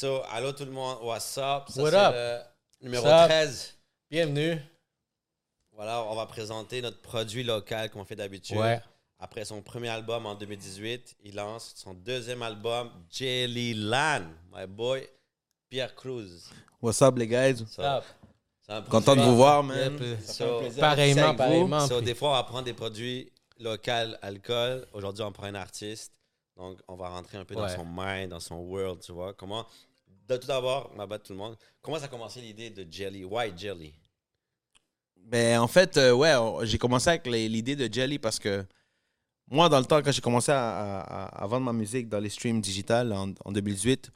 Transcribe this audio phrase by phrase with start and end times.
[0.00, 1.64] So, allô tout le monde, what's up?
[1.68, 2.14] Ça, What c'est up?
[2.80, 3.28] le numéro What's up?
[3.28, 3.74] 13.
[4.10, 4.58] Bienvenue.
[5.72, 8.56] Voilà, on va présenter notre produit local qu'on fait d'habitude.
[8.56, 8.80] Ouais.
[9.18, 14.22] Après son premier album en 2018, il lance son deuxième album, Jelly Land.
[14.50, 15.06] My boy,
[15.68, 16.48] Pierre Cruz.
[16.80, 17.62] What's up, les guys?
[17.68, 17.84] C'est
[18.72, 19.98] un Content de vous voir, man.
[20.24, 21.86] So, plaisir Pareillement, pareillement.
[21.86, 24.86] So, des fois, on va prendre des produits locaux, alcool.
[24.94, 26.14] Aujourd'hui, on prend un artiste.
[26.56, 29.34] Donc, on va rentrer un peu dans son mind, dans son world, tu vois.
[29.34, 29.66] Comment,
[30.36, 33.24] de tout d'abord, ma bad tout le monde, comment ça a commencé l'idée de Jelly?
[33.24, 33.94] Why Jelly?
[35.16, 36.34] Ben, en fait, euh, ouais,
[36.66, 38.64] j'ai commencé avec l'idée de Jelly parce que
[39.48, 43.12] moi, dans le temps, quand j'ai commencé à, vendre ma musique dans les streams digitales
[43.12, 44.10] en, en 2018,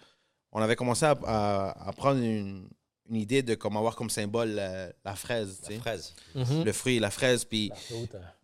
[0.52, 2.69] on avait commencé à prendre une,
[3.10, 6.14] une idée de comment avoir comme symbole la, la fraise, La fraise.
[6.34, 6.64] Mhm.
[6.64, 7.44] le fruit, la fraise.
[7.44, 7.70] Puis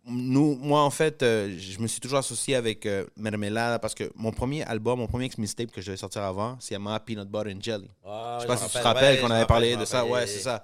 [0.05, 4.11] nous, moi, en fait, euh, je me suis toujours associé avec euh, Mermelada parce que
[4.15, 7.53] mon premier album, mon premier mixtape que je devais sortir avant, c'est Yamaha Peanut Butter
[7.55, 7.89] and Jelly.
[8.05, 9.85] Ah, Je sais je pas si tu te rappelle, rappelles ouais, qu'on avait parlé de
[9.85, 10.05] ça.
[10.05, 10.63] Ouais, c'est ça.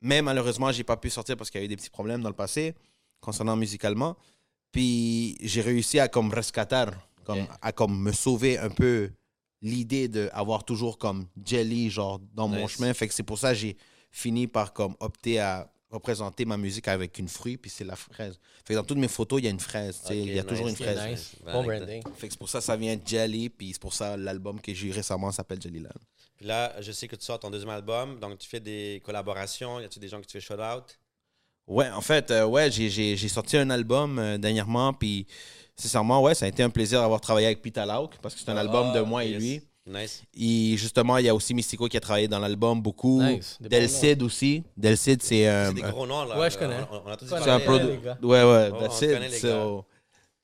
[0.00, 2.28] Mais malheureusement, j'ai pas pu sortir parce qu'il y a eu des petits problèmes dans
[2.30, 2.74] le passé
[3.20, 4.16] concernant musicalement.
[4.72, 6.86] Puis j'ai réussi à comme rescater,
[7.24, 9.10] comme, à comme me sauver un peu
[9.62, 12.92] l'idée d'avoir toujours comme Jelly genre dans mon chemin.
[12.94, 13.76] Fait que c'est pour ça que j'ai
[14.10, 18.38] fini par comme opter à représenter ma musique avec une fruit, puis c'est la fraise.
[18.64, 20.00] Fait que dans toutes mes photos, il y a une fraise.
[20.00, 21.00] tu sais, Ok, il y a toujours une fraise.
[21.10, 21.32] Nice.
[21.44, 22.02] Bon avec- branding.
[22.16, 24.72] Fait que c'est pour ça que ça vient Jelly, puis c'est pour ça l'album que
[24.72, 25.90] j'ai eu récemment s'appelle Jellyland.
[26.36, 29.80] Puis là, je sais que tu sors ton deuxième album, donc tu fais des collaborations.
[29.80, 30.96] Y a-tu des gens que tu fais shout-out?
[31.66, 35.26] Ouais, en fait, euh, ouais, j'ai sorti un album euh, dernièrement, puis
[35.80, 38.50] sincèrement, ouais, ça a été un plaisir d'avoir travaillé avec Pita Lauk, parce que c'est
[38.50, 39.62] un album de moi et Ah, lui.
[39.86, 40.22] Nice.
[40.36, 43.20] Et justement, il y a aussi Mystico qui a travaillé dans l'album beaucoup.
[43.22, 43.56] Nice.
[43.60, 44.62] Bons Delcid aussi.
[44.76, 45.68] Delcid, c'est un.
[45.68, 46.38] C'est des gros noms, là.
[46.38, 46.76] Ouais, je connais.
[46.92, 47.88] On, on a tous C'est un euh, produit.
[47.88, 48.18] les gars.
[48.22, 49.84] Ouais, ouais, Oh, connaît les So-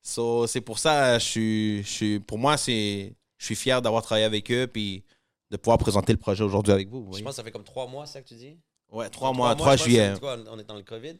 [0.02, 4.02] so, c'est pour ça, je suis, je suis, pour moi, c'est, je suis fier d'avoir
[4.02, 5.04] travaillé avec eux, puis
[5.50, 7.04] de pouvoir présenter le projet aujourd'hui avec vous.
[7.04, 8.56] vous Je pense que ça fait comme trois mois, c'est ça que tu dis?
[8.90, 10.14] Ouais, trois mois, je 3 pense que juillet.
[10.18, 11.18] quoi, on est dans le COVID?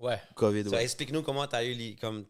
[0.00, 0.20] Ouais.
[0.34, 0.82] Covid, So, ouais.
[0.84, 2.24] Explique-nous comment tu as eu, comme,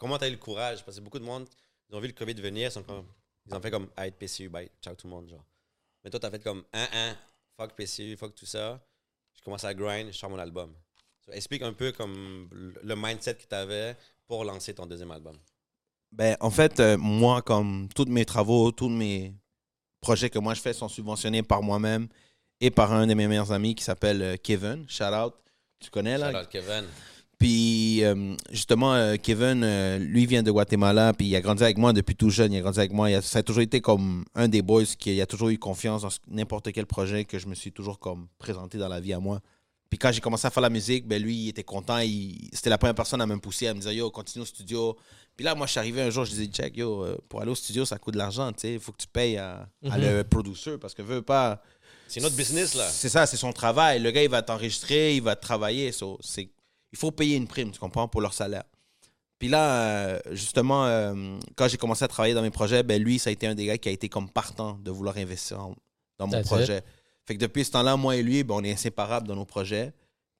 [0.00, 0.84] t'as- comment t'as eu le courage?
[0.84, 1.46] Parce que beaucoup de monde,
[1.88, 3.04] ils ont vu le COVID venir, sont comme,
[3.46, 5.28] ils ont fait comme, ah, PCU, bye, ciao tout le monde.
[5.28, 5.44] Genre.
[6.04, 7.16] Mais toi, tu as fait comme, un, un,
[7.56, 8.80] fuck PCU, fuck tout ça.
[9.36, 10.74] Je commence à grind, je sors mon album.
[11.24, 13.96] So, explique un peu comme le le mindset que tu avais
[14.26, 15.36] pour lancer ton deuxième album.
[16.12, 19.34] Ben, en fait, euh, moi, comme tous mes travaux, tous mes
[20.00, 22.08] projets que moi je fais sont subventionnés par moi-même
[22.60, 24.86] et par un de mes meilleurs amis qui s'appelle euh, Kevin.
[24.88, 25.34] Shout out.
[25.78, 26.32] Tu connais là?
[26.32, 26.84] Shout out Kevin.
[27.40, 31.78] Puis euh, justement, euh, Kevin, euh, lui vient de Guatemala, puis il a grandi avec
[31.78, 32.52] moi depuis tout jeune.
[32.52, 33.10] Il a grandi avec moi.
[33.10, 36.02] Il a- ça a toujours été comme un des boys qui a toujours eu confiance
[36.02, 39.18] dans n'importe quel projet que je me suis toujours comme présenté dans la vie à
[39.20, 39.40] moi.
[39.88, 41.98] Puis quand j'ai commencé à faire la musique, ben lui, il était content.
[41.98, 44.96] Il- C'était la première personne à me pousser, à me dire Yo, continue au studio.
[45.34, 47.54] Puis là, moi, je suis arrivé un jour, je disais Jack, yo, pour aller au
[47.54, 48.52] studio, ça coûte de l'argent.
[48.52, 48.74] tu sais.
[48.74, 50.04] Il faut que tu payes à, à Mhm.
[50.18, 51.62] le producer parce que veut pas.
[52.06, 52.86] C'est notre business, là.
[52.90, 53.98] C'est ça, c'est son travail.
[54.00, 55.90] Le gars, il va t'enregistrer, il va travailler.
[55.92, 56.50] So, c'est,
[56.92, 58.64] il faut payer une prime, tu comprends, pour leur salaire.
[59.38, 63.18] Puis là, euh, justement, euh, quand j'ai commencé à travailler dans mes projets, ben lui,
[63.18, 65.74] ça a été un des gars qui a été comme partant de vouloir investir en-
[66.18, 66.82] dans mon That's projet.
[67.26, 69.92] Fait que depuis ce temps-là, moi et lui, ben, on est inséparables dans nos projets.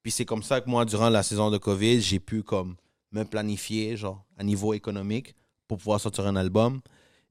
[0.03, 2.75] Puis c'est comme ça que moi, durant la saison de COVID, j'ai pu comme
[3.11, 5.35] me planifier, genre, à niveau économique,
[5.67, 6.81] pour pouvoir sortir un album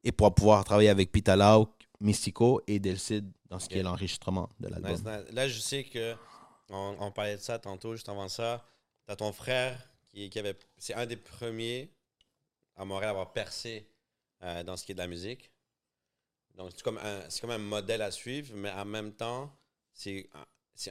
[0.02, 1.70] et pour pouvoir travailler avec Pita Lauk,
[2.00, 4.92] Mystico et Delcid dans ce qui est l'enregistrement de l'album.
[4.92, 5.34] Nice, nice.
[5.34, 6.14] Là, je sais que
[6.70, 8.64] on, on parlait de ça tantôt, juste avant ça.
[9.10, 9.76] T'as ton frère
[10.06, 10.56] qui, qui avait.
[10.78, 11.92] C'est un des premiers
[12.76, 13.84] à Montréal à avoir percé
[14.44, 15.50] euh, dans ce qui est de la musique.
[16.54, 19.52] Donc, c'est comme, un, comme un modèle à suivre, mais en même temps,
[19.92, 20.30] c'est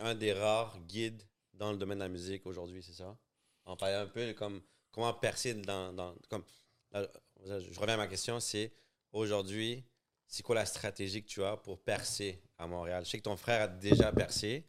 [0.01, 3.17] un, des rares guides dans le domaine de la musique aujourd'hui, c'est ça?
[3.65, 6.13] On parlait un peu comme comment percer dans.
[6.27, 6.43] comme,
[6.91, 8.73] je reviens à ma question, c'est
[9.13, 9.81] aujourd'hui,
[10.27, 13.05] c'est quoi la stratégie que tu as pour percer à Montréal?
[13.05, 14.65] Je sais que ton frère a déjà percé,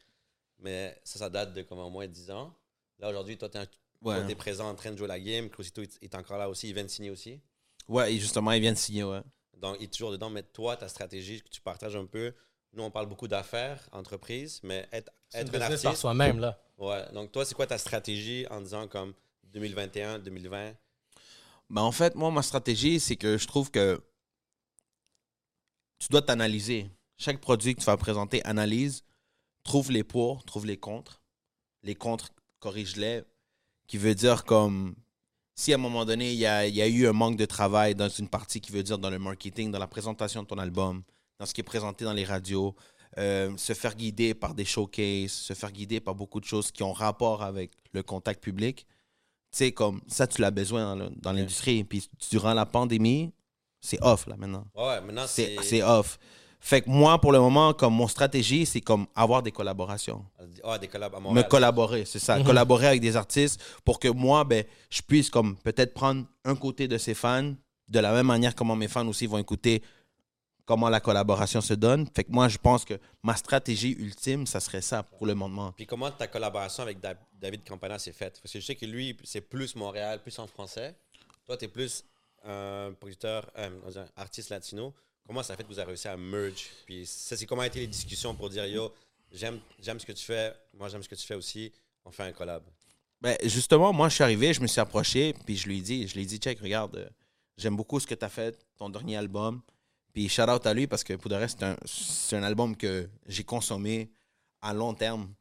[0.61, 2.57] mais ça, ça date de comme au moins 10 ans.
[3.01, 3.67] Là, aujourd'hui, toi, tu es,
[4.03, 4.35] Ouais.
[4.35, 5.49] présent en train de jouer la game.
[5.51, 6.69] Crucito est- est encore là aussi.
[6.69, 7.41] Il vient de signer aussi.
[7.89, 9.21] Ouais, et justement, il vient de signer, ouais.
[9.57, 10.31] Donc, il est toujours dedans.
[10.31, 12.33] Mais toi, ta stratégie que tu partages un peu,
[12.73, 15.97] nous, on parle beaucoup d'affaires, entreprises, mais être, être un business par artiste.
[16.01, 16.59] soi-même, là.
[16.79, 17.11] Ouais.
[17.13, 19.13] Donc, toi, c'est quoi ta stratégie en disant comme
[19.45, 20.75] 2021, 2020?
[21.69, 24.01] Ben, en fait, moi, ma stratégie, c'est que je trouve que
[25.99, 26.91] tu dois t'analyser.
[27.19, 29.05] Chaque produit que tu vas présenter, analyse,
[29.63, 31.21] trouve les pour, trouve les contre.
[31.83, 33.23] Les contre, corrige-les.
[33.87, 34.95] Qui veut dire comme
[35.61, 37.45] si à un moment donné, il y a, il y a eu un manque de
[37.45, 40.59] travail dans une partie qui veut dire dans le marketing, dans la présentation de ton
[40.59, 41.03] album,
[41.39, 42.75] dans ce qui est présenté dans les radios,
[43.19, 46.83] euh, se faire guider par des showcases, se faire guider par beaucoup de choses qui
[46.83, 48.87] ont rapport avec le contact public.
[49.51, 51.85] Tu sais, comme ça, tu l'as besoin dans, l'industrie.
[51.85, 53.33] Puis durant la pandémie,
[53.81, 54.65] c'est off là maintenant.
[54.75, 55.63] Ouais, maintenant, C'est c'est.
[55.65, 56.19] c'est off.
[56.63, 60.25] Fait que moi, pour le moment, comme mon stratégie, c'est comme avoir des collaborations.
[60.63, 62.39] Ah, des collabs à Me collaborer, c'est ça.
[62.39, 62.45] Mhm.
[62.45, 66.87] Collaborer avec des artistes pour que moi, ben, je puisse comme peut-être prendre un côté
[66.87, 67.55] de ses fans,
[67.89, 69.83] de la même manière comment mes fans aussi vont écouter
[70.67, 72.07] comment la collaboration se donne.
[72.15, 75.73] Fait que moi, je pense que ma stratégie ultime, ça serait ça pour le moment.
[75.73, 78.39] Puis comment ta collaboration avec Da- David Campana s'est faite?
[78.43, 80.95] Parce que je sais que lui, c'est plus Montréal, plus en français.
[81.47, 82.05] Toi, tu es plus
[82.45, 84.95] un producteur, euh, dire, artiste latino.
[85.27, 86.67] Comment ça fait que vous avez réussi à merge?
[86.87, 88.93] Puis ça, c'est comment été les discussions pour dire, yo,
[89.33, 91.73] j'aime j'aime ce que tu fais, moi j'aime ce que tu fais aussi,
[92.05, 92.63] on fait un collab.
[93.21, 96.09] Ben, justement, moi, je suis arrivé, je me suis approché, puis je lui ai dit,
[96.09, 97.09] je lui ai dit, check, regarde, euh,
[97.59, 99.61] j'aime beaucoup ce que tu as fait, ton dernier album.
[100.13, 102.77] Puis shout out à lui parce que pour de reste, c'est un, c'est un album
[102.77, 104.11] que j'ai consommé
[104.61, 105.33] à long terme.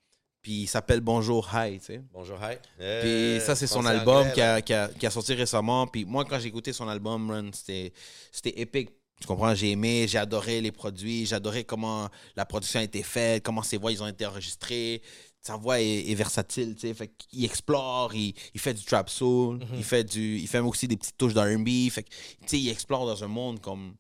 [0.42, 2.04] Puis il s'appelle Bonjour Hi, tu sais.
[2.14, 2.56] Bonjour, hi.
[3.02, 5.88] Puis ça, c'est son album qui a, qui, a, qui a sorti récemment.
[5.88, 7.92] Puis moi, quand j'ai écouté son album, Run, c'était
[8.32, 8.92] c'était épique.
[9.20, 9.54] Tu comprends?
[9.54, 13.64] J'ai aimé, j'ai adoré les produits, j'ai adoré comment la production a été faite, comment
[13.64, 15.02] ses voix ils ont été enregistrées.
[15.42, 16.94] Sa voix est, est versatile, tu sais.
[16.94, 20.88] Fait qu'il explore, il, il fait du trap soul, il, fait du, il fait aussi
[20.88, 21.90] des petites touches d'R&B.
[21.90, 23.96] Fait que, tu sais, il explore dans un monde comme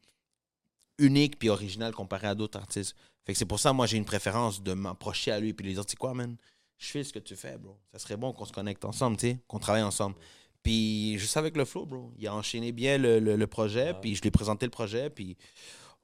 [0.98, 2.96] unique puis original comparé à d'autres artistes.
[3.26, 5.74] Fait que c'est pour ça, moi, j'ai une préférence de m'approcher à lui puis lui
[5.74, 6.36] dire, tu sais quoi, man?
[6.78, 7.78] Je fais ce que tu fais, bro.
[7.92, 10.16] Ça serait bon qu'on se connecte ensemble, tu sais, qu'on travaille ensemble.
[10.64, 12.12] Puis juste avec le flow, bro.
[12.18, 15.10] Il a enchaîné bien le, le- le projet, puis je lui ai présenté le projet,
[15.10, 15.38] puis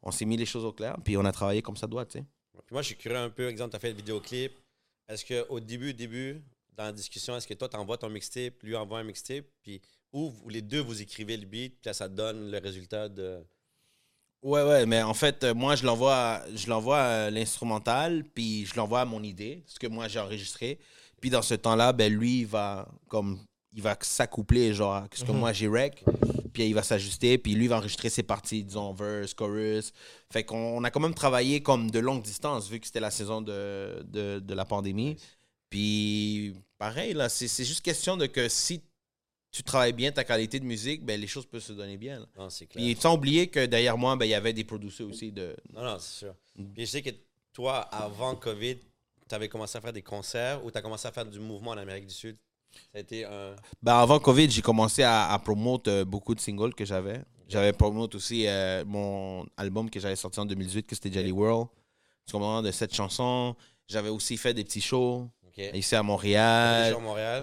[0.02, 2.19] on s'est mis les choses au clair, puis on a travaillé comme ça doit, tu
[2.19, 2.25] sais.
[2.66, 3.48] Puis moi, je suis curieux un peu.
[3.50, 4.54] Exemple, tu as fait le vidéoclip.
[5.07, 6.42] Est-ce qu'au début, début,
[6.75, 9.81] dans la discussion, est-ce que toi, tu envoies ton mixtape, lui envoie un mixtape, puis
[10.13, 13.40] ou les deux, vous écrivez le beat, puis là, ça donne le résultat de.
[14.42, 18.66] Ouais, ouais, mais en fait, euh, moi, je l'envoie à- je l'envoie à l'instrumental, puis
[18.66, 20.80] je l'envoie à mon idée, ce que moi j'ai enregistré.
[21.19, 23.40] Puis dans ce temps-là, ben lui, il va comme
[23.75, 26.04] il va s'accoupler genre ce que moi j'ai rec,
[26.54, 29.92] puis il va s'ajuster, puis lui va enregistrer ses parties, disons verse, chorus.
[30.31, 33.12] Fait qu'on on a quand même travaillé comme de longue distance vu que c'était la
[33.12, 35.18] saison de, de, de la pandémie.
[35.69, 38.81] Puis pareil là, c'est juste question de que si
[39.51, 42.19] tu travailles bien ta qualité de musique, ben les choses peuvent se donner bien.
[42.19, 42.25] là.
[42.38, 42.83] Non, c'est clair.
[42.83, 45.56] Puis sans oublier que derrière moi, ben, il y avait des producers aussi de.
[45.74, 46.36] Non, non, c'est sûr.
[46.74, 47.12] Puis je sais que
[47.54, 48.77] toi, avant COVID,
[49.27, 51.72] tu avais commencé à faire des concerts ou tu as commencé à faire du mouvement
[51.72, 52.38] en Amérique du Sud?
[52.92, 53.56] Ça a été un.
[53.81, 57.22] Ben, avant Covid, j'ai commencé à, à promouvoir euh, beaucoup de singles que j'avais.
[57.48, 61.68] J'avais promouvoir aussi euh, mon album que j'avais sorti en 2018, que c'était Jelly World.
[62.25, 63.56] Tu comprends, de cette chanson.
[63.88, 65.30] J'avais aussi fait des petits shows
[65.74, 66.92] ici à Montréal.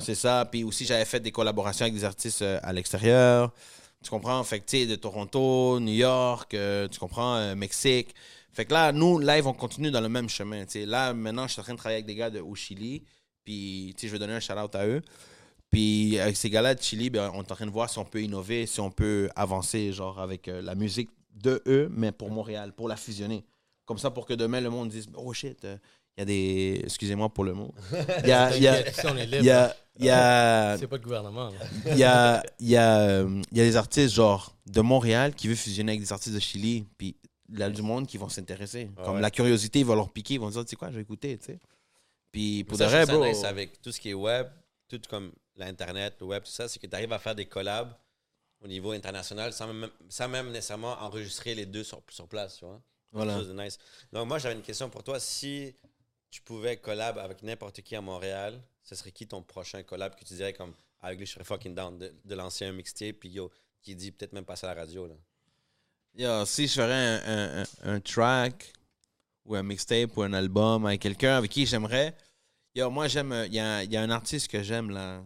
[0.02, 0.44] C'est ça.
[0.50, 3.52] Puis aussi, j'avais fait des collaborations avec des artistes euh, à l'extérieur.
[4.02, 4.43] Tu comprends?
[4.43, 8.12] Fait que, tu sais, de Toronto, New York, euh, tu comprends, Mexique.
[8.52, 10.64] Fait que là, nous, live, on continue dans le même chemin.
[10.64, 10.87] tu sais.
[10.87, 13.05] Là, maintenant, je suis en train de travailler avec des gars de, au Chili.
[13.44, 15.03] Puis, tu sais, je vais donner un shout-out à eux.
[15.71, 18.05] Puis, avec ces gars-là de Chili, ben, on est en train de voir si on
[18.05, 22.31] peut innover, si on peut avancer, genre, avec euh, la musique de eux, mais pour
[22.31, 23.44] Montréal, pour la fusionner.
[23.87, 25.77] Comme ça, pour que demain, le monde dise, oh shit, euh,
[26.17, 26.81] il y a des...
[26.85, 27.73] Excusez-moi pour le mot.
[28.23, 28.55] Il y a...
[28.55, 28.81] il y a-
[29.41, 31.49] il y a, il y a, C'est pas le gouvernement.
[31.49, 31.56] là.
[31.93, 35.49] il y a, il y a, euh, y a des artistes genre de Montréal qui
[35.49, 37.17] veulent fusionner avec des artistes de Chili, puis
[37.50, 38.91] il y a du monde qui vont s'intéresser.
[38.99, 39.21] Ah Comme ouais.
[39.23, 41.39] la curiosité, ils vont leur piquer, ils vont dire, tu sais quoi, je vais écouter,
[41.39, 41.59] tu sais.
[42.32, 43.25] Puis pour de vrai, bro.
[43.25, 44.49] nice avec tout ce qui est web,
[44.88, 47.94] tout comme l'Internet, le web, tout ça, c'est que tu arrives à faire des collabs
[48.60, 52.65] au niveau international sans même, sans même nécessairement enregistrer les deux sur, sur place, tu
[52.65, 52.81] vois?
[53.12, 53.36] Voilà.
[53.36, 53.79] Chose de nice.
[54.12, 55.20] Donc, moi, j'avais une question pour toi.
[55.20, 55.74] Si
[56.31, 60.24] tu pouvais collab avec n'importe qui à Montréal, ce serait qui ton prochain collab que
[60.24, 63.51] tu dirais comme avec lui, je serais fucking down de, un mixtape, puis yo,
[63.82, 65.15] qui dit peut-être même passer à la radio, là?
[66.15, 68.72] Yo, si je ferais un, un- un- un track
[69.44, 72.15] ou un mixtape ou un album avec quelqu'un avec qui j'aimerais.
[72.75, 73.44] Yo, moi, j'aime.
[73.46, 75.22] Il y a, y a un artiste que j'aime, là,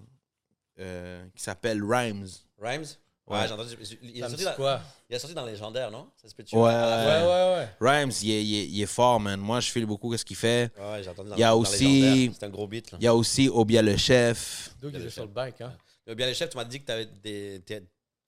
[0.80, 2.26] euh, qui s'appelle Rhymes.
[2.60, 2.84] Rhymes?
[3.26, 3.46] Ouais, Ouais.
[3.48, 3.76] j'ai entendu.
[4.02, 4.80] Il, est sorti dans, quoi?
[5.10, 6.08] il est sorti dans Légendaire, non?
[6.16, 6.54] Ça se peut-tu?
[6.56, 6.62] Ouais.
[6.62, 7.68] Ouais, ouais, ouais.
[7.80, 9.38] Rhymes, il est, il est- il est fort, man.
[9.40, 10.70] Moi, je file beaucoup ce qu'il fait.
[10.78, 12.34] Ouais, j'ai entendu dans, Il y a dans aussi- Légendaire.
[12.38, 12.98] C'est un gros beat, là.
[13.00, 14.70] Il y a aussi Obia le chef.
[14.80, 15.72] D'où il est sur le bike, hein?
[16.16, 17.82] Bien, le chef, tu m'as dit que tu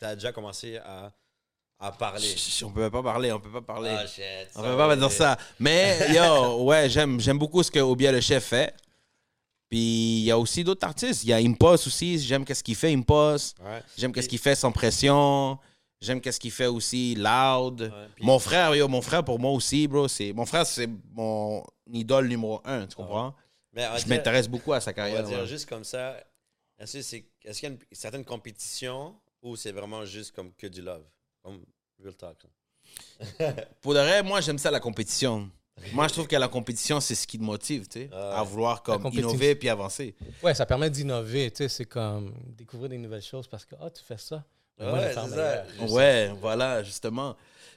[0.04, 1.12] as déjà commencé à,
[1.80, 2.20] à parler.
[2.36, 3.90] Chut, On peut pas parler, on peut pas parler.
[3.96, 4.22] Ah, shit.
[4.56, 5.36] on peut pas dire ça.
[5.60, 8.74] Mais yo, ouais, j'aime j'aime beaucoup ce que Obia le chef fait.
[9.68, 11.24] Puis il y a aussi d'autres artistes.
[11.24, 12.18] Il y a Impos aussi.
[12.18, 13.54] J'aime qu'est-ce qu'il fait, Impos.
[13.60, 13.82] Ouais.
[13.96, 15.58] J'aime qu'est-ce qu'il fait sans pression.
[16.00, 17.80] J'aime qu'est-ce qu'il fait aussi loud.
[17.82, 20.08] Ouais, puis- Mon frère, yo, mon frère pour moi aussi, bro.
[20.08, 22.86] C'est mon frère, c'est mon idole numéro un.
[22.86, 23.34] Tu comprends?
[23.72, 25.22] Mais on va Je dire- m'intéresse beaucoup à sa On va carrière.
[25.24, 26.16] dire juste comme ça.
[26.78, 31.02] Est-ce qu'il y a une certaine compétition ou c'est vraiment juste comme que du love?
[31.42, 31.60] Comme
[32.02, 32.36] real talk.
[32.44, 33.52] là.
[33.80, 35.48] Pour de vrai, moi, j'aime ça la compétition.
[35.92, 38.42] Moi, je trouve que la compétition, c'est ce qui te motive, tu sais, Ah à
[38.42, 39.28] vouloir comme compétition.
[39.30, 40.16] innover puis avancer.
[40.42, 43.88] Ouais, ça permet d'innover, tu sais, c'est comme découvrir des nouvelles choses parce que, ah,
[43.90, 44.42] tu fais ça.
[44.80, 45.66] Moi, je Ouais, vais faire c'est meilleur.
[45.88, 45.94] ça.
[45.94, 47.36] Ouais, voilà, justement.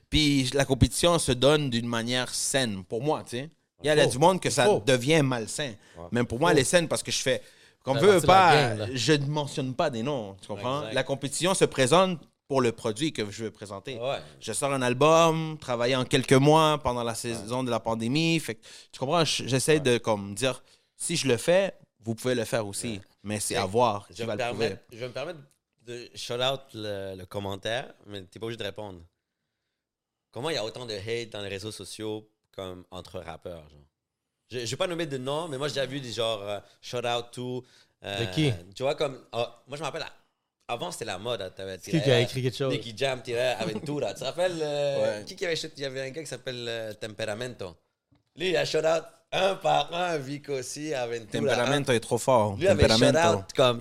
[0.09, 3.49] Puis la compétition se donne d'une manière saine, pour moi, tu sais.
[3.83, 4.09] Il y a, Faut.
[4.11, 4.79] du monde que ça Faut.
[4.79, 5.73] devient malsain.
[5.97, 6.05] Ouais.
[6.11, 7.41] Mais pour moi, elle est saine parce que je fais.
[7.83, 8.95] Qu'on Ça veut fait partie de la pas, game, là.
[8.95, 10.81] je ne mentionne pas des noms, tu comprends?
[10.81, 10.93] Exact.
[10.93, 12.19] La compétition se présente
[12.51, 13.97] pour le produit que je veux présenter.
[13.97, 14.19] Ouais.
[14.41, 18.37] Je sors un album, travaillé en quelques mois pendant la saison de la pandémie.
[18.41, 19.23] Fait que, tu comprends?
[19.23, 20.61] Je- J'essaie de comme, dire,
[20.97, 22.99] si je le fais, vous pouvez le faire aussi.
[23.23, 25.39] Mais c'est à voir Je qui vais, va me le permettre, je vais me permettre
[25.83, 28.99] de shout out le, le commentaire, mais t'es pas obligé de répondre.
[30.33, 33.63] Comment il y a autant de hate dans les réseaux sociaux comme entre rappeurs?
[33.69, 33.79] Genre?
[34.49, 36.59] Je ne vais pas nommer de nom, mais moi j'ai déjà vu des genre euh,
[36.81, 37.63] shout out to.
[38.03, 38.51] euh, De qui?
[38.75, 39.17] Tu vois, comme.
[39.31, 40.05] ah, moi je me rappelle,
[40.71, 41.41] avant c'était la mode.
[41.41, 42.71] hein, Qui qui a écrit quelque chose?
[42.73, 43.21] Nicky Jam
[43.59, 44.13] Aventura.
[44.13, 44.59] tu te rappelles?
[44.61, 45.25] euh, Ouais.
[45.25, 47.75] Qui qui avait Il y avait un gars qui s'appelle euh, Temperamento.
[48.35, 51.31] Lui, il a shout out un par un, Vico aussi, Aventura.
[51.31, 52.57] Temperamento est trop fort.
[52.57, 53.37] Lui avait shout Temperamento.
[53.39, 53.77] out comme.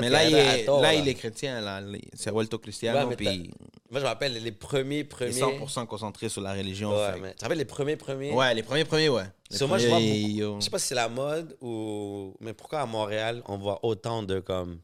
[0.00, 0.94] Mais là, il est, là, là.
[0.94, 1.60] il est chrétien.
[1.60, 1.82] Là.
[2.14, 3.08] C'est Walto Cristiano.
[3.08, 3.50] Ouais, puis
[3.90, 5.30] Moi, je me rappelle les premiers, il est premiers.
[5.32, 6.90] 100% concentré sur la religion.
[6.90, 8.32] Ouais, fait mais tu te rappelles les premiers, premiers?
[8.32, 9.24] Ouais, les premiers, premiers, ouais.
[9.50, 10.60] Les Sur moi, je vois premiers, beaucoup-.
[10.60, 12.34] Je sais pas si c'est la mode ou.
[12.40, 14.80] Mais pourquoi à Montréal, on voit autant de comme.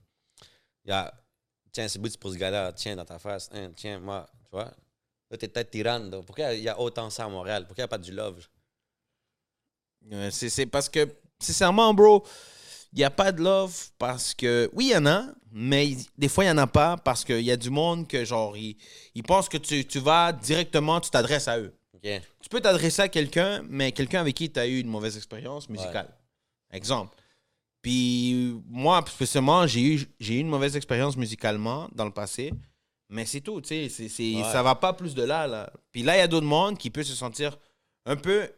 [0.84, 1.12] Il y a.
[1.72, 2.72] Tiens, c'est bout pour ce gars-là.
[2.72, 3.48] Tiens, dans ta face.
[3.52, 4.26] Hein, tiens, moi.
[4.44, 4.72] Tu vois?
[5.30, 6.22] Là, t'es peut-être tirando.
[6.22, 7.66] Pourquoi il y a autant ça à Montréal?
[7.66, 8.46] Pourquoi il n'y a pas du love?
[10.12, 11.08] Euh, c'est parce que,
[11.38, 12.26] sincèrement, bro,
[12.92, 16.28] il n'y a pas de love parce que, oui, il y en a, mais des
[16.28, 18.76] fois, il n'y en a pas parce qu'il y a du monde que, genre, ils
[19.24, 21.72] pensent que tu, tu vas directement, tu t'adresses à eux.
[22.02, 25.68] Tu peux t'adresser à quelqu'un, mais quelqu'un avec qui tu as eu une mauvaise expérience
[25.68, 26.08] musicale.
[26.72, 27.14] Exemple.
[27.82, 32.52] Puis moi, spécialement, j'ai eu, j'ai eu une mauvaise expérience musicalement dans le passé,
[33.08, 34.08] mais c'est tout, tu sais.
[34.08, 34.42] c'est- Ouais.
[34.44, 35.72] Ça va pas plus de là, là.
[35.90, 37.56] Puis là, il y a d'autres mondes qui peuvent se sentir
[38.04, 38.50] un peu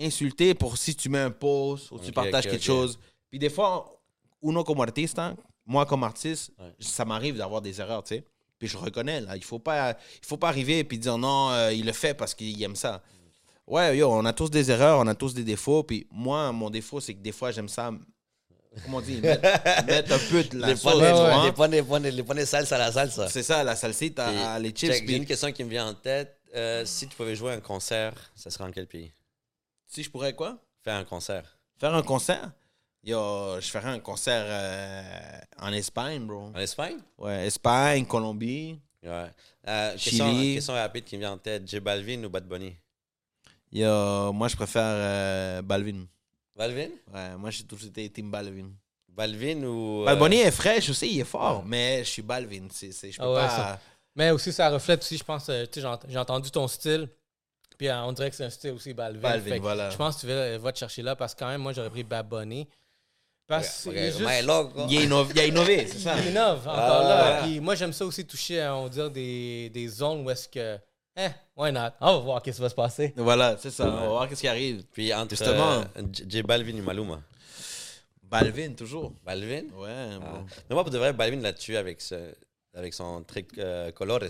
[0.00, 2.98] insultés pour si tu mets un post ou tu Ok, partages quelque chose.
[3.30, 4.00] Puis des fois,
[4.42, 6.74] uno comme artiste, hein, moi comme artiste, Ouais.
[6.80, 8.24] ça m'arrive d'avoir des erreurs, tu sais.
[8.58, 9.36] Puis je reconnais, là.
[9.36, 9.90] Il faut pas,
[10.22, 12.76] il faut pas arriver et puis dire non, euh, il le fait parce qu'il aime
[12.76, 13.02] ça.
[13.66, 15.82] Ouais, yo, on a tous des erreurs, on a tous des défauts.
[15.84, 17.92] Puis moi, mon défaut, c'est que des fois, j'aime ça.
[18.84, 19.42] Comment on dit Mettre,
[19.86, 21.44] mettre un peu de la Les sauce, points, tu vois.
[21.44, 21.52] les
[21.82, 23.28] points, les points, les salsa à la salsa.
[23.28, 24.92] C'est ça, la à les chips.
[24.92, 26.38] J'ai une question qui me vient en tête.
[26.54, 29.12] Euh, si tu pouvais jouer un concert, ça serait en quel pays?
[29.86, 30.58] Si je pourrais quoi?
[30.82, 31.58] Faire un concert.
[31.78, 32.50] Faire un concert?
[33.04, 36.52] Yo, je ferais un concert euh, en Espagne, bro.
[36.54, 36.98] En Espagne?
[37.18, 38.78] Ouais, Espagne, Colombie.
[39.02, 39.30] Ouais.
[39.66, 40.54] Euh, question, Chili.
[40.54, 41.66] question rapide qui me vient en tête.
[41.68, 42.76] J Balvin ou Bad Bunny?
[43.72, 46.04] Yo, moi, je préfère euh, Balvin.
[46.56, 46.88] Balvin?
[47.12, 48.70] Ouais, moi, j'ai toujours été Team Balvin.
[49.08, 50.06] Balvin ou.
[50.08, 52.66] Euh, Bunny est fraîche aussi, il est fort, mais je suis Balvin.
[52.70, 53.48] C'est, je peux Ah ouais, pas...
[53.48, 53.80] ça-
[54.16, 56.66] Mais aussi, ça reflète aussi, je pense, euh, tu sais, j'ai ent- j'ai entendu ton
[56.68, 57.08] style.
[57.78, 59.20] Puis euh, on dirait que c'est un style aussi Balvin.
[59.20, 59.90] Balvin, voilà.
[59.90, 61.90] Je pense que tu vas, vas te chercher là parce que quand même, moi, j'aurais
[61.90, 62.68] pris Bad Bunny.
[63.46, 64.20] Parce que Ok, c'est juste-.
[64.20, 66.18] Il, a innové, il a innové, c'est ça.
[66.20, 67.42] Il innove encore Ah, là.
[67.42, 70.48] Puis moi, j'aime ça aussi toucher, à, on va dire, des, des zones où est-ce
[70.48, 70.78] que.
[71.16, 71.90] Eh, why not?
[72.00, 73.12] On va voir qu'est-ce qui va se passer.
[73.16, 73.86] Voilà, c'est ça.
[73.86, 74.84] On va voir qu'est-ce qui arrive.
[74.92, 75.82] Puis entre Justement.
[75.96, 77.20] euh, J Balvin ou Maluma?
[78.22, 79.12] Balvin, toujours.
[79.24, 79.64] Balvin?
[79.76, 79.90] Ouais,
[80.22, 80.42] Ah.
[80.68, 82.14] Mais moi, pour de vrai, Balvin l'a tué avec, ce,
[82.74, 84.20] avec son truc euh, Colores.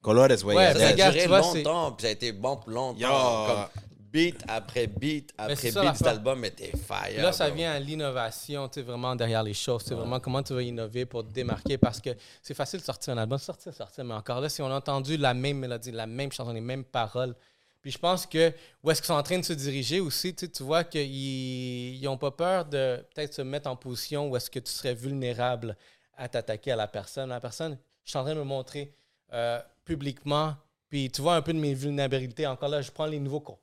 [0.00, 0.54] Colores, ouais.
[0.54, 2.12] Ouais, il y a Ça, a regarde, duré tu vois, c'est- longtemps, puis ça a
[2.12, 2.98] été bon pour longtemps.
[3.00, 3.46] Yo.
[3.52, 3.66] Comme
[4.12, 7.22] beat après beat après ça, beat, cet album était fire.
[7.22, 7.56] Là, ça bro.
[7.56, 9.82] vient à l'innovation, tu sais, vraiment derrière les choses.
[9.86, 12.10] C'est vraiment comment tu vas innover pour te démarquer parce que
[12.42, 15.16] c'est facile de sortir un album, sortir, sortir, mais encore là, si on a entendu
[15.16, 17.34] la même mélodie, la même chanson, les mêmes paroles,
[17.80, 20.46] puis je pense que où est-ce qu'ils sont en train de se diriger aussi, tu
[20.46, 24.50] sais, tu vois qu'ils n'ont pas peur de peut-être se mettre en position où est-ce
[24.50, 25.76] que tu serais vulnérable
[26.16, 27.28] à t'attaquer à la personne.
[27.28, 28.92] La personne, je suis en train de me montrer
[29.32, 30.56] euh, publiquement,
[30.88, 32.46] puis tu vois un peu de mes vulnérabilités.
[32.46, 33.58] Encore là, je prends les nouveaux con-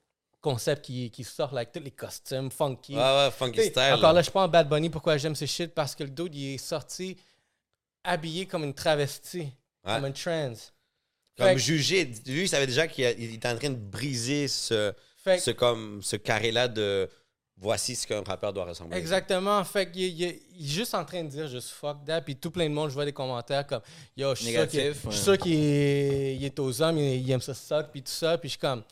[0.46, 2.96] concepts qui, qui sortent, avec tous les costumes funky.
[2.96, 3.94] Ouais, ouais, funky T'sais, style.
[3.96, 4.92] Encore là, je prends Bad Bunny.
[4.92, 5.74] Pourquoi j'aime ce shit?
[5.74, 7.18] Parce que le dude, il est sorti
[8.04, 9.48] habillé comme une travestie,
[9.84, 9.96] Ouais.
[9.96, 10.54] comme un trans.
[11.38, 14.94] Comme Fait jugé, lui, il savait déjà qu'il était en train de briser ce,
[15.40, 17.10] ce, comme, ce carré-là de
[17.58, 18.98] voici ce qu'un rappeur doit ressembler.
[18.98, 19.64] Exactement.
[19.64, 22.22] Fait qu'il il est il est juste en train de dire juste fuck that.
[22.22, 23.82] Puis tout plein de monde, je vois des commentaires comme
[24.16, 25.38] Yo, je suis sûr qu'il ouais.
[25.40, 28.38] qu'il est, il est aux hommes, il, il aime ça suck, puis tout ça.
[28.38, 28.84] Puis je suis comme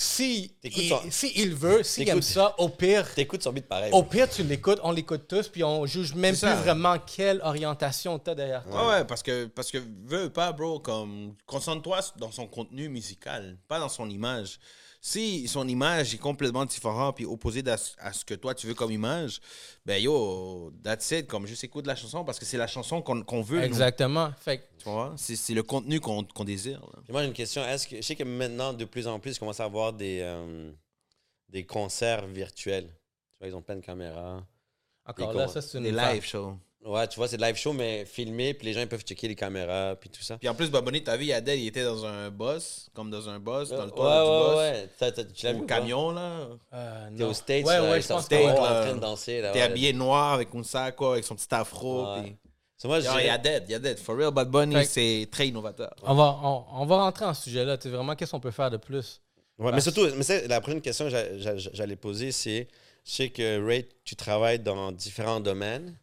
[0.00, 3.92] si il, son- si il veut, s'il aime ça, au pire, T'écoutes son beat pareil.
[3.92, 8.16] au pire, tu l'écoutes, on l'écoute tous, puis on juge même plus vraiment quelle orientation
[8.20, 8.80] t'as derrière toi.
[8.86, 13.58] Ouais, ouais, parce que, parce que veux pas, bro, comme, concentre-toi dans son contenu musical,
[13.66, 14.60] pas dans son image.
[15.00, 18.66] Si son image est complètement différente puis opposée à, ce- à ce que toi tu
[18.66, 19.40] veux comme image,
[19.86, 23.22] ben yo, that's it, comme juste écoute la chanson parce que c'est la chanson qu'on
[23.22, 23.58] qu'on veut.
[23.58, 23.64] nous.
[23.64, 24.32] Exactement.
[24.40, 25.14] Fait Tu vois?
[25.16, 26.80] C'est c'est le contenu qu'on qu'on désire.
[26.80, 27.00] là.
[27.04, 27.64] Puis moi, j'ai une question.
[27.64, 30.18] Est-ce que je sais que maintenant, de plus en plus, je commence à avoir des,
[30.22, 30.72] euh,
[31.48, 32.86] des concerts virtuels.
[32.88, 34.44] Tu vois, ils ont plein de caméras.
[35.06, 36.56] Encore Des là, ça, c'est une Des live shows.
[36.84, 39.26] Ouais, tu vois, c'est de live show, mais filmé, puis les gens ils peuvent checker
[39.28, 40.38] les caméras, puis tout ça.
[40.38, 43.28] Puis en plus, Bad Bunny, t'as vu, Adèle, il était dans un boss, comme dans
[43.28, 44.56] un boss, dans le ouais, toit du ouais, boss.
[44.56, 44.88] ouais.
[45.12, 46.48] T'as- tu l'as vu Au camion, là.
[46.72, 47.30] Euh, T'es non.
[47.30, 49.40] aux States, Ouais, là, ouais, je pense States, en train de danser.
[49.40, 49.64] là, T'es ouais.
[49.64, 52.14] habillé noir avec un sac, quoi, avec son petit afro.
[52.14, 52.22] Ouais.
[52.22, 52.36] puis-
[52.80, 53.98] So, moi, il y a dead, il y a dead.
[53.98, 55.92] For real, Bad Bunny, c'est très innovateur.
[56.04, 57.76] On va, on, on va rentrer en ce sujet-là.
[57.76, 59.20] Tu sais, vraiment, qu'est-ce qu'on peut faire de plus?
[59.58, 62.68] Ouais, mais surtout, mais c'est la prochaine question que j'a- j'a- j'allais poser, c'est
[63.04, 65.98] je sais que Ray, tu travailles dans différents domaines.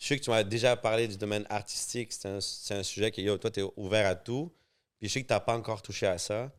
[0.00, 2.12] Je sais que tu m'as déjà parlé du domaine artistique.
[2.12, 4.50] C'est un, un sujet que yo, toi, tu es ouvert à tout.
[4.98, 6.50] Puis je sais que tu n'as pas encore touché à ça.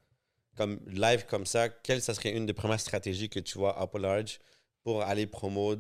[0.56, 4.40] Comme live comme ça, quelle serait une des premières stratégies que tu vois Apple Large
[4.84, 5.78] pour aller promouvoir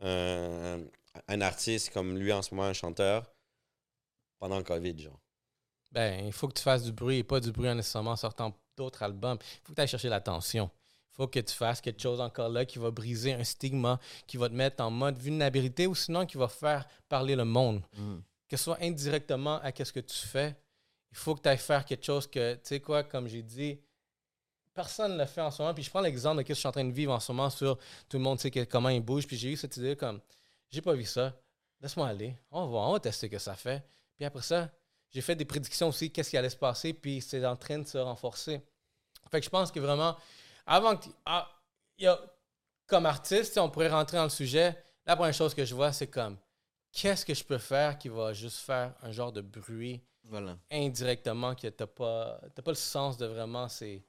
[0.00, 3.32] un, artiste comme lui en ce moment, un chanteur,
[4.38, 5.20] pendant le COVID, genre?
[5.90, 9.02] Ben, il faut que tu fasses du bruit et pas du bruit en sortant d'autres
[9.02, 9.38] albums.
[9.40, 10.70] Il faut que tu ailles chercher l'attention.
[11.12, 14.36] Il faut que tu fasses quelque chose encore là qui va briser un stigma, qui
[14.36, 17.82] va te mettre en mode vulnérabilité ou sinon qui va faire parler le monde.
[18.48, 20.56] Que ce soit indirectement à ce que tu fais,
[21.10, 23.78] il faut que tu ailles faire quelque chose que, tu sais quoi, comme j'ai dit,
[24.72, 25.74] personne ne le fait en ce moment.
[25.74, 27.32] Puis je prends l'exemple de ce que je suis en train de vivre en ce
[27.32, 27.76] moment sur
[28.08, 29.26] tout le monde sait que- comment il bouge.
[29.26, 30.20] Puis j'ai eu cette idée comme,
[30.70, 31.34] j'ai pas vu ça,
[31.80, 33.84] laisse-moi aller, on va voir, on va tester ce que ça fait.
[34.16, 34.70] Puis après ça,
[35.10, 37.86] j'ai fait des prédictions aussi, qu'est-ce qui allait se passer, puis c'est en train de
[37.86, 38.60] se renforcer.
[39.30, 40.16] Fait que je pense que vraiment,
[40.70, 41.04] avant que.
[41.04, 41.48] tu- ah,
[41.98, 42.20] il y a-
[42.86, 44.76] comme artiste, on pourrait rentrer dans le sujet.
[45.06, 46.36] La première chose que je vois, c'est comme,
[46.92, 50.56] qu'est-ce que je peux faire qui va juste faire un genre de bruit Voilà.
[50.70, 54.02] indirectement que t'as pas, t'as pas le sens de vraiment, c'est.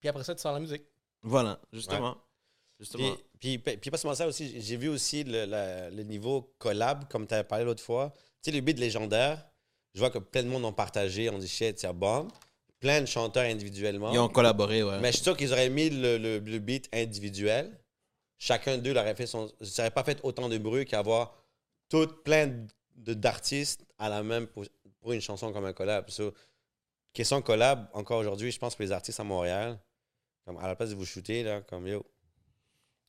[0.00, 0.84] Puis après ça, tu sens la musique.
[1.22, 2.16] Voilà, justement.
[2.78, 3.14] Justement.
[3.38, 7.06] Puis, puis, puis pas seulement ça aussi, j'ai vu aussi le, la- le niveau collab,
[7.10, 8.12] comme tu avais parlé l'autre fois.
[8.42, 9.46] Tu sais, le beat légendaire,
[9.94, 12.26] je vois que plein de monde ont partagé, on dit shit, c'est bon.
[12.80, 14.10] Plein de chanteurs individuellement.
[14.12, 14.98] Ils ont collaboré, ouais.
[15.00, 17.78] Mais je suis sûr qu'ils auraient mis le, le- le beat individuel.
[18.38, 19.52] Chacun d'eux l'aurait fait son.
[19.60, 21.34] Ça n'aurait pas fait autant de bruit qu'avoir
[21.90, 22.46] tout plein
[22.96, 24.64] de- d'artistes à la même pour,
[25.00, 26.08] pour une chanson comme un collab.
[26.08, 26.32] So,
[27.12, 29.78] question collab, encore aujourd'hui, je pense que les artistes à Montréal,
[30.46, 32.02] comme à la place de vous shooter, là, comme yo,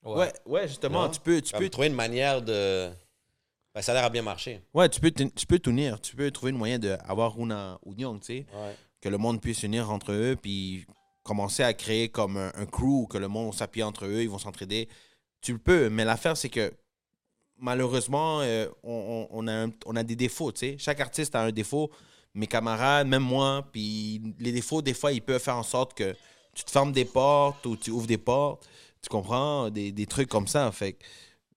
[0.03, 1.11] ouais, ouais, justement, Non?
[1.11, 2.89] tu peux, tu comme peux, trouver une manière de.
[3.73, 4.61] Ben, ça a l'air à bien marcher.
[4.73, 6.01] ouais, tu peux, tu peux t'unir.
[6.01, 8.45] Tu peux trouver une moyen d'avoir une union, tu sais.
[8.53, 8.75] Ouais.
[9.01, 10.85] Que le monde puisse s'unir entre eux, puis
[11.23, 14.39] commencer à créer comme un, un crew, que le monde s'appuie entre eux, ils vont
[14.39, 14.87] s'entraider.
[15.41, 16.71] Tu le peux, mais l'affaire, c'est que
[17.61, 20.75] malheureusement, euh, on, a on a des défauts, tu sais.
[20.77, 21.89] Chaque artiste a un défaut.
[22.33, 26.15] Mes camarades, même moi, puis les défauts, des fois, ils peuvent faire en sorte que
[26.53, 28.67] tu te fermes des portes ou tu ouvres des portes.
[29.01, 29.69] Tu comprends?
[29.69, 30.71] Des, des trucs comme ça.
[30.71, 30.97] Fait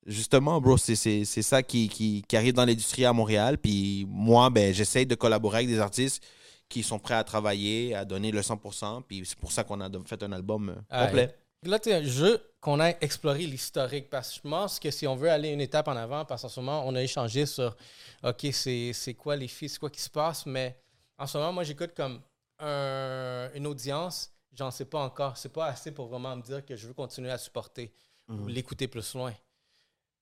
[0.06, 3.58] justement, bro, c'est ça qui, qui, qui arrive dans l'industrie à Montréal.
[3.58, 6.22] Puis moi, ben, j'essaye de collaborer avec des artistes
[6.68, 9.02] qui sont prêts à travailler, à donner le 100%.
[9.02, 10.74] Puis c'est pour ça qu'on a fait un album euh,
[11.06, 11.36] complet.
[11.64, 15.06] Là, tu sais, je veux qu'on aille explorer l'historique parce que je pense que si
[15.06, 17.74] on veut aller une étape en avant, parce qu'en ce moment, on a échangé sur
[18.22, 20.76] OK, c'est c'est quoi les filles, c'est quoi qui se passe, mais
[21.18, 22.20] en ce moment, moi, j'écoute comme
[22.58, 25.36] un- une audience, j'en sais pas encore.
[25.36, 27.92] C'est pas assez pour vraiment me dire que je veux continuer à supporter
[28.28, 29.32] ou l'écouter plus loin.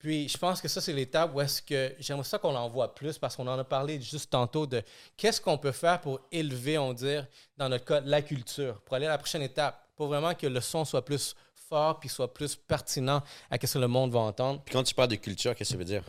[0.03, 3.19] Puis, je pense que ça, c'est l'étape où est-ce que j'aimerais ça qu'on l'envoie plus
[3.19, 4.83] parce qu'on en a parlé juste tantôt de
[5.17, 7.25] qu'est-ce qu'on peut faire pour élever, on dire,
[7.57, 10.61] dans notre cas, la culture, pour aller à la prochaine étape, pour vraiment que le
[10.61, 11.37] son soit plus
[11.69, 14.61] fort puis soit plus pertinent à ce que le monde va entendre.
[14.65, 16.03] Puis quand tu parles de culture, qu'est-ce que ça veut dire?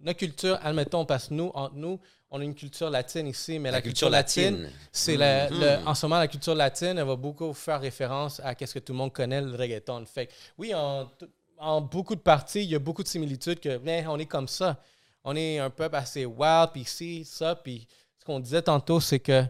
[0.00, 1.98] Notre culture, admettons, parce que nous, entre nous,
[2.30, 6.04] on a une culture latine ici, mais la, culture, latine, c'est la- le- en ce
[6.04, 9.12] moment, la culture latine, elle va beaucoup faire référence à ce que tout le monde
[9.14, 10.04] connaît, le reggaeton.
[10.04, 11.26] Fait oui, en, t-
[11.60, 14.48] en beaucoup de parties, il y a beaucoup de similitudes que, ben, on est comme
[14.48, 14.82] ça.
[15.24, 17.86] On est un peuple assez wild, puis ici, ça, puis
[18.18, 19.44] ce qu'on disait tantôt, c'est que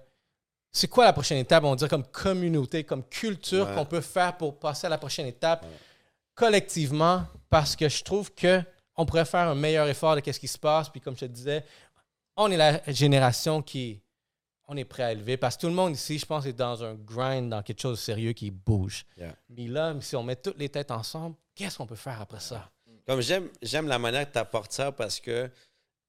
[0.72, 3.74] c'est quoi la prochaine étape, on dirait comme communauté, comme culture Ouais.
[3.74, 5.64] qu'on peut faire pour passer à la prochaine étape
[6.34, 8.62] collectivement, parce que je trouve que
[8.96, 11.24] on pourrait faire un meilleur effort de qu'est-ce qui se passe, puis comme je te
[11.26, 11.64] disais,
[12.36, 14.00] on est la génération qui
[14.68, 16.84] on est prêt à élever parce que tout le monde ici, je pense, est dans
[16.84, 19.04] un grind, dans quelque chose de sérieux qui bouge.
[19.16, 19.34] Yeah.
[19.48, 22.70] Mais là, si on met toutes les têtes ensemble, qu'est-ce qu'on peut faire après ça?
[23.06, 25.50] Comme j'aime, j'aime la manière que tu apportes ça parce que,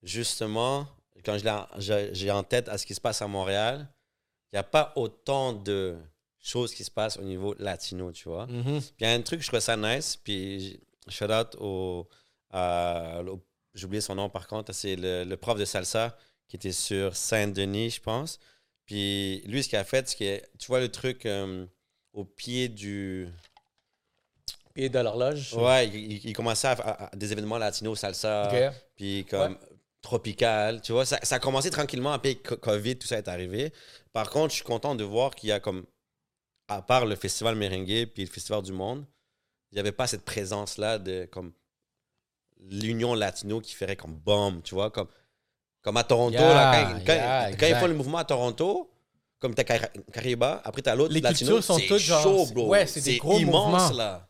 [0.03, 0.87] justement,
[1.23, 1.67] quand je l'ai en-
[2.13, 3.87] j'ai en tête à ce qui se passe à Montréal,
[4.51, 5.97] il n'y a pas autant de
[6.39, 8.47] choses qui se passent au niveau latino, tu vois.
[8.47, 8.81] Mhm.
[8.81, 12.07] Puis il y a un truc, je trouvais ça nice, puis shout out au.
[12.49, 13.41] à- au-
[13.73, 16.17] J'ai oublié son nom par contre, c'est le, le prof de salsa
[16.49, 18.37] qui était sur Saint-Denis, je pense.
[18.85, 21.65] Puis lui, ce qu'il a fait, c'est que tu vois le truc euh,
[22.11, 23.29] au pied du.
[24.73, 25.53] Pied de l'horloge.
[25.53, 28.49] Ouais, il, il- commençait à, à- à des événements latinos, salsa,
[28.95, 29.57] puis comme
[30.01, 31.05] tropical, tu vois.
[31.05, 33.71] Ça, ça a commencé tranquillement, après co- COVID, tout ça est arrivé.
[34.13, 35.85] Par contre, je suis content de voir qu'il y a comme,
[36.67, 39.05] à part le festival merengue puis le festival du monde,
[39.71, 41.53] il n'y avait pas cette présence-là de comme
[42.69, 45.07] l'union latino qui ferait comme bombe, tu vois, comme,
[45.81, 47.79] comme à Toronto, Yeah, là, quand, quand- yeah, quand ils exact.
[47.79, 48.91] font le mouvement à Toronto,
[49.39, 52.67] comme t'as Car- Cariba, après t'as l'autre Les latino, cultures sont toutes genre- chaud, bro.
[52.69, 53.97] ouais, c'est des gros immense, mouvements.
[53.97, 54.27] là.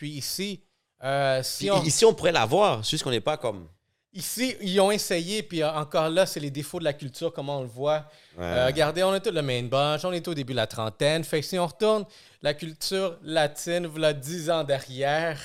[0.00, 0.62] Puis ici,
[1.04, 3.68] euh, si Puis on- Ici, on pourrait l'avoir, juste qu'on n'est pas comme...
[4.14, 7.62] ici, ils ont essayé, puis encore là, c'est les défauts de la culture, comment on
[7.64, 8.06] le voit.
[8.38, 11.22] Euh, regardez, on est tout le main bunch, on est au début de la trentaine.
[11.22, 12.06] Fait que si on retourne
[12.40, 15.38] la culture latine, voilà 10 ans derrière,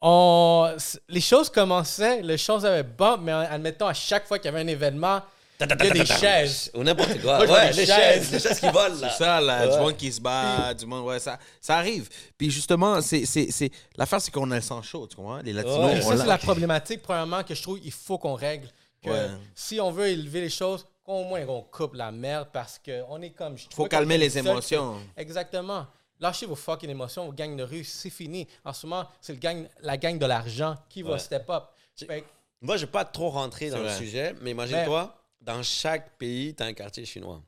[0.00, 0.72] on...
[1.08, 4.60] les choses commençaient, les choses avaient bump, mais admettons, à chaque fois qu'il y avait
[4.62, 5.20] un événement,
[5.60, 6.70] il y a des chaises.
[6.74, 7.44] Ou n'importe quoi.
[7.44, 7.96] Moi, ouais, des les chaises.
[7.96, 8.32] chaises.
[8.32, 9.10] Les chaises qui volent, là.
[9.10, 9.72] C'est ça, là, Ouais.
[9.74, 12.08] du monde qui se bat, du monde, ouais, ça, ça arrive.
[12.36, 15.38] Puis justement, c'est, c'est, c'est, l'affaire, c'est qu'on a le sang chaud, tu comprends?
[15.38, 16.00] Les Latinos, Ouais.
[16.04, 18.68] On ça, c'est la problématique, premièrement, que je trouve qu'il faut qu'on règle.
[19.02, 19.28] Que Ouais.
[19.54, 23.30] si on veut élever les choses, qu'au moins on coupe la merde parce qu'on est
[23.30, 23.56] comme.
[23.74, 24.96] Faut calmer les émotions.
[25.16, 25.86] Exactement.
[26.20, 28.48] Lâchez vos fucking émotions, vos gangs de rue, c'est fini.
[28.64, 31.64] En ce moment, c'est le gang, la gang de l'argent qui va step up.
[31.96, 32.26] Fait que-
[32.60, 35.14] Moi, je ne vais pas trop rentrer dans le sujet, mais imagine-toi,
[35.48, 37.42] dans chaque pays, tu as un quartier chinois.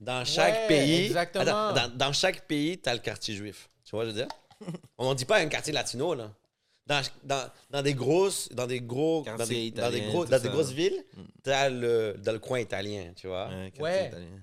[0.00, 1.04] Dans chaque Ouais, pays.
[1.06, 1.44] exactement.
[1.44, 3.68] Attends, dans, dans chaque pays, tu as le quartier juif.
[3.84, 4.28] Tu vois, je veux dire?
[4.98, 6.30] On ne dit pas un quartier latino, là.
[6.86, 10.30] Dans, dans, dans des grosses, dans des gros, dans des, dans des, italien, gros, tout
[10.30, 10.48] dans des ça.
[10.54, 11.04] grosses villes,
[11.44, 13.48] tu as le, dans le coin italien, tu vois.
[13.48, 14.08] Ouais, quartier Ouais.
[14.08, 14.40] italien.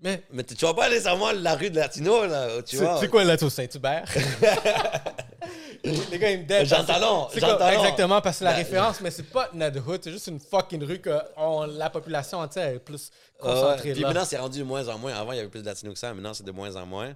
[0.00, 3.00] Mais Mais tu tu vois pas nécessairement la rue de latino, là, tu c'est vois.
[3.00, 4.04] c'est quoi là, au Saint-Hubert?
[6.10, 6.68] les gars, ils me disent.
[6.68, 7.80] Jean Talon, C'est Jean quoi- Talon.
[7.82, 11.00] Exactement, parce que la La- référence, mais c'est pas hood, c'est juste une fucking rue
[11.00, 14.08] que on- la population entière est plus Ah concentrée Puis là.
[14.08, 15.14] maintenant, c'est rendu de moins en moins.
[15.14, 16.12] Avant, il y avait plus de latinos que ça.
[16.14, 17.14] Maintenant, c'est de moins en moins.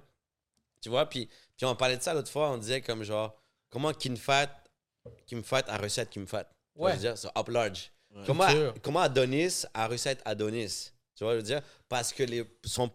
[0.81, 2.49] Tu vois, puis, puis on parlait de ça l'autre fois.
[2.51, 3.33] On disait comme genre,
[3.69, 4.47] comment Kinfat,
[5.27, 6.09] Kimfat a recette
[6.75, 6.91] vois, Ouais.
[6.91, 7.91] je veux dire, c'est up large.
[8.25, 10.91] Comment, Adonis a recette Adonis?
[11.15, 12.89] Tu vois, je veux dire, parce que les, son,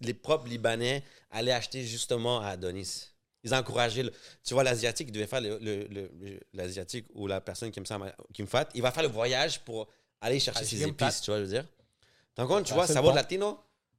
[0.00, 3.11] les propres Libanais allaient acheter justement à Adonis.
[3.44, 4.12] Ils encourageaient, le-
[4.44, 8.14] tu vois, l'Asiatique, il devait faire le- le- l'Asiatique ou la personne qui me, semble-
[8.32, 9.88] qui me fait, il va faire le voyage pour
[10.20, 11.06] aller chercher ses Kim Fat.
[11.08, 11.66] épices, tu vois, je veux dire.
[12.36, 13.14] Donc, quand tu vois, c'est Sabor.
[13.14, 13.58] Latino,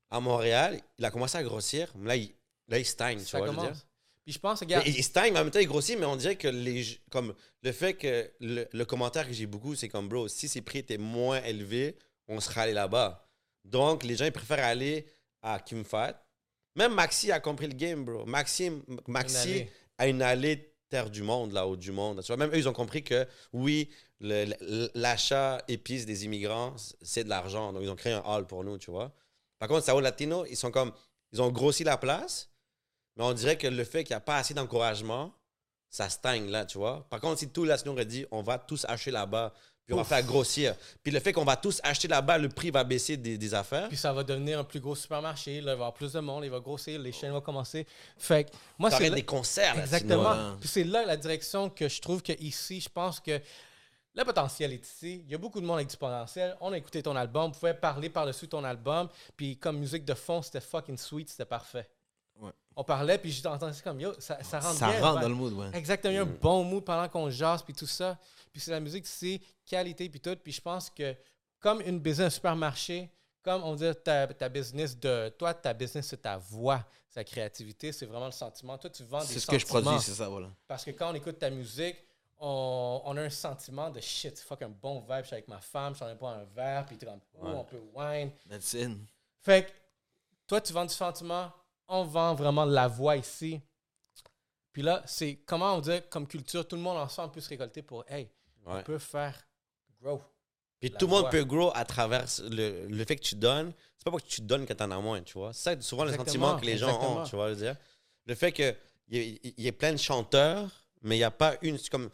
[0.10, 1.92] à Montréal, il a commencé à grossir.
[1.96, 2.34] mais Là, il,
[2.70, 3.76] là, il stagne, tu Ça vois, je veux dire.
[4.24, 6.16] Puis je pense, regarde, Il, il stagne, mais en même temps, il grossit, mais on
[6.16, 10.08] dirait que les, comme le fait que le, le commentaire que j'ai beaucoup, c'est comme,
[10.08, 11.98] bro, si ces prix étaient moins élevés,
[12.30, 13.28] on serait allé là-bas.
[13.66, 15.06] Donc, les gens, ils préfèrent aller
[15.42, 16.23] à Kimfat.
[16.76, 18.26] Même Maxi a compris le game, bro.
[18.26, 19.66] Maxi, Une Maxi
[19.98, 22.22] a une allée terre du monde, là-haut du monde.
[22.22, 27.30] Tu vois, même eux, ils ont compris que, oui, l'achat épice des immigrants, c'est de
[27.30, 27.74] l'argent.
[27.74, 29.12] Donc, ils ont créé un hall pour nous, tu vois.
[29.60, 30.92] Par contre, Sao Latino, ils sont comme,
[31.32, 32.50] ils ont grossi la place,
[33.16, 35.34] mais on dirait que le fait qu'il n'y a pas assez d'encouragement,
[35.90, 37.08] ça stagne là, tu vois.
[37.10, 39.54] Par contre, si tout Latino aurait dit, on va tous acheter là-bas,
[39.86, 42.72] puis on va faire grossir, puis le fait qu'on va tous acheter là-bas, le prix
[42.72, 43.88] va baisser des, des affaires.
[43.90, 46.20] puis ça va devenir un plus gros supermarché, là, il va y avoir plus de
[46.22, 47.86] monde, il va grossir, les chaînes vont commencer.
[48.18, 50.24] Fait que moi, c'est là- des concerts Exactement.
[50.24, 50.58] là.
[50.60, 53.40] Puis c'est là la direction que je trouve que ici, je pense que
[54.16, 55.24] le potentiel est ici.
[55.26, 56.56] Il y a beaucoup de monde avec du potentiel.
[56.62, 59.10] On a écouté ton album, on pouvait parler par-dessus ton album.
[59.36, 61.90] Puis comme musique de fond, c'était fucking sweet, c'était parfait.
[62.76, 65.02] On parlait, puis j'entendais comme yo, ça, ça rentre Ça bien.
[65.02, 65.22] rentre ouais.
[65.24, 65.68] dans le mood, ouais.
[65.74, 66.38] Exactement, il y a un Mm.
[66.42, 68.18] bon mood pendant qu'on jase, puis tout ça.
[68.52, 70.36] Puis c'est la musique, c'est qualité, puis tout.
[70.44, 71.16] Puis je pense que
[71.60, 73.10] comme une business un supermarché,
[73.44, 75.30] comme on dit, ta, ta business de.
[75.38, 78.78] Toi, ta business, c'est ta voix, sa créativité, c'est vraiment le sentiment.
[78.78, 80.50] Toi, tu vends des C'est ce que je produis, c'est ça, voilà.
[80.68, 81.98] Parce que quand on écoute ta musique,
[82.40, 85.60] on, on a un sentiment de shit, fuck un bon vibe, je suis avec ma
[85.62, 87.54] femme, je suis en train de boire un verre, puis t'es comme, oh, Ouais.
[87.56, 88.32] on peut wine.
[88.50, 88.92] That's it.
[89.42, 89.72] Fait que,
[90.48, 91.52] toi, tu vends du sentiment,
[91.88, 93.62] on vend vraiment la voix ici.
[94.72, 97.82] Puis là, c'est comment on dit, comme culture, tout le monde ensemble peut se récolter
[97.82, 98.30] pour, hey,
[98.66, 99.36] on peut faire
[100.02, 100.22] grow.
[100.80, 103.72] Puis tout le monde peut grow à travers le, le fait que tu donnes.
[103.98, 105.54] C'est pas parce que tu donnes que t'en as moins, tu vois.
[105.54, 107.22] C'est souvent, le sentiment que les gens exactement.
[107.22, 107.78] ont, tu vois, je veux dire.
[108.26, 108.76] Le fait qu'il
[109.10, 110.70] y, y ait plein de chanteurs,
[111.02, 111.80] mais il n'y a pas une.
[111.90, 112.10] Comme,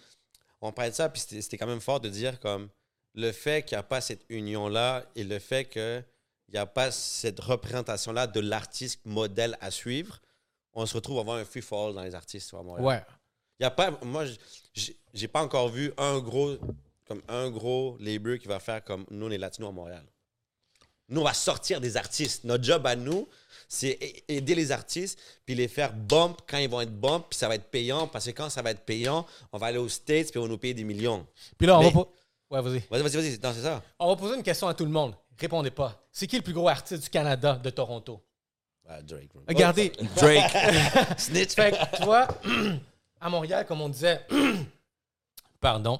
[0.61, 2.69] on parlait de ça, puis c'était quand même fort de dire comme
[3.15, 5.65] le fait qu'il n'y a pas cette union-là et le fait
[6.49, 10.19] qu'il n'y a pas cette représentation-là de l'artiste modèle à suivre,
[10.73, 12.85] on se retrouve à avoir un free fall dans les artistes à Montréal.
[12.85, 13.01] Ouais.
[13.59, 14.25] Il y a pas, moi,
[14.73, 16.55] j'ai- pas encore vu un gros,
[17.05, 20.03] comme un gros label qui va faire comme nous, les Latinos à Montréal.
[21.09, 22.43] Nous, on va sortir des artistes.
[22.43, 23.27] Notre job à nous,
[23.67, 27.47] c'est aider les artistes, puis les faire bump quand ils vont être bump, puis ça
[27.47, 30.29] va être payant, parce que quand ça va être payant, on va aller aux States,
[30.29, 31.25] puis on va nous payer des millions.
[31.57, 32.13] Puis là, on Mais- va po-
[32.51, 32.79] Ouais, vas-y.
[32.89, 33.83] Vas-y, vas-y, c'est ça.
[33.99, 35.13] On va poser une question à tout le monde.
[35.39, 36.01] Répondez pas.
[36.11, 38.21] C'est qui le plus gros artiste du Canada de Toronto?
[38.87, 39.29] Ah, Drake.
[39.47, 39.91] Regardez.
[40.15, 40.51] Drake.
[41.17, 41.53] Snitch.
[41.53, 42.27] Fait que, tu vois,
[43.21, 44.25] à Montréal, comme on disait,
[45.59, 45.99] pardon,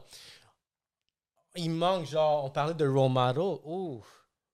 [1.56, 3.60] il manque, genre, on parlait de role model.
[3.64, 4.04] Ouh,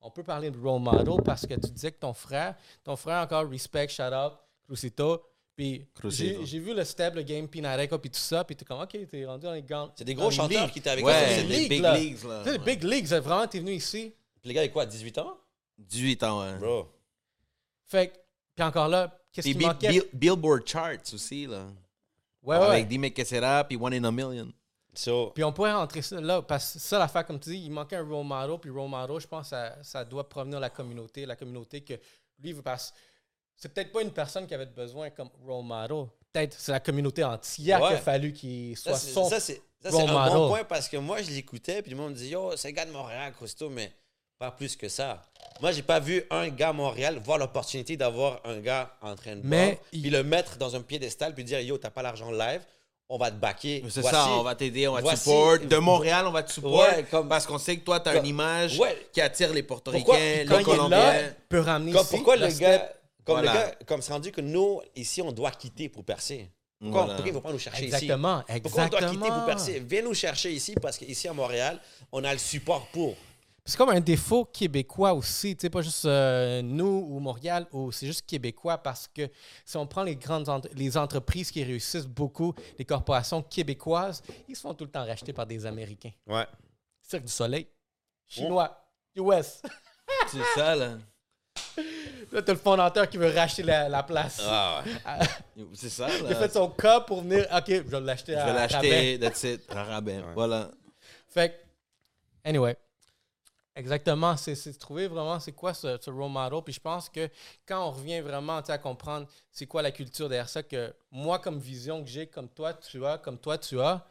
[0.01, 3.23] on peut parler de role model parce que tu disais que ton frère, ton frère
[3.23, 4.33] encore, respect, shout out,
[4.67, 5.23] Crucito,
[5.55, 5.87] Puis
[6.43, 9.25] j'ai vu le step, le game, Pinareco, puis tout ça, puis t'es comme, ok, t'es
[9.25, 9.91] rendu dans les gants.
[9.95, 11.13] C'est des gros chanteurs qui étaient avec toi.
[11.13, 12.43] Ouais, C'est des big leagues, là.
[12.45, 14.13] Les big leagues, vraiment, t'es venu ici.
[14.45, 15.37] Les gars, ils quoi, 18 ans?
[15.77, 16.57] 18 ans, ouais.
[16.57, 16.87] Bro.
[17.85, 18.13] Fait que-
[18.55, 19.89] puis encore là, qu'est-ce qui manquait?
[19.89, 21.65] Bill- Billboard Charts aussi, là.
[22.43, 22.63] Ouais, ouais.
[22.65, 24.51] Avec Dime Que Sera, puis One in a Million.
[24.93, 27.69] So, Puis on pourrait rentrer ça là, parce que ça, l'affaire, comme tu dis, il
[27.71, 30.69] manquait un role model, puis role model, je pense, ça, ça doit provenir de la
[30.69, 31.95] communauté, la communauté que
[32.39, 32.93] lui, il veut parce
[33.57, 36.05] c'est peut-être pas une personne qui avait besoin comme role model.
[36.31, 37.87] Peut-être c'est la communauté entière Ouais.
[37.89, 39.29] qu'il a fallu qu'il soit ça, c'est son.
[39.29, 41.97] ça, c'est ça, role c'est un bon point parce que moi, je l'écoutais, puis le
[41.97, 43.91] monde me dit Yo, c'est un gars de Montréal, Crosto, mais
[44.37, 45.21] pas plus que ça.
[45.61, 49.35] Moi, j'ai pas vu un gars à Montréal voir l'opportunité d'avoir un gars en train
[49.37, 52.01] de Mais boire, il- puis le mettre dans un piédestal, puis dire Yo, t'as pas
[52.01, 52.61] l'argent live,
[53.07, 53.83] on va te backer.
[53.89, 55.59] C'est Voici- ça, on va t'aider, on va te voici- support.
[55.59, 56.79] De Montréal, on va te support.
[56.81, 59.07] Ouais, comme- parce qu'on sait que toi, tu as comme- une image Ouais.
[59.13, 61.19] qui attire les Pourquoi- Portoricains, Quand les il est là, Colombiens.
[61.21, 62.61] il peut ramener Comme, ici pourquoi le step.
[62.61, 62.93] gars,
[63.23, 63.53] comme Voilà.
[63.53, 66.49] le gars, comme c'est rendu que nous, ici, on doit quitter pour percer.
[66.81, 67.13] Pourquoi, Voilà.
[67.15, 68.59] pourquoi ils vont pas nous chercher Exactement, ici?
[68.61, 69.35] Pourquoi on doit quitter exactement.
[69.37, 69.83] pour percer?
[69.87, 71.79] Viens nous chercher ici parce qu'ici à Montréal,
[72.11, 73.15] on a le support pour.
[73.67, 77.91] C'est comme un défaut québécois aussi, tu sais, pas juste euh, nous ou Montréal, ou
[77.91, 79.27] c'est juste québécois parce que
[79.65, 84.55] si on prend les grandes ent- les entreprises qui réussissent beaucoup, les corporations québécoises, ils
[84.55, 86.11] se font tout le temps racheter par des Américains.
[86.27, 86.45] Ouais.
[87.01, 87.65] Cirque du Soleil,
[88.27, 89.63] Chinois, US.
[90.27, 90.97] C'est ça, là.
[92.31, 94.41] Là, t'as le fondateur qui veut racheter la, la place.
[94.43, 95.65] Ah ouais.
[95.73, 96.35] C'est ça, Il a là.
[96.35, 97.47] fait son cas pour venir.
[97.51, 99.17] Ok, je vais l'acheter Je à vais rabais.
[99.17, 100.17] l'acheter, that's it, à rabais.
[100.19, 100.33] Ouais.
[100.35, 100.69] Voilà.
[101.29, 102.77] Fait que, anyway.
[103.77, 106.61] Exactement, c'est trouver vraiment c'est quoi ce, role model.
[106.63, 107.29] Puis je pense que
[107.65, 111.59] quand on revient vraiment à comprendre c'est quoi la culture derrière ça, que moi, comme
[111.59, 114.07] vision que j'ai, comme toi tu as, comme toi tu as,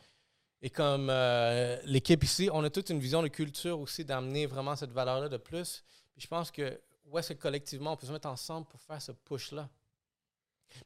[0.61, 4.77] et comme euh, l'équipe ici, on a toute une vision de culture aussi d'amener vraiment
[4.77, 5.83] cette valeur-là de plus.
[6.12, 9.00] Puis je pense que, où est-ce que collectivement on peut se mettre ensemble pour faire
[9.00, 9.68] ce push-là?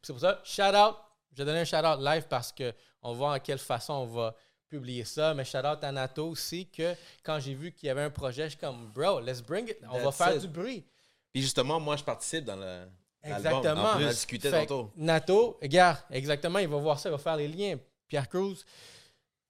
[0.02, 0.96] C'est pour ça, shout out,
[1.32, 3.94] je vais donner un shout out live parce que on va voir en quelle façon
[3.94, 4.36] on va
[4.68, 5.34] publier ça.
[5.34, 8.44] Mais shout out à Nato aussi que quand j'ai vu qu'il y avait un projet,
[8.44, 10.40] je suis comme, bro, let's bring it, on va faire it.
[10.42, 10.84] du bruit.
[11.32, 12.86] Puis justement, moi, je participe dans le.
[13.22, 13.92] Exactement.
[13.96, 14.92] On discuté Fait que tantôt.
[14.96, 17.76] Nato, regarde, exactement, il va voir ça, il va faire les liens.
[18.06, 18.64] Pierre Cruz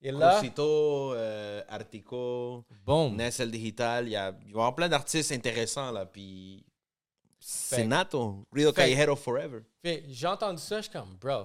[0.02, 0.36] est là.
[0.38, 3.14] Crucito, euh, Artico, Boom.
[3.16, 6.06] Nessel Digital, il y, a, il va y avoir plein d'artistes intéressants, là.
[6.06, 6.64] Puis.
[7.40, 8.44] C'est Nato.
[8.52, 9.60] Rio Fait- Callejero Forever.
[9.84, 11.44] J'ai entendu ça, je suis comme, bro,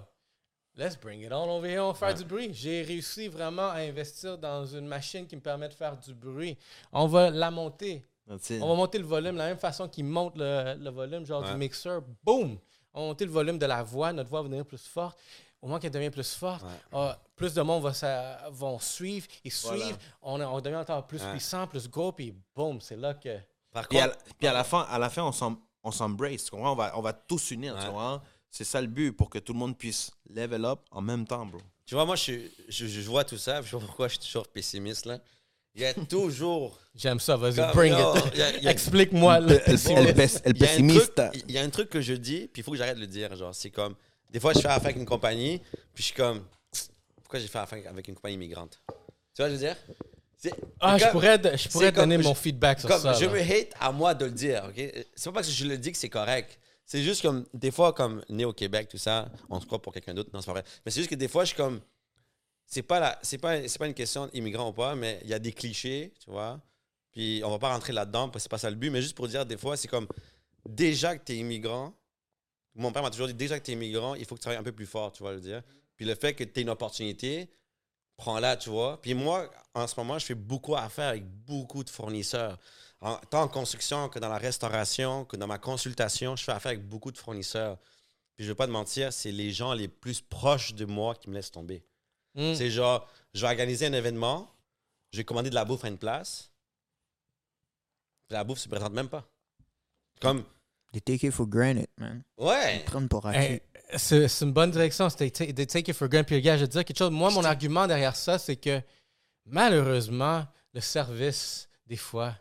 [0.77, 2.53] let's bring it on over here, on va faire du bruit.
[2.53, 6.57] J'ai réussi vraiment à investir dans une machine qui me permet de faire du bruit.
[6.91, 8.03] On va la monter.
[8.29, 8.36] On
[8.69, 11.51] va monter le volume de la même façon qu'il monte le, le volume, genre Ouais.
[11.51, 12.01] du mixeur.
[12.23, 12.57] Boom!
[12.93, 14.13] On va monter le volume de la voix.
[14.13, 15.17] Notre voix va devenir plus forte.
[15.62, 16.69] Au moment qu'elle devient plus forte, Ouais.
[16.93, 19.97] ah, plus de monde va sa- vont suivre et suivre.
[20.21, 20.49] Voilà.
[20.49, 21.31] On, on devient encore plus Ouais.
[21.31, 23.38] puissant, plus gros, puis boum, c'est là que.
[23.71, 25.91] Par Puis à, contre, la- puis à la fin, à la fin on s'em- on
[25.91, 26.47] s'embrace.
[26.53, 27.75] On va, on va tous s'unir.
[27.79, 27.88] tu.
[28.55, 31.43] C'est ça le but, pour que tout le monde puisse level up en même temps,
[31.43, 31.59] bro.
[31.87, 32.33] tu vois, moi, je,
[32.69, 35.17] je, je vois tout ça, je pas pourquoi je suis toujours pessimiste, là.
[35.73, 36.79] Il y a toujours...
[36.93, 38.65] J'aime ça, vas-y, bring it.
[38.67, 41.15] Explique-moi le pessimiste.
[41.15, 43.01] truc- Il y a un truc que je dis, puis il faut que j'arrête de
[43.01, 43.35] le dire.
[43.35, 43.95] Genre, c'est comme.
[44.29, 45.57] Des fois, je fais affaire avec une compagnie,
[45.95, 46.45] puis je suis comme.
[47.23, 48.79] Pourquoi j'ai fait affaire avec une compagnie immigrante?
[49.33, 49.77] Tu vois, ce que je veux dire?
[50.79, 53.13] Ah, je pourrais, je pourrais comme- donner mon feedback sur comme ça.
[53.13, 53.31] je là.
[53.31, 54.75] me hate à moi de le dire, ok?
[55.15, 56.59] C'est pas parce que je le dis que c'est correct.
[56.85, 59.93] C'est juste comme, des fois, comme né au Québec, tout ça, on se croit pour
[59.93, 60.29] quelqu'un d'autre.
[60.33, 60.63] Non, c'est pas vrai.
[60.85, 61.81] Mais c'est juste que des fois, je suis comme.
[62.65, 65.33] C'est pas, la, c'est pas, c'est pas une question d'immigrant ou pas, mais il y
[65.33, 66.59] a des clichés, tu vois.
[67.11, 69.15] Puis on va pas rentrer là-dedans, parce que c'est pas ça le but, mais juste
[69.15, 70.07] pour dire, des fois, c'est comme.
[70.67, 71.93] Déjà que tu es immigrant,
[72.75, 74.59] mon père m'a toujours dit, déjà que tu es immigrant, il faut que tu travailles
[74.59, 75.61] un peu plus fort, tu vois, le dire.
[75.95, 77.49] Puis le fait que tu une opportunité,
[78.17, 79.01] prends-la, tu vois.
[79.01, 82.57] Puis moi, en ce moment, je fais beaucoup affaire avec beaucoup de fournisseurs.
[83.03, 86.71] En- tant en construction que dans la restauration, que dans ma consultation, je fais affaire
[86.71, 87.77] avec beaucoup de fournisseurs.
[88.35, 91.29] Puis je veux pas te mentir, c'est les gens les plus proches de moi qui
[91.29, 91.83] me laissent tomber.
[92.35, 92.55] Mm.
[92.55, 94.49] C'est genre, je vais organiser un événement,
[95.11, 96.49] je vais commander de la bouffe à une place,
[98.27, 99.27] puis la bouffe se présente même pas.
[100.21, 100.43] Comme,
[100.93, 102.23] They take it for granted, man.
[102.37, 103.59] ouais, Ils prennent pour acquis.
[103.97, 105.07] c'est c'est une bonne direction.
[105.09, 106.27] They take it for granted.
[106.27, 107.11] Puis, gars, je vais te dire quelque chose.
[107.11, 108.79] Moi, mon argument derrière ça, c'est que
[109.45, 112.35] malheureusement, le service, des fois,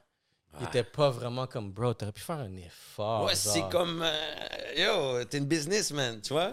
[0.61, 1.95] il était pas vraiment comme bro.
[1.95, 3.25] T'aurais pu faire un effort.
[3.25, 3.53] ouais, genre.
[3.55, 4.75] c'est comme, euh,
[5.19, 6.53] yo, t'es une businessman, tu vois?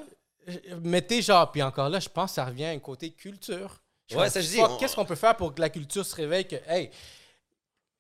[0.82, 3.82] Mettez genre, puis encore là, je pense que ça revient à un côté culture.
[4.10, 6.16] Je Ouais, ça, je dis, on- Qu'est-ce qu'on peut faire pour que la culture se
[6.16, 6.90] réveille que, hey,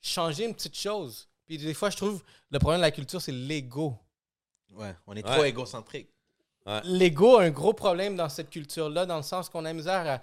[0.01, 1.27] changer une petite chose?
[1.45, 3.95] Puis des fois, je trouve le problème de la culture, c'est l'ego.
[4.71, 5.33] Ouais, on est Ouais.
[5.35, 6.09] trop égocentrique.
[6.83, 10.21] L'ego a un gros problème dans cette culture-là, dans le sens qu'on a misère à.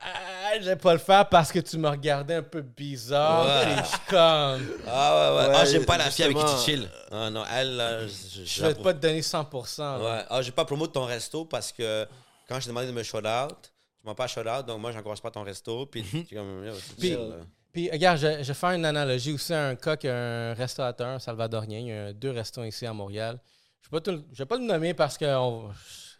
[0.00, 3.46] Ah, je vais pas le faire parce que tu me regardais un peu bizarre.
[3.46, 3.76] Ouais.
[3.82, 5.48] Je suis comme, Ah ouais, ouais.
[5.48, 6.88] Ouais, ah, j'aime pas la fille avec qui tu chill.
[7.10, 9.78] Ah non, elle, là, je, vais pas te donner 100%.
[9.82, 9.98] là.
[9.98, 10.24] Ouais.
[10.30, 12.06] Ah, j'ai pas promo de ton resto parce que
[12.48, 13.56] quand je demandé de me shout out,
[14.00, 15.86] tu m'as pas shout out, donc moi, j'encourage pas ton resto.
[15.86, 17.34] Puis, tu es comme, yo, c'est Puis- chill.
[17.72, 20.54] Puis, regarde, je, je vais faire une analogie aussi à un cas qui a un
[20.54, 21.78] restaurateur, un salvadorien.
[21.80, 23.38] Il y a deux restaurants ici à Montréal.
[23.82, 25.70] Je ne vais, pas tout le- je vais pas le nommer parce que on-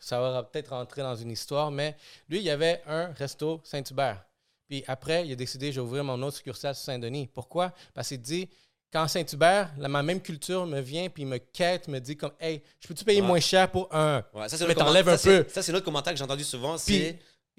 [0.07, 1.97] ça va peut-être rentrer dans une histoire, mais
[2.29, 4.25] lui, il y avait un resto Saint-Hubert.
[4.69, 7.29] Puis après, il a décidé, je vais ouvrir mon autre succursale sur Saint-Denis.
[7.33, 7.73] Pourquoi?
[7.93, 8.49] Parce qu'il dit,
[8.93, 12.87] quand Saint-Hubert, ma même culture me vient puis me quête, me dit comme, hey, je
[12.87, 13.27] peux-tu payer Ouais.
[13.27, 14.25] moins cher pour un?
[14.33, 15.45] Ouais, ça, c'est Mais t'enlèves un peu.
[15.49, 17.19] Ça, c'est l'autre commentaire que j'ai entendu souvent, c'est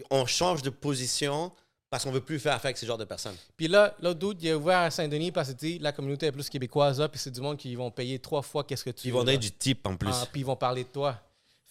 [0.09, 1.51] on change de position
[1.89, 3.35] parce qu'on veut plus faire affaire avec ce genre de personnes.
[3.55, 6.31] Puis là, l'autre doute, il a ouvert à Saint-Denis parce qu'il dit, la communauté est
[6.31, 9.07] plus québécoise là, puis c'est du monde qui vont payer trois fois qu'est-ce que tu
[9.07, 10.09] Ils vont donner du type en plus.
[10.13, 11.19] Ah, puis ils vont parler de toi.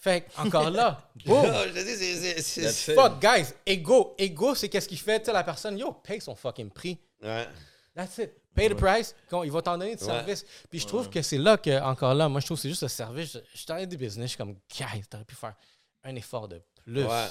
[0.06, 1.42] Fait encore là, boom!
[1.74, 2.94] That's it.
[2.94, 4.14] Fuck, guys, ego.
[4.16, 5.20] Ego, c'est qu'est-ce qu'il fait?
[5.20, 6.96] Tu la personne, yo, paye son fucking prix.
[7.20, 7.48] Ouais.
[7.92, 8.30] That's it.
[8.54, 9.16] Pay the price.
[9.28, 10.08] Quand ils vont t'en donner du Ouais.
[10.10, 10.46] service.
[10.70, 12.82] Puis je trouve que c'est là que, encore là, moi, je trouve que c'est juste
[12.82, 13.32] le service.
[13.32, 14.26] Je, je t'arrête du business.
[14.26, 15.56] Je suis comme, guys, t'aurais pu faire
[16.04, 17.04] un effort de plus.
[17.04, 17.26] Ouais.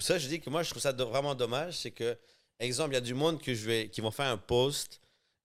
[0.00, 1.78] Ça, je dis que moi, je trouve ça vraiment dommage.
[1.78, 2.18] C'est que,
[2.60, 5.00] exemple, il y a du monde que je vais, qui vont faire un post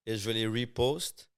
[0.05, 1.29] et je vais les repost.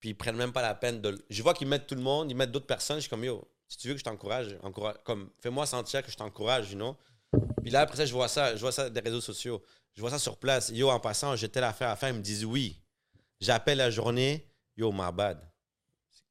[0.00, 1.18] Puis ils prennent même pas la peine de.
[1.30, 2.96] Je vois qu'ils mettent tout le monde, ils mettent d'autres personnes.
[2.98, 6.10] Je suis comme, yo, si tu veux que je t'encourage, encourage, comme, fais-moi sentir que
[6.10, 6.96] je t'encourage, you know?
[7.62, 9.62] Puis là, après ça, je vois ça, je vois ça des réseaux sociaux.
[9.94, 10.70] Je vois ça sur place.
[10.70, 12.08] Yo, en passant, j'ai telle affaire à faire.
[12.08, 12.80] Ils me disent oui.
[13.40, 14.46] J'appelle la journée.
[14.76, 15.38] Yo, my bad.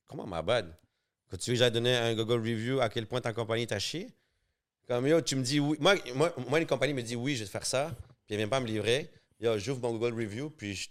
[0.07, 0.73] Comment my bad?
[1.29, 3.77] Quand tu veux que j'aille donner un Google Review à quel point ta compagnie t'a
[3.77, 4.09] chié?
[4.87, 5.77] Comme yo, tu me dis oui.
[5.79, 7.91] Moi, moi, moi, une compagnie me dit oui, je vais faire ça,
[8.25, 9.11] puis elle vient pas me livrer.
[9.39, 10.89] Yo, j'ouvre mon Google Review, puis je,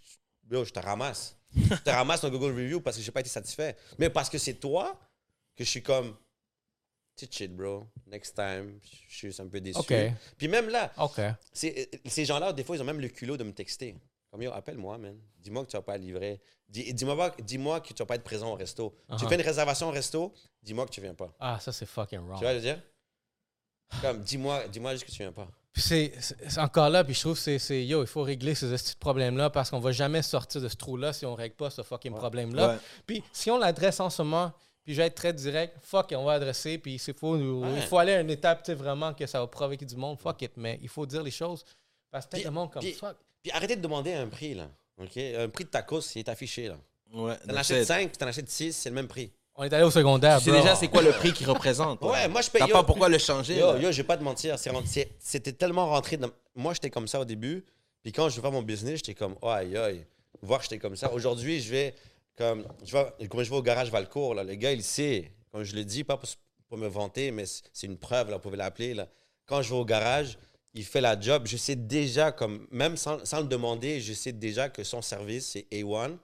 [0.51, 1.37] yo, je te ramasse.
[1.57, 3.75] je te ramasse ton Google Review parce que j'ai pas été satisfait.
[3.99, 5.01] Mais parce que c'est toi
[5.57, 6.15] que je suis comme,
[7.17, 7.87] tu shit, bro.
[8.07, 9.81] Next time, je suis un peu déçu.
[10.37, 10.93] Puis même là,
[11.53, 13.97] ces gens-là, des fois, ils ont même le culot de me texter.
[14.31, 15.17] Comme yo, appelle-moi, man.
[15.39, 16.41] Dis-moi que tu vas pas livrer.
[16.69, 18.95] Dis- Dis-moi pas- dis-moi que tu vas pas être présent au resto.
[19.09, 19.29] Tu Uh-huh.
[19.29, 21.33] fais une réservation au resto, dis-moi que tu viens pas.
[21.39, 22.39] Ah, ça, c'est fucking wrong.
[22.39, 22.83] Tu vois, je veux dire?
[24.03, 25.49] Comme, dis-moi, dis-moi juste que tu viens pas.
[25.73, 28.97] Puis c'est encore là, puis je trouve que c'est- yo, il faut régler ces petits
[28.97, 32.15] problèmes-là parce qu'on va jamais sortir de ce trou-là si on règle pas ce fucking
[32.15, 32.69] problème-là.
[32.75, 32.79] Ouais.
[33.07, 34.53] Puis si on l'adresse en ce moment,
[34.87, 37.69] puis je vais être très direct, fuck, on va adresser, puis c'est faut, Ouais.
[37.77, 40.19] il faut aller à une étape, tu sais, vraiment que ça va provoquer du monde,
[40.19, 41.65] fuck it, mais il faut dire les choses
[42.11, 43.17] parce que le monde comme puis- fuck.
[43.43, 44.69] Puis arrêtez de demander un prix, là.
[44.99, 45.17] OK?
[45.19, 46.77] Un prix de tacos, il est affiché, là.
[47.13, 47.87] Ouais, T'en achètes it.
[47.89, 49.31] 5 puis t'en achètes 6, c'est le même prix.
[49.57, 50.61] On est allé au secondaire, Tu sais bro.
[50.61, 52.01] déjà c'est quoi le prix qu'il représente.
[52.03, 52.61] Ouais, moi, je paye.
[52.61, 53.57] T'as pas pourquoi le changer.
[53.59, 53.79] Yo, là.
[53.79, 54.57] yo, je vais pas te mentir.
[55.19, 56.29] C'était tellement rentré dans.
[56.55, 57.65] Moi, j'étais comme ça au début.
[58.03, 60.05] Puis quand je vais faire mon business, j'étais comme, oh, aïe, aïe.
[60.43, 61.11] Voir que j'étais comme ça.
[61.13, 61.95] Aujourd'hui, je vais.
[62.37, 65.33] Comme je, vais, comme je vais au garage Valcourt, là, le gars, il sait.
[65.51, 68.57] Comme je le dis, pas pour, me vanter, mais c'est une preuve, là, vous pouvez
[68.57, 68.93] l'appeler.
[68.93, 69.09] Là.
[69.47, 70.39] Quand je vais au garage,
[70.75, 71.47] il fait la job.
[71.47, 75.47] Je sais déjà, comme même sans, sans le demander, je sais déjà que son service,
[75.53, 76.19] c'est A1.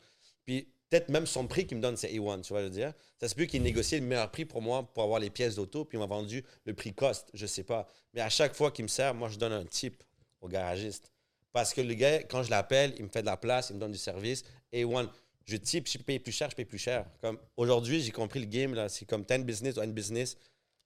[0.45, 2.93] Puis peut-être même son prix qu'il me donne, c'est A1, tu vois, je veux dire.
[3.19, 5.87] Ça se peut qu'il négocie le meilleur prix pour moi pour avoir les pièces d'auto,
[5.87, 7.89] puis il m'a vendu le prix cost, je sais pas.
[8.13, 10.03] Mais à chaque fois qu'il me sert, moi, je donne un tip
[10.43, 11.11] au garagiste.
[11.53, 13.81] Parce que le gars, quand je l'appelle, il me fait de la place, il me
[13.81, 14.45] donne du service.
[14.73, 15.09] A1,
[15.45, 17.07] je type, je paye plus cher, je paye plus cher.
[17.21, 18.89] Comme aujourd'hui, j'ai compris le game, là.
[18.89, 20.37] C'est comme t'as une business ou une business,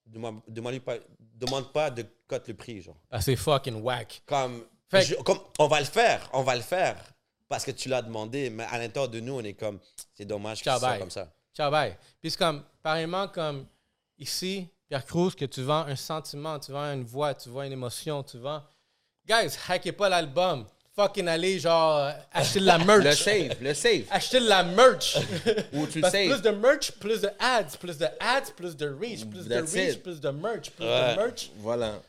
[0.06, 2.96] demande, demande pas, demande pas de cote le prix, genre.
[3.10, 4.22] Ah, c'est fucking whack.
[4.26, 6.96] Comme, Fait que- je- comme, on va le faire, on va le faire.
[7.48, 9.78] Parce que tu l'as demandé, mais à l'intérieur de nous, on est comme,
[10.14, 10.98] c'est dommage que bye.
[10.98, 11.32] comme ça.
[11.54, 11.96] Ciao, bye.
[12.20, 13.66] Puis c'est comme, pareillement, comme
[14.18, 17.72] ici, Pierre Cruz, que tu vends un sentiment, tu vends une voix, tu vends une
[17.72, 18.62] émotion, tu vends.
[19.26, 20.66] Guys, hackez pas l'album.
[20.98, 23.04] Fucking allez, genre, acheter de la merch.
[23.04, 24.04] Le save, le save.
[24.10, 25.18] Acheter de la merch.
[25.74, 26.40] Ou tu le Parce plus saves.
[26.42, 29.94] de merch, plus de ads, plus de ads, plus de reach, plus de That's reach,
[29.96, 30.02] it.
[30.02, 31.14] plus de merch, plus Ouais.
[31.14, 31.50] de merch.
[31.58, 32.00] Voilà.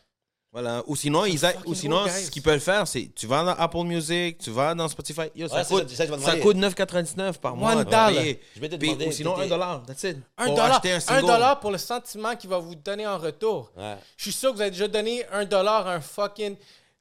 [0.54, 0.82] Voilà.
[0.88, 3.84] Ou sinon, ils a- ou sinon ce qu'ils peuvent faire, c'est tu vas dans Apple
[3.84, 5.24] Music, tu vas dans Spotify.
[5.36, 6.42] Yo, ça Ouais, coûte, ça, c'est ça que je vais ça demander.
[6.42, 7.74] coûte 9,99 par mois.
[7.74, 8.08] One de dollar.
[8.08, 8.40] payer.
[8.56, 9.08] Je vais te Puis- demander.
[9.08, 9.84] ou sinon, 1 dollar.
[9.86, 10.18] That's it.
[10.38, 13.18] Un Pour dollar, acheter un un dollar pour le sentiment qu'il va vous donner en
[13.18, 13.70] retour.
[13.76, 13.98] Ouais.
[14.16, 16.56] Je suis sûr que vous avez déjà donné un dollar à un fucking.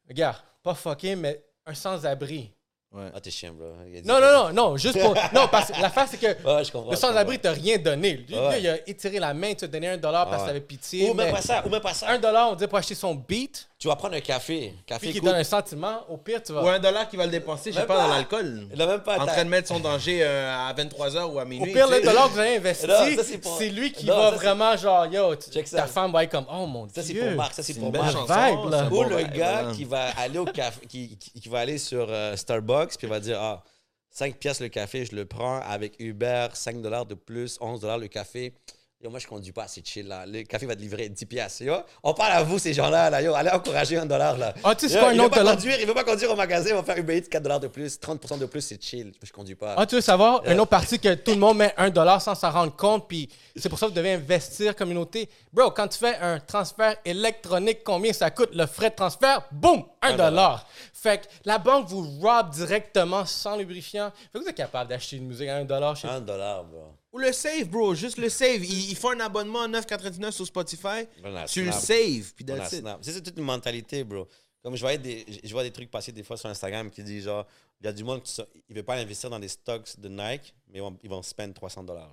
[0.09, 2.51] Regarde, pas fucking, mais un sans-abri.
[2.95, 3.11] Ouais.
[3.15, 3.67] Ah, t'es chien, bro.
[4.05, 5.13] Non, non, non, non, juste pour.
[5.35, 6.93] non, parce que l'affaire, c'est que Ouais, je comprends.
[6.93, 8.13] le sans-abri t'a rien donné.
[8.29, 8.53] Lui, Ouais.
[8.53, 10.47] lui, il a étiré la main, tu as donné un dollar parce que Ouais.
[10.55, 11.11] t'avais pitié.
[11.11, 12.09] Ou même mais pas ça, ou même pas ça.
[12.09, 14.73] Un dollar, on dit pour acheter son beat, Tu vas prendre un café.
[14.75, 15.29] puis Café qui coûte.
[15.29, 16.01] donne un sentiment.
[16.09, 16.61] Au pire, tu vas.
[16.65, 18.67] Ou un dollar qui va le dépenser, je sais pas, dans l'alcool.
[18.75, 19.17] Il a même pas.
[19.21, 21.73] En train de mettre son danger euh, à 23h ou à Au minuit.
[21.73, 22.87] pire, tu le dollar que vous avez investi,
[23.23, 26.47] c'est pour- lui qui Non, va ça, vraiment genre, yo, ta femme va être comme,
[26.53, 27.27] oh mon Ça, c'est dieu.
[27.29, 27.55] pour Marc.
[27.55, 28.09] Ça, c'est C'est pour Marc.
[28.17, 28.89] vibe, là.
[28.91, 32.35] Ou le gars qui va aller au café, qui, qui- qui va aller sur euh,
[32.35, 33.63] Starbucks, puis il va dire Ah,
[34.11, 37.99] 5 pièces le café, je le prends avec Uber, 5 dollars de plus, 11 dollars
[37.99, 38.53] le café.
[38.99, 40.25] Yo, moi, je conduis pas, c'est chill, là.
[40.25, 41.61] Le café va te livrer 10 piastres.
[41.63, 43.21] Yo, on parle à vous, ces gens-là, là.
[43.21, 44.55] Yo, allez encourager un dollar, là.
[44.65, 45.55] Ah, tu sais, c'est quoi un il veut autre pas dollar?
[45.57, 47.69] conduire, il veut pas conduire au magasin, il va faire Uber Eats 4 dollars de
[47.69, 49.13] plus, 30% de plus, c'est chill.
[49.23, 49.75] Je conduis pas.
[49.77, 52.35] Ah, tu veux savoir, une autre partie que tout le monde met un dollar sans
[52.35, 55.29] s'en rendre compte, puis c'est pour ça que vous devez investir communauté.
[55.53, 59.43] Bro, quand tu fais un transfert électronique, combien ça coûte le frais de transfert?
[59.53, 59.85] Boum!
[60.01, 60.67] Un Un dollar.
[60.95, 64.11] Fait que la banque vous robe directement sans lubrifiant.
[64.33, 66.95] Fait que vous êtes capable d'acheter une musique à un dollar chez Un dollar, bro.
[67.17, 67.95] Ou le save, bro.
[67.95, 68.63] Juste le save.
[68.63, 71.07] Ils, ils font un abonnement à 9,99 sur Spotify.
[71.49, 72.81] Tu le save, puis On a that's it.
[72.81, 72.99] snap.
[73.01, 74.29] C'est toute une mentalité, bro.
[74.63, 77.25] Comme je voyais des, je vois des trucs passer des fois sur Instagram qui disent
[77.25, 77.47] genre,
[77.81, 78.39] il y a du monde qui
[78.69, 81.55] il veut pas investir dans des stocks de Nike, mais ils vont, ils vont spend
[81.55, 82.13] 300 dollars.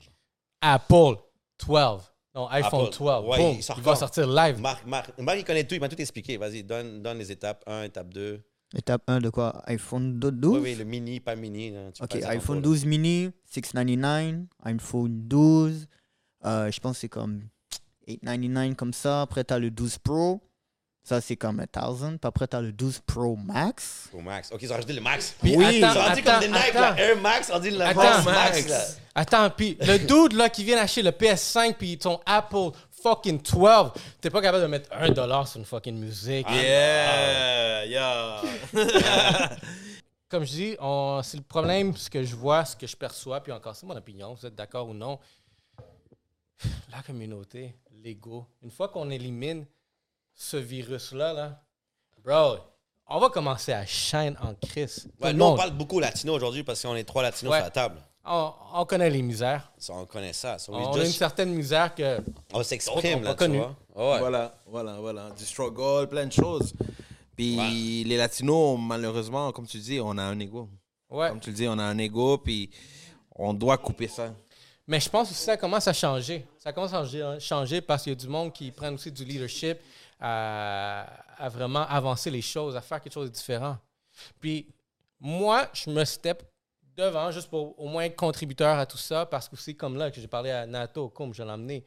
[0.61, 1.15] Apple
[1.67, 2.01] 12.
[2.35, 2.97] Non, iPhone Apple.
[2.97, 3.25] 12.
[3.27, 4.59] Ouais, Boum, il sort il va sortir live.
[4.59, 6.37] Marc, Marc, Marc, il connaît tout, il m'a tout expliqué.
[6.37, 8.41] Vas-y, donne, donne les étapes 1, étape 2.
[8.75, 9.61] Étape 1 de quoi?
[9.67, 11.73] iPhone 12 Oui, oui, le mini, pas mini.
[11.93, 12.61] tu Ok, iPhone tantôt, là.
[12.61, 14.45] 12 mini, 699.
[14.65, 15.87] iPhone 12,
[16.45, 17.41] euh, je pense que c'est comme
[18.07, 19.21] 899 comme ça.
[19.21, 20.41] Après, tu as le 12 Pro.
[21.05, 21.67] Ça, c'est comme 1000.
[21.67, 24.09] Puis après, tu as le 12 Pro Max.
[24.13, 24.49] Au max.
[24.53, 25.35] Ok, ils ont rajouté le max.
[25.41, 25.79] Puis Oui.
[25.79, 26.97] Ils attends, ont dit attends, comme des Nike, là, attends.
[26.97, 28.67] Air Max, on dit le Attends, max, Max.
[28.69, 28.81] là.
[29.15, 32.71] Attends, puis le dude là qui vient acheter le PS5 puis ton Apple
[33.03, 33.91] fucking 12,
[34.21, 36.47] t'es pas capable de mettre un dollar sur une fucking musique.
[36.49, 38.41] Yeah, yeah.
[40.33, 40.71] Comme je dis,
[41.29, 43.95] c'est le problème, ce que je vois, ce que je perçois, puis encore, c'est mon
[43.95, 45.19] opinion, vous êtes d'accord ou non.
[46.91, 49.67] La communauté, l'ego, une fois qu'on élimine
[50.33, 51.61] ce virus-là, là,
[52.25, 52.55] bro,
[53.05, 55.07] on va commencer à shine en crise.
[55.21, 57.59] Ouais, nous, on parle beaucoup latino aujourd'hui parce qu'on est trois latinos Ouais.
[57.59, 58.01] sur la table.
[58.25, 59.71] on, on connaît les misères.
[59.77, 60.57] Ça, on connaît ça.
[60.57, 62.17] So On a une certaine misère que.
[62.53, 63.75] on On s'exprime, là, tu vois.
[63.95, 64.17] Ouais.
[64.17, 65.29] Voilà, voilà, voilà.
[65.37, 66.73] Du struggle, plein de choses.
[67.35, 70.69] Puis les Latinos, malheureusement, comme tu dis, on a un ego.
[71.09, 71.29] Ouais.
[71.29, 72.69] Comme tu le dis, on a un ego, puis
[73.35, 74.33] on doit couper ça.
[74.87, 76.45] Mais je pense aussi que ça commence à changer.
[76.57, 79.77] Ça commence à changer, parce qu'il y a du monde qui prend aussi du leadership
[80.19, 81.05] à,
[81.37, 83.77] à vraiment avancer les choses, à faire quelque chose de différent.
[84.39, 84.67] Puis
[85.19, 86.43] moi, je me step
[86.95, 90.11] devant juste pour au moins être contributeur à tout ça parce que aussi comme là
[90.11, 91.83] que j'ai parlé à Nato, comme je l'ai emmené.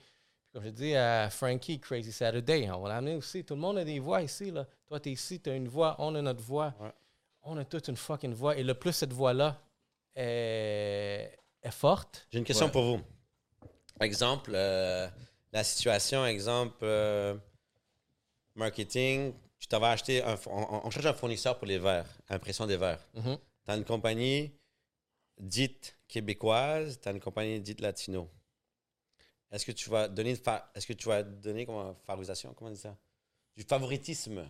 [0.57, 3.45] Comme je dis à Frankie, Crazy Saturday, on va l'amener aussi.
[3.45, 4.51] Tout le monde a des voix ici.
[4.51, 4.67] Là.
[4.87, 6.73] Toi, tu es ici, tu as une voix, on a notre voix.
[6.81, 6.93] Ouais.
[7.43, 8.57] On a toute une fucking voix.
[8.57, 9.61] Et le plus cette voix-là
[10.15, 11.31] est,
[11.63, 12.73] est forte, J'ai une question Ouais.
[12.73, 13.01] pour vous.
[14.01, 15.07] Exemple, euh,
[15.53, 17.37] la situation, exemple, euh,
[18.55, 22.79] marketing, tu t'avais acheté, un, on, on cherche un fournisseur pour les verres, impression des
[22.79, 23.07] verres.
[23.13, 23.37] Mhm.
[23.63, 24.53] Tu as une compagnie
[25.39, 28.31] dite québécoise, tu as une compagnie dite latino.
[29.57, 30.33] Est-ce que tu vas donner,
[30.75, 32.95] est-ce que tu vas donner comment, favorisation, comment on dit ça?
[33.57, 34.45] Du favoritisme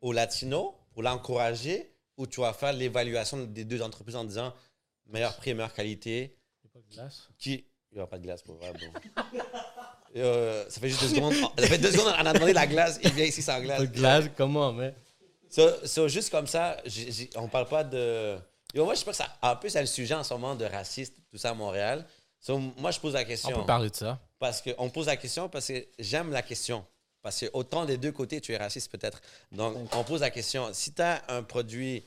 [0.00, 4.52] aux latinos pour l'encourager ou tu vas faire l'évaluation des deux entreprises en disant
[5.06, 7.28] meilleur prix, meilleure qualité, J'ai pas de glace.
[7.38, 7.64] qui?
[7.92, 9.22] Il n'y aura pas de glace pour vrai, bon.
[10.14, 11.32] Euh, ça fait juste deux secondes.
[11.58, 12.98] Ça fait deux secondes, on a demandé la glace.
[13.02, 13.78] Il vient ici sans glace.
[13.78, 14.94] Pas de glace, comment, mais.
[15.48, 18.36] So, so, juste comme ça, j'ai- j'ai- on parle pas de.
[18.74, 19.28] Yo, moi, je pas que ça.
[19.40, 21.54] En plus, il y a le sujet en ce moment de raciste, tout ça à
[21.54, 22.06] Montréal.
[22.40, 23.58] So, moi, je pose la On question.
[23.60, 24.20] peut parler de ça.
[24.42, 26.84] Parce que, on pose la question parce que j'aime la question.
[27.22, 29.20] Parce que autant des deux côtés, tu es raciste peut-être.
[29.52, 30.68] Donc, on pose la question.
[30.72, 32.04] Si tu as un produit,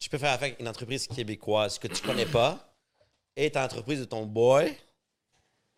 [0.00, 2.74] tu peux faire avec une entreprise québécoise que tu connais pas
[3.36, 4.76] et ta entreprise de ton boy,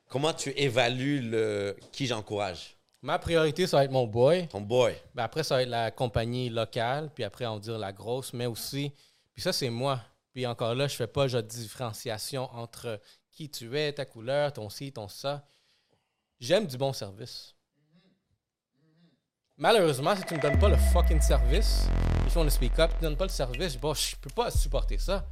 [0.08, 2.74] comment tu évalues le qui j'encourage?
[3.02, 4.48] Ma priorité, ça va être mon boy.
[4.48, 4.96] Ton boy.
[5.14, 7.10] Ben après, ça va être la compagnie locale.
[7.14, 8.94] Puis après, on va dire la grosse, mais aussi.
[9.34, 10.00] Puis ça, c'est moi.
[10.32, 12.98] Puis encore là, je fais pas de différenciation entre
[13.30, 15.44] qui tu es, ta couleur, ton ci, ton ça.
[16.42, 17.54] J'aime du bon service.
[19.56, 21.84] Malheureusement, si tu me donnes pas le fucking service,
[22.26, 24.30] if you want to speak up, tu me donnes pas le service, bon, je peux
[24.30, 25.24] pas supporter ça.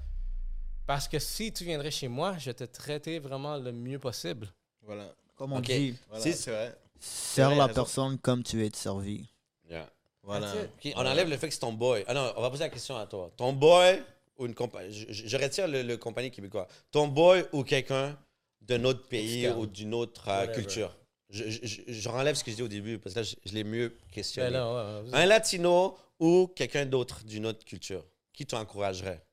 [0.86, 4.52] Parce que si tu viendrais chez moi, je vais te traiter vraiment le mieux possible.
[4.82, 5.12] Voilà.
[5.34, 5.64] Comme on Ok.
[5.64, 6.78] dit, Voilà, Si- c'est vrai.
[7.00, 7.74] sers Ouais, la raison.
[7.74, 9.26] personne comme tu veux être servi.
[9.68, 9.90] Yeah.
[10.22, 10.52] Voilà.
[10.94, 12.04] On enlève le fait que c'est ton boy.
[12.06, 13.32] Ah non, on va poser la question à toi.
[13.36, 14.00] Ton boy
[14.36, 14.92] ou une compagnie.
[15.12, 16.68] Je, retire le, le compagnie québécois.
[16.92, 18.16] Ton boy ou quelqu'un
[18.61, 20.54] d'un autre pays ou d'une autre euh, Whatever.
[20.62, 20.96] culture.
[21.31, 23.53] Je, je, je- renlève ce que je dis au début parce que là, je, je
[23.55, 24.51] l'ai mieux questionné.
[24.51, 24.66] Ben
[25.05, 28.05] ouais, ouais, Un latino ou quelqu'un d'autre d'une autre culture.
[28.33, 29.24] Qui t'encouragerait?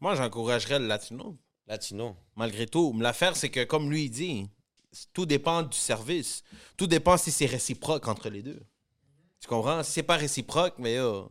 [0.00, 1.36] Moi, j'encouragerais le latino.
[1.66, 2.16] Latino.
[2.36, 2.92] Malgré tout.
[2.94, 4.48] Mais l'affaire, c'est que, comme lui il dit,
[5.12, 6.42] tout dépend du service.
[6.76, 8.60] Tout dépend si c'est réciproque entre les deux.
[9.40, 9.82] Tu comprends?
[9.82, 11.28] Si c'est pas réciproque, mais yo,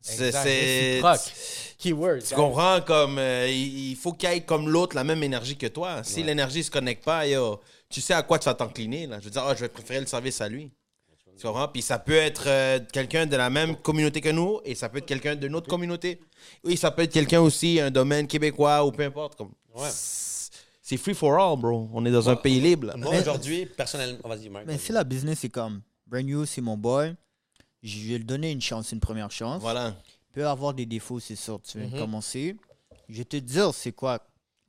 [0.00, 0.26] c'est.
[0.28, 1.76] Exact, c'est- réciproque.
[1.78, 2.22] Keyword.
[2.22, 5.66] Tu comprends comme euh, il faut qu'il y ait comme l'autre la même énergie que
[5.66, 6.02] toi.
[6.04, 6.26] Si Ouais.
[6.26, 9.06] l'énergie se connecte pas, yo, tu sais à quoi tu vas t'incliner.
[9.06, 9.18] là.
[9.20, 10.70] Je veux dire, ah, je vais préférer le service à lui.
[11.38, 11.68] Tu comprends?
[11.68, 14.98] Puis ça peut être euh, quelqu'un de la même communauté que nous et ça peut
[14.98, 16.18] être quelqu'un d'une autre communauté.
[16.64, 19.36] Oui, ça peut être quelqu'un aussi, un domaine québécois ou peu importe.
[19.36, 19.52] Comme...
[19.74, 19.90] Ouais.
[19.92, 21.90] C'est free for all, bro.
[21.92, 22.86] On est dans un pays libre.
[22.86, 22.96] là.
[22.96, 24.18] Moi, Mais- aujourd'hui, personnellement.
[24.24, 24.64] oh, Vas-y, Marc.
[24.66, 27.14] Mais si la business est comme, brand new, c'est mon boy,
[27.82, 29.60] je vais lui donner une chance, une première chance.
[29.60, 29.94] Voilà.
[30.30, 31.60] Il peut avoir des défauts, c'est sûr.
[31.60, 32.00] Tu viens de Mhm.
[32.00, 32.56] commencer.
[33.10, 34.20] Je vais te dire c'est quoi?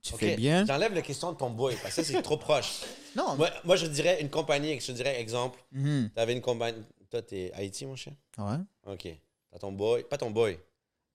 [0.08, 0.66] Tu Ok, fais bien.
[0.66, 2.82] J'enlève la question de ton boy, parce que ça, c'est trop proche.
[3.16, 3.36] Non.
[3.36, 6.12] Moi, moi, je dirais une compagnie, je te dirais exemple, Mhm.
[6.14, 6.84] tu avais une compagnie.
[7.10, 8.14] Toi, t'es Haïti, mon chien?
[8.38, 8.58] Ouais.
[8.86, 9.08] OK.
[9.52, 10.60] T'as ton boy, pas ton boy.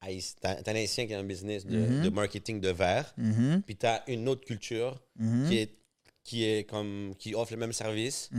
[0.00, 2.02] Haïti- T'as un Haïtien qui a un business de, Mhm.
[2.02, 3.62] de marketing de verre, Mhm.
[3.64, 5.48] puis t'as une autre culture Mhm.
[5.48, 5.78] qui est
[6.24, 8.30] qui est comme qui offre le même service.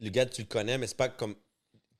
[0.00, 1.34] Le gars, tu le connais, mais c'est pas comme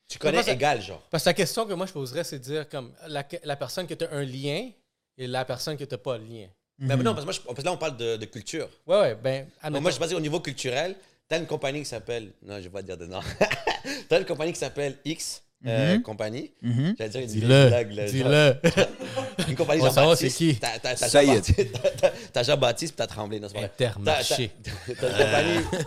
[0.08, 1.02] tu connais égal, genre.
[1.10, 3.86] Parce que la question que moi je poserais, c'est de dire comme la, la personne
[3.86, 4.70] que tu as un lien
[5.16, 6.48] et la personne que tu pas le lien.
[6.84, 7.02] Mais Mhm.
[7.04, 8.68] non, parce que moi, je- parce que là, on parle de, de culture.
[8.86, 9.46] Ouais, ouais, ben.
[9.62, 10.96] Admettons- moi, je suis basé au niveau culturel.
[11.28, 12.32] T'as une compagnie qui s'appelle.
[12.42, 13.20] Non, je vais pas te dire de nom.
[14.08, 16.02] T'as une compagnie qui s'appelle X euh, Mhm.
[16.02, 16.50] compagnie.
[16.60, 16.96] Mhm.
[16.98, 17.68] J'allais dire une Dis-le.
[17.68, 18.14] blague, là, genre.
[18.14, 18.56] Dis-le.
[19.48, 20.36] Une compagnie On va savoir Jean-Baptiste.
[20.38, 20.56] c'est qui.
[20.58, 21.34] T'as- t'as- t'as Ça y est.
[21.34, 23.38] Jean-Baptiste- t'as- t'as- T'as Jean-Baptiste, puis t'as Tremblay.
[23.40, 23.70] Non, c'est pas vrai.
[23.72, 24.50] Intermarché.
[24.62, 25.84] t'as- T'as une compagnie.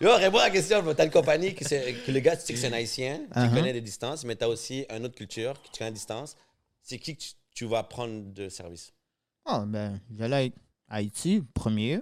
[0.00, 0.82] Yo, réponds à la question.
[0.82, 0.94] bro.
[0.94, 3.38] T'as une compagnie qui c'est- que le gars, tu sais que c'est un haïtien, tu
[3.38, 3.54] Uh-huh.
[3.54, 6.36] connais des distances, mais t'as aussi une autre culture que tu connais à distance.
[6.82, 8.92] C'est qui que tu, tu vas prendre de service?
[9.52, 10.56] Ah, ben, j'allais être
[10.88, 12.00] Haïti, premier.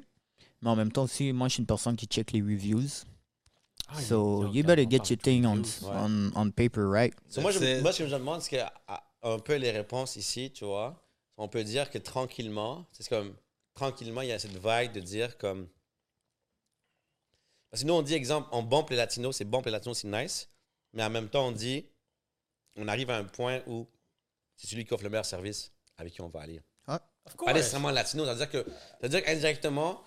[0.61, 3.05] Mais en même temps aussi, moi, je suis une personne qui check les reviews.
[3.88, 5.62] Ah, so, yo, you better get your thing on, ouais.
[5.82, 7.14] on, on paper, right?
[7.28, 9.70] So, moi, je, moi, ce que je me demande, c'est que à- un peu les
[9.70, 11.03] réponses ici, tu vois,
[11.38, 13.34] on peut dire que tranquillement, c'est comme
[13.74, 15.68] tranquillement, il y a cette vague de dire comme.
[17.70, 20.09] Parce que nous, on dit, exemple, on bombe les latinos, c'est bombe les latinos, c'est
[20.09, 20.49] nice.
[20.92, 21.86] Mais en même temps, on dit,
[22.76, 23.86] on arrive à un point où
[24.57, 26.61] c'est celui qui offre le meilleur service avec qui on va aller.
[27.36, 27.45] Course.
[27.45, 28.64] Pas nécessairement latino, c'est-à-dire que,
[29.01, 30.03] c'est-à-dire qu'indirectement,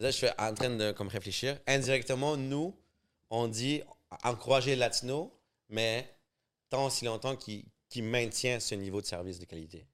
[0.00, 2.74] là, je suis en train de comme réfléchir, indirectement, nous,
[3.30, 3.82] on dit
[4.24, 5.28] encourager les latinos,
[5.68, 6.08] mais
[6.68, 9.86] tant aussi longtemps qu'ils qu'ils maintiennent ce niveau de service de qualité.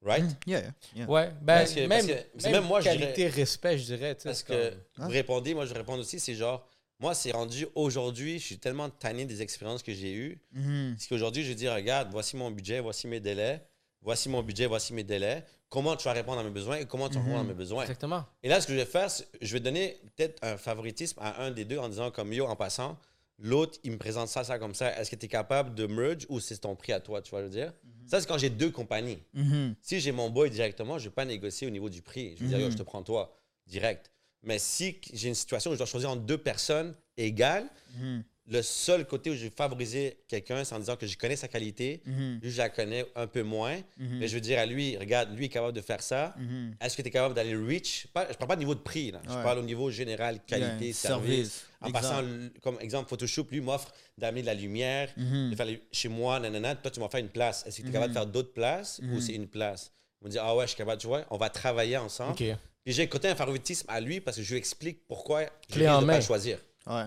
[0.00, 0.24] Right?
[0.24, 0.62] Mm, Yeah,
[0.94, 1.06] yeah.
[1.10, 4.14] Ouais, ben, Parce que- même, parce que- même même moi, je qualité, respect, je dirais.
[4.14, 5.08] Parce que comme- vous Hein?
[5.08, 6.66] répondez, moi je réponds aussi, c'est genre,
[7.00, 10.94] moi c'est rendu aujourd'hui, je suis tellement tanné des expériences que j'ai eues, Mhm.
[10.94, 13.60] parce qu'aujourd'hui je dis, regarde, voici mon budget, voici mes délais,
[14.02, 17.08] voici mon budget, voici mes délais, comment tu vas répondre à mes besoins et comment
[17.08, 17.26] tu vas Mhm.
[17.26, 17.82] répondre à mes besoins?
[17.82, 18.24] Exactement.
[18.42, 19.08] Et là, ce que je vais faire,
[19.40, 22.56] je vais donner peut-être un favoritisme à un des deux en disant comme yo, en
[22.56, 22.98] passant,
[23.38, 24.98] l'autre, il me présente ça, ça comme ça.
[24.98, 27.42] Est-ce que tu es capable de merge ou c'est ton prix à toi, tu vois
[27.42, 27.72] le dire?
[28.06, 29.22] Ça, c'est quand j'ai deux compagnies.
[29.34, 29.74] Mhm.
[29.82, 32.34] Si j'ai mon boy directement, je ne vais pas négocier au niveau du prix.
[32.36, 32.64] Je vais dire, Mhm.
[32.64, 33.34] yo, je te prends toi,
[33.66, 34.10] direct.
[34.42, 37.68] Mais si j'ai une situation où je dois choisir entre deux personnes égales,
[37.98, 38.22] Mhm.
[38.50, 41.48] Le seul côté où je vais favoriser quelqu'un, c'est en disant que je connais sa
[41.48, 42.38] qualité, Mhm.
[42.42, 44.18] lui, je la connais un peu moins, Mhm.
[44.18, 46.34] mais je veux dire à lui, regarde, lui est capable de faire ça.
[46.38, 46.74] Mhm.
[46.80, 48.06] Est-ce que tu es capable d'aller reach?
[48.14, 49.20] Pas, je parle pas de niveau de prix, là.
[49.24, 51.66] je parle au niveau général, qualité, Yeah, service.
[51.80, 52.22] En passant,
[52.62, 56.74] comme exemple, Photoshop, lui m'offre d'amener de la lumière, de faire chez moi, nanana.
[56.74, 57.64] Toi, tu m'as fait une place.
[57.66, 59.92] Est-ce que tu es capable de faire d'autres places ou c'est une place?
[60.22, 62.32] On me dit, ah ouais, je suis capable, tu vois, on va travailler ensemble.
[62.32, 62.42] OK.
[62.84, 66.06] Puis j'ai côté un favoritisme à lui parce que je lui explique pourquoi je main.
[66.06, 66.58] pas choisir.
[66.86, 67.04] Ouais.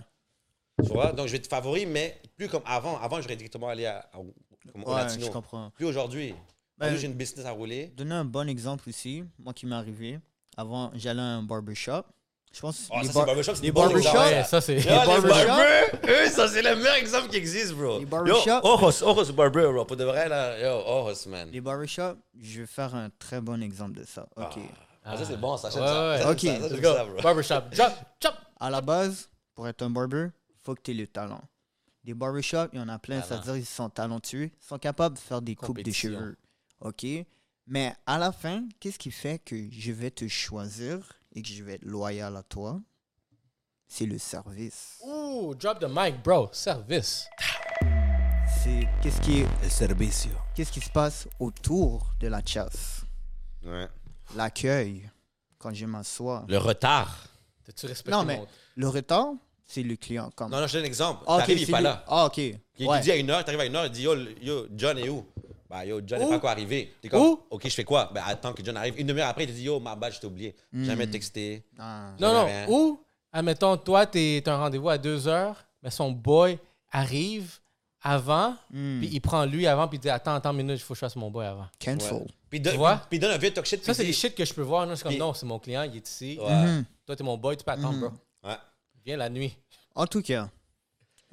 [0.83, 1.11] Tu vois?
[1.11, 2.97] Donc, je vais te favoriser, mais plus comme avant.
[2.99, 4.17] Avant, j'aurais directement allé à, à-
[4.71, 5.25] comme au Ouais, latino.
[5.25, 5.69] je comprends.
[5.71, 6.33] Plus aujourd'hui.
[6.77, 7.91] Ben, Aujourd'hui, j'ai une business à rouler.
[7.95, 10.19] Donner un bon exemple aussi, moi qui m'est arrivé.
[10.57, 12.03] Avant, j'allais à un barbershop.
[12.53, 14.75] Je pense Oh, les, ça, bar- c'est barbershop, c'est les barbershops- Ouais, ça, c'est.
[14.75, 17.97] Les barbershops- barbers, eux, ça, c'est le meilleur exemple qui existe, bro.
[17.99, 19.85] Les Yo, barbershops- Ojos, Ojos Barber, bro.
[19.85, 21.49] Pour de vrai, là, yo, Ojos, man.
[21.51, 24.27] les barbershops, je vais faire un très bon exemple de ça.
[24.35, 24.59] Ok.
[25.05, 26.09] Ah, ça, c'est bon, ça, j'aime Ouais, ça.
[26.27, 26.31] ouais.
[26.33, 26.93] Ok, ça, ça, Let's j'aime go.
[26.93, 27.21] ça, bro.
[27.21, 27.61] Barbershop.
[27.73, 28.35] Chop, chop.
[28.59, 30.27] À la base, pour être un barber,
[30.61, 31.41] faut que tu aies le talent.
[32.03, 35.19] Des barbershops, il y en a plein, c'est-à-dire ils sont talentueux, ils sont capables de
[35.21, 36.37] faire des coupes de cheveux.
[36.79, 37.05] OK?
[37.67, 40.97] Mais à la fin, qu'est-ce qui fait que je vais te choisir
[41.33, 42.81] et que je vais être loyal à toi?
[43.87, 44.99] C'est le service.
[45.05, 46.49] Ouh, drop the mic, bro.
[46.53, 47.27] Service.
[48.63, 50.31] C'est qu'est-ce qui, est- El servicio.
[50.55, 53.01] qu'est-ce qui se passe autour de la chasse?
[53.63, 53.87] Ouais.
[54.35, 55.09] L'accueil,
[55.57, 56.45] quand je m'assois.
[56.47, 57.27] Le retard.
[57.63, 59.33] T'as-tu respecté Non, mais mon- le retard,
[59.71, 60.29] c'est le client.
[60.35, 60.51] Comme...
[60.51, 61.23] Non, non, je te donne un exemple.
[61.27, 61.83] Ah, ok, T'arrives, il est c'est pas lui.
[61.85, 62.03] là.
[62.07, 62.37] Ah, ok.
[62.37, 62.57] Il,
[63.01, 65.25] dit à une heure, t'arrives à une heure, il dit yo, yo, John est où?
[65.69, 66.93] Bah, yo, John n'est pas encore arrivé.
[67.01, 67.39] T'es comme, Où?
[67.49, 68.09] ok, je fais quoi?
[68.13, 68.99] Ben, attends que John arrive.
[68.99, 70.55] Une demi-heure après, il te dit yo, ma bad, je t'ai oublié.
[70.73, 71.63] Jamais texté.
[71.79, 72.11] Ah.
[72.19, 72.45] Non, non.
[72.45, 72.65] rien.
[72.69, 72.99] Ou,
[73.31, 76.59] admettons, toi, t'es- t'as un rendez-vous à 2 heures, mais son boy
[76.91, 77.59] arrive
[78.03, 78.99] avant, Hmm.
[78.99, 80.97] puis il prend lui avant, puis il dit Attends, attends une minute, il faut que
[80.97, 81.67] je fasse mon boy avant.
[81.83, 82.13] Cancel.
[82.13, 82.25] Ouais.
[82.49, 82.95] Puis, il donne- Tu vois?
[82.97, 83.83] puis, puis il donne un vieux talk shit.
[83.85, 84.85] Ça, c'est des shit que je peux voir.
[84.87, 86.37] Non, c'est comme Puis- non, c'est mon client, il est ici.
[86.41, 86.49] Ouais.
[86.53, 86.85] Mhm.
[87.05, 87.99] Toi, t'es mon boy, tu peux attendre, Mhm.
[88.01, 88.09] bro.
[89.05, 89.57] Viens la nuit.
[89.95, 90.49] En tout cas,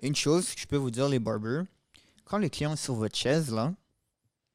[0.03, 1.64] une chose que je peux vous dire, les barbers,
[2.25, 3.75] quand le client est sur votre chaise, là,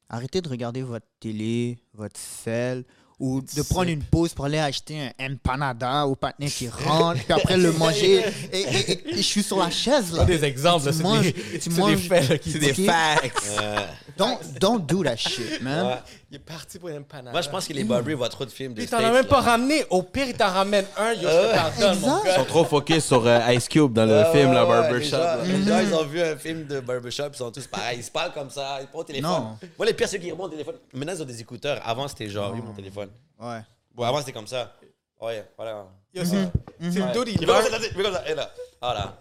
[0.10, 2.84] arrêtez de regarder votre télé, votre cell,
[3.20, 7.34] ou de prendre une pause pour aller acheter un empanada au patinet qui rentre, puis
[7.34, 8.24] après le manger.
[8.52, 10.26] Et, et- et- et je suis sur la chaise, là.
[10.26, 12.42] Des exemples, c'est manges- des, tu manges- des faits.
[12.46, 13.44] C'est des facts.
[14.18, 15.88] Don't, don't do that shit, man.
[15.88, 15.96] ouais.
[16.30, 17.32] Il est parti pour une panade.
[17.32, 19.24] Moi, je pense que les Barbie voient trop de films Puis t'en as même là.
[19.24, 19.84] pas ramené.
[19.90, 21.14] Au pire, il t'en ramène un.
[21.14, 22.28] Yo, je te.
[22.30, 25.16] Ils sont trop focus sur euh, Ice Cube dans le Ouais, film ouais, La Barbershop.
[25.16, 25.38] Les là.
[25.38, 28.00] gens, les gens, ils ont vu un film de barbershop, ils sont tous pareils.
[28.00, 29.32] Ils se parlent comme ça, ils prennent au téléphone.
[29.32, 29.58] Non.
[29.78, 30.76] Moi, les pires, c'est qu'ils remontent le téléphone.
[30.94, 31.80] Maintenant, ils ont des écouteurs.
[31.86, 33.03] Avant, c'était genre, oui, mon téléphone.
[33.40, 33.62] Ouais.
[33.94, 34.74] Bon, avant, c'était comme ça.
[35.22, 35.86] Ouais, voilà.
[36.14, 36.50] Yo, c'est
[36.80, 37.62] c'est le dude, il Il va.
[37.62, 38.30] va comme ça, il ça.
[38.30, 38.52] Et là.
[38.82, 39.18] Voilà.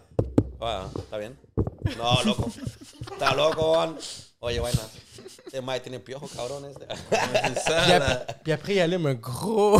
[0.59, 1.33] Voilà, está bien.
[1.97, 2.51] No, loco.
[3.11, 3.95] Está loco, man.
[4.41, 4.79] Oye, buena.
[5.45, 6.65] Este mae tiene piojo, cabrón.
[6.65, 6.85] Este.
[7.11, 9.79] C'est ça, Puis après, puis après, il allume un gros.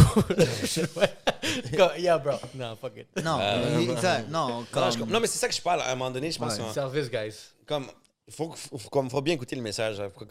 [1.78, 2.34] Comme, yeah, bro.
[2.56, 3.08] Non, fuck it.
[3.24, 3.40] Non,
[3.80, 4.30] exact.
[4.30, 5.10] Non, Non, comme...
[5.10, 5.82] non, mais c'est ça que je parle.
[5.82, 6.54] À un moment donné, je pense.
[6.58, 6.62] Ouais.
[6.64, 7.36] hein, Service, guys.
[7.66, 7.88] comme
[8.30, 10.00] faut, faut, faut- comme faut bien écouter le message.
[10.00, 10.10] hein.
[10.14, 10.26] Faut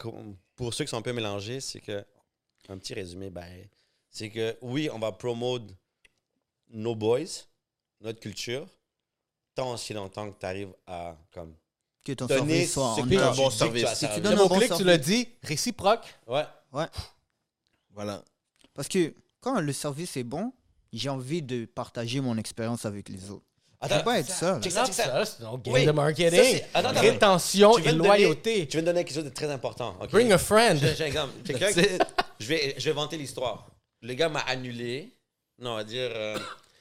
[0.55, 2.03] Pour ceux qui sont un peu mélangés, c'est que
[2.69, 3.45] un petit résumé, ben,
[4.09, 5.61] c'est que oui, on va promouvoir
[6.69, 7.19] nos boys,
[8.01, 8.65] notre culture,
[9.55, 11.55] tant aussi longtemps que tu arrives à comme
[12.03, 13.93] que ton donner service soit ce en que un bon service.
[13.93, 14.85] Si tu donnes un bon que tu service.
[14.85, 16.13] l'as dit, réciproque.
[16.27, 16.43] Ouais.
[17.91, 18.23] Voilà.
[18.73, 20.51] Parce que quand le service est bon,
[20.91, 23.45] j'ai envie de partager mon expérience avec les autres.
[23.79, 24.61] Attends, pas être seul.
[24.61, 25.25] check ça, check ça.
[25.25, 26.39] c'est un game Oui, de marketing.
[26.41, 28.65] c'est- attends, attends, Rétention et loyauté.
[28.67, 29.97] Tu viens de donner quelque chose de très important.
[30.09, 30.79] Bring a friend.
[30.79, 31.33] J'ai j'ai un exemple.
[32.43, 33.71] Je, vais, je vais vanter l'histoire.
[34.01, 35.15] Le gars m'a annulé.
[35.59, 36.37] Non, on va dire, euh,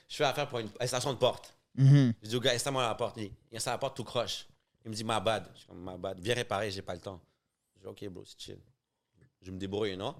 [0.08, 1.54] je fais affaire pour une installation de porte.
[1.76, 2.12] Mhm.
[2.20, 3.16] Je dis au gars, installe-moi la porte.
[3.18, 4.46] Il installe la porte tout croche.
[4.84, 5.48] Il me dit, ma bad.
[5.54, 6.18] Je suis comme, ma bad.
[6.20, 7.20] Viens réparer, j'ai pas le temps.
[7.76, 8.58] Je dis, ok, bro, c'est chill.
[9.40, 10.16] Je me débrouille, non?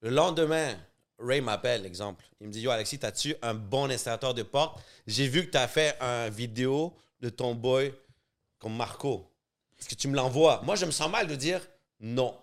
[0.00, 0.78] Le lendemain,
[1.18, 2.24] Ray m'appelle, exemple.
[2.40, 4.82] Il me dit, yo, Alexis, t'as-tu un bon installateur de porte?
[5.06, 7.92] J'ai vu que t'as fait un vidéo de ton boy
[8.58, 9.30] comme Marco.
[9.78, 10.62] Est-ce que tu me l'envoies?
[10.64, 11.60] Moi, je me sens mal de dire
[12.00, 12.34] non.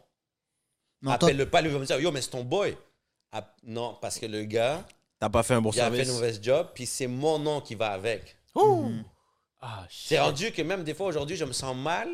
[1.05, 2.77] Appelle-le pas, lui va me dire, yo, mais c'est ton boy.
[3.31, 4.85] Ah, non, parce que le gars,
[5.19, 6.07] T'as pas fait un bon il a fait service.
[6.07, 8.37] une mauvaise job, puis c'est mon nom qui va avec.
[8.55, 8.91] Ouh.
[9.59, 9.85] Ah.
[9.89, 12.07] C'est rendu que même des fois aujourd'hui, je me sens mal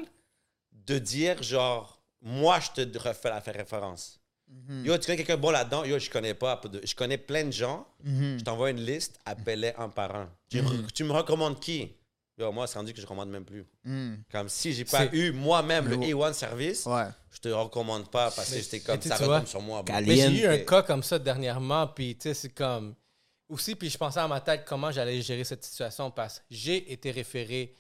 [0.72, 4.20] de dire genre, moi, je te refais la référence.
[4.48, 4.86] Mhm.
[4.86, 5.84] Yo, tu connais quelqu'un bon là-dedans?
[5.84, 6.60] Yo, je connais pas.
[6.84, 7.86] Je connais plein de gens.
[8.04, 8.40] Mhm.
[8.40, 10.30] Je t'envoie une liste, appelle-les un par un.
[10.50, 11.92] Tu me recommandes qui?
[12.38, 13.64] Yo, moi, c'est rendu que je recommande même plus.
[13.84, 14.24] Mhm.
[14.32, 17.06] Comme si j'ai pas eu moi-même le Le- A1 service, Ouais.
[17.32, 19.84] je te recommande pas parce que j'étais comme ça retombe sur moi.
[19.88, 22.96] Mais j'ai eu un cas comme ça dernièrement, puis tu sais, c'est comme.
[23.50, 26.92] Aussi, puis je pensais à ma tête comment j'allais gérer cette situation parce que j'ai
[26.92, 27.76] été référé.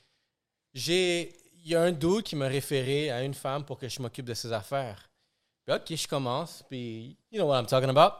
[0.73, 1.35] J'ai.
[1.65, 4.25] Il y a un dude qui m'a référé à une femme pour que je m'occupe
[4.25, 5.09] de ses affaires.
[5.65, 8.15] Puis, OK, je commence, puis you know what I'm talking about?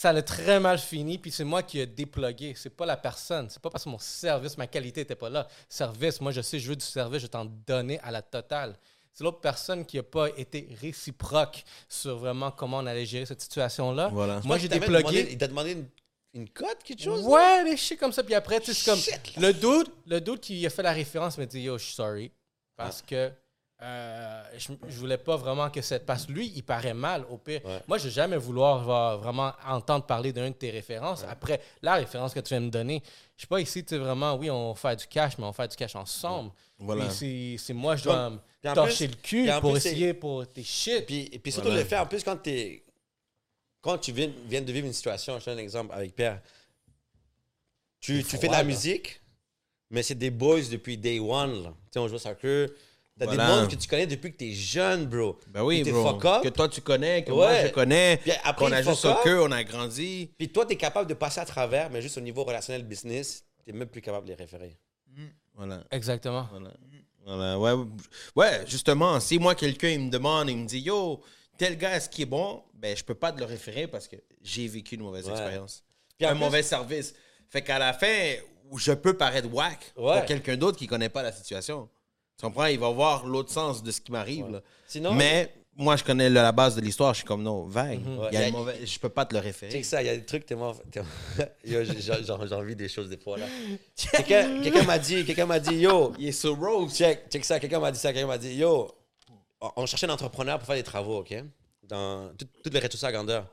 [0.00, 2.54] Ça a très mal fini, puis c'est moi qui ai déplugué.
[2.56, 3.50] C'est pas la personne.
[3.50, 5.48] C'est pas parce que mon service, ma qualité était pas là.
[5.68, 8.76] Service, moi, je sais, je veux du service, je vais t'en donner à la totale.
[9.12, 13.40] C'est l'autre personne qui n'a pas été réciproque sur vraiment comment on allait gérer cette
[13.40, 14.08] situation-là.
[14.12, 14.40] Voilà.
[14.44, 15.88] Moi, j'ai demandé- Il t'a demandé une,
[16.34, 17.24] une cote, quelque chose?
[17.24, 17.28] là?
[17.28, 18.22] Ouais, des shit comme ça.
[18.22, 19.00] Puis après, tu sais, c'est comme.
[19.00, 19.36] Shit.
[19.36, 22.30] Le dude, le dude qui a fait la référence me dit Yo, je suis sorry.
[22.76, 23.32] Parce que
[23.80, 26.04] euh, je, je voulais pas vraiment que cette.
[26.04, 27.64] Que lui, il paraît mal, au pire.
[27.64, 27.80] Ouais.
[27.86, 31.24] Moi, je vais jamais vouloir vraiment entendre parler d'une de tes références.
[31.28, 33.02] Après, la référence que tu viens de me donner,
[33.36, 35.68] je suis pas ici, tu sais, vraiment, oui, on fait du cash, mais on fait
[35.68, 36.50] du cash ensemble.
[36.78, 37.08] Voilà.
[37.10, 38.38] C'est- moi, je dois me
[38.74, 39.16] torcher plus-
[39.46, 41.06] le cul pour plus, essayer pour tes shit.
[41.06, 41.82] Puis, puis surtout Voilà.
[41.82, 45.58] le fait, en plus, quand, tu viens, viens de vivre une situation, je te donne
[45.60, 46.40] un exemple avec Pierre,
[48.00, 48.64] tu, tu fais de la là.
[48.64, 49.20] musique,
[49.90, 51.62] mais c'est des boys depuis day one.
[51.64, 51.70] là.
[51.70, 52.68] Tu sais, on joue au soccer.
[53.18, 53.46] T'as Voilà.
[53.46, 55.38] des mondes que tu connais depuis que t'es jeune, bro.
[55.48, 56.04] Ben oui, t'es bro.
[56.12, 56.42] fuck up.
[56.44, 58.18] Que toi, tu connais, que moi, je connais.
[58.22, 60.30] Puis après, qu'on a joué au soccer, on a grandi.
[60.38, 63.72] Puis toi, t'es capable de passer à travers, mais juste au niveau relationnel business, t'es
[63.72, 64.78] même plus capable de les référer.
[65.54, 65.82] Voilà.
[65.90, 66.46] Exactement.
[66.50, 66.70] Voilà.
[67.26, 67.58] Voilà.
[67.58, 67.84] Ouais,
[68.36, 71.20] ouais, justement, si moi, quelqu'un il me demande, il me dit Yo,
[71.58, 72.62] tel gars, est-ce qu'il est bon?
[72.74, 75.32] Ben, je peux pas te le référer parce que j'ai vécu une mauvaise Ouais.
[75.32, 75.82] expérience.
[76.16, 77.14] Puis un plus- mauvais service.
[77.48, 78.34] Fait qu'à la fin,
[78.76, 80.18] je peux paraître whack Ouais.
[80.18, 81.88] pour quelqu'un d'autre qui connaît pas la situation.
[82.38, 82.66] Tu comprends?
[82.66, 84.48] Il va voir l'autre sens de ce qui m'arrive.
[84.48, 84.60] là.
[84.86, 87.12] Sinon, Mais moi, je connais la base de l'histoire.
[87.14, 88.00] Je suis comme non, vague.
[88.30, 89.72] Il y a une mauvaise- Je peux pas te le référer.
[89.72, 90.46] check ça, il y a des trucs
[91.64, 93.46] Yo, j'ai- envie des choses des fois, là.
[94.12, 96.94] Quelqu'un quelqu'un m'a dit, quelqu'un m'a dit, yo, Il est so rose.
[96.94, 97.58] Check, check ça.
[97.58, 98.12] Quelqu'un m'a dit ça.
[98.12, 98.88] Quelqu'un m'a dit Yo,
[99.60, 101.34] on- cherchait un entrepreneur pour faire des travaux, OK?
[101.82, 103.46] Dans tout- toutes les rez-de-chaussée à grandeur.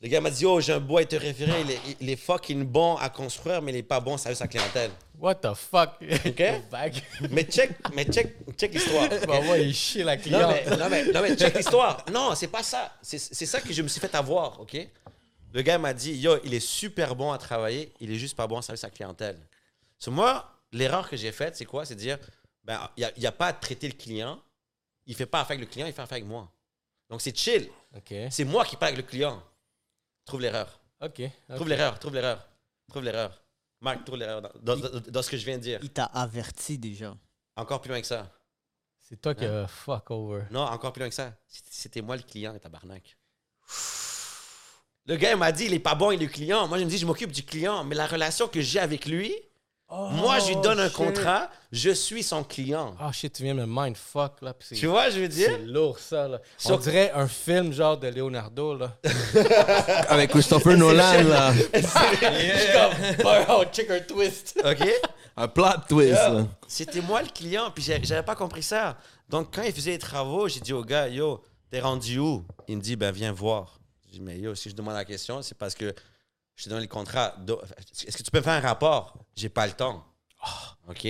[0.00, 1.60] Le gars m'a dit Yo, j'ai un bois à te référer.
[1.62, 4.36] Il est, il est fucking bon à construire, mais il est pas bon à servir
[4.36, 4.90] sa clientèle.
[5.18, 5.96] What the fuck?
[6.00, 6.42] OK?
[7.30, 9.06] Mais check, mais check, check l'histoire.
[9.06, 9.18] OK?
[9.26, 10.54] Bah, moi, il chie la Non cliente.
[10.68, 12.04] mais, non, mais, non, mais check l'histoire.
[12.12, 12.96] Non, c'est pas ça.
[13.02, 14.76] C'est ça que je me suis fait avoir, OK?
[15.52, 18.46] Le gars m'a dit, yo, il est super bon à travailler, il est juste pas
[18.46, 19.38] bon à servir sa clientèle.
[19.98, 21.84] So, moi, l'erreur que j'ai faite, c'est quoi?
[21.84, 22.18] C'est de dire,
[22.62, 24.38] ben, il n'y a, pas à traiter le client,
[25.06, 26.48] il fait pas affaire avec le client, il fait affaire avec moi.
[27.10, 27.68] Donc, c'est chill.
[27.96, 28.14] OK.
[28.30, 29.42] C'est moi qui parle avec le client.
[30.28, 30.80] Trouve l'erreur.
[31.00, 31.22] Ok.
[31.54, 32.46] Trouve l'erreur, trouve l'erreur.
[32.88, 33.42] Trouve l'erreur.
[33.80, 35.78] Marc, trouve l'erreur dans, dans- dans- dans ce que je viens de dire.
[35.82, 37.16] Il t'a averti déjà.
[37.56, 38.30] Encore plus loin que ça.
[39.00, 40.44] C'est toi qui a fuck over.
[40.50, 41.32] Non, encore plus loin que ça.
[41.46, 43.16] C'était- moi le client, et tabarnak.
[45.06, 46.68] Le gars, il m'a dit, il est pas bon, il est le client.
[46.68, 47.82] Moi, je me dis, je m'occupe du client.
[47.84, 49.34] Mais la relation que j'ai avec lui,
[49.90, 50.96] moi, je lui donne un shit.
[50.96, 52.94] contrat, je suis son client.
[53.00, 54.54] Oh shit, tu viens de me mindfuck là.
[54.74, 55.50] Tu vois, je veux dire?
[55.50, 56.40] C'est lourd ça là.
[56.64, 58.96] On Sur- dirait un film genre de Leonardo là.
[60.08, 61.52] Avec Christopher Nolan, là.
[63.48, 64.60] oh, chicken twist.
[64.62, 64.88] OK?
[65.36, 66.20] Un plot twist.
[66.66, 68.96] C'était moi le client, puis j'avais pas compris ça.
[69.28, 72.44] Donc, quand il faisait les travaux, j'ai dit au gars, yo, t'es rendu où?
[72.66, 73.78] Il me dit, ben, viens voir.
[74.06, 75.94] J'ai dit, mais yo, si je demande la question, c'est parce que
[76.58, 77.36] je te donne le contrat.
[78.06, 79.16] Est-ce que tu peux me faire un rapport?
[79.36, 80.04] J'ai pas le temps.
[80.88, 81.06] OK?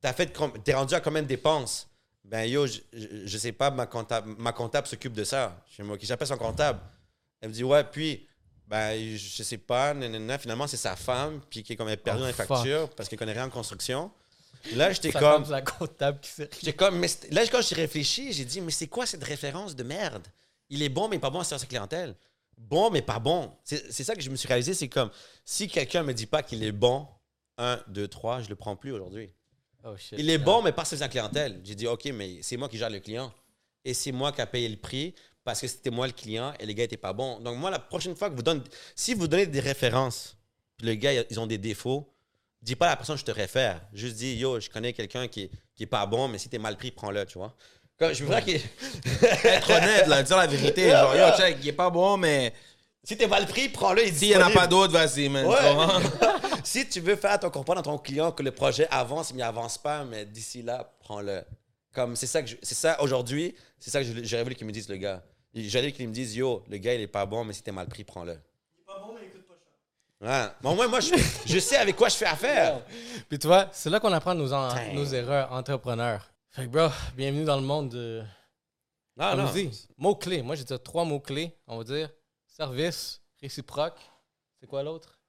[0.00, 1.88] T'as fait, t'es rendu à combien de dépenses?
[2.24, 5.62] Ben, yo, je, je, je sais pas, ma comptable, ma comptable s'occupe de ça.
[5.70, 6.80] Je dis, OK, j'appelle son comptable.
[7.40, 8.26] Elle me dit, ouais, puis,
[8.66, 10.36] ben, je sais pas, nanana.
[10.36, 12.90] finalement, c'est sa femme, puis qui est comme elle est perdue Oh, dans les factures
[12.90, 14.10] parce qu'elle connaît rien en construction.
[14.74, 15.48] Là, j'étais comme.
[15.48, 16.30] la comptable qui.
[16.60, 19.84] J'ai comme, mais là, quand j'ai réfléchi, j'ai dit, mais c'est quoi cette référence de
[19.84, 20.26] merde?
[20.68, 22.16] Il est bon, mais pas bon à sa clientèle.
[22.56, 23.52] Bon, mais pas bon.
[23.64, 25.10] C'est ça que je me suis réalisé, c'est comme,
[25.44, 27.06] si quelqu'un me dit pas qu'il est bon,
[27.58, 29.30] un, deux, trois, je le prends plus aujourd'hui.
[29.84, 29.94] Oh.
[30.12, 31.60] Il est bon, mais pas servir sa clientèle.
[31.64, 33.32] J'ai dit, OK, mais c'est moi qui gère le client.
[33.84, 36.66] Et c'est moi qui a payé le prix parce que c'était moi le client et
[36.66, 37.38] les gars n'étaient pas bons.
[37.38, 38.62] Donc, moi, la prochaine fois que vous donnez,
[38.96, 40.36] si vous donnez des références,
[40.80, 42.12] les gars, ils ont des défauts,
[42.62, 43.80] dis pas à la personne, je te réfère.
[43.92, 46.76] Juste dis, yo, je connais quelqu'un qui, qui est pas bon, mais si t'es mal
[46.76, 47.56] pris, prends-le, tu vois.
[47.98, 48.60] Comme, je veux dire qu'il-
[49.44, 50.90] Être honnête, là, dire la vérité.
[50.90, 52.52] Genre, yo, check, il est pas bon, mais
[53.02, 54.02] si t'es mal pris, prends-le.
[54.02, 55.46] il est s'il y en a pas d'autres, vas-y, man.
[55.46, 55.56] Ouais.
[56.64, 59.42] Si tu veux faire ton comprendre à ton client que le projet avance, mais il
[59.44, 61.42] avance pas, mais d'ici là, prends-le.
[61.94, 64.72] Comme c'est ça que je- c'est ça aujourd'hui, c'est ça que j'aurais voulu qu'ils me
[64.72, 65.22] disent le gars.
[65.54, 67.86] J'allais qu'ils me disent yo, le gars il est pas bon, mais si t'es mal
[67.86, 68.32] pris, prends-le.
[68.32, 69.54] Il est pas bon, mais il coûte pas
[70.28, 70.28] cher.
[70.28, 70.52] Ouais.
[70.60, 71.14] Bon, moi, moi je,
[71.46, 72.80] je sais avec quoi je fais affaire.
[73.28, 76.28] Puis tu vois, c'est là qu'on apprend nos, en- nos erreurs entrepreneurs.
[76.56, 78.24] Fait que bro, bienvenue dans le monde de.
[79.14, 79.52] Non, non.
[79.98, 80.40] Mots-clés.
[80.40, 81.54] Moi, j'ai dit trois mots-clés.
[81.66, 82.10] On va dire
[82.46, 84.00] service, réciproque.
[84.58, 85.20] C'est quoi l'autre?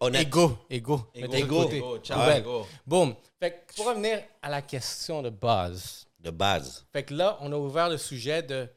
[0.00, 0.26] Honnête.
[0.26, 0.58] Ego.
[0.68, 1.10] Ego.
[1.14, 1.62] Ego.
[1.62, 1.78] côté.
[1.78, 2.66] Ego, ciao, ego.
[2.86, 3.14] Boom.
[3.38, 6.06] Fait que pour revenir à la question de base.
[6.18, 6.84] De base.
[6.92, 8.68] Fait que là, on a ouvert le sujet de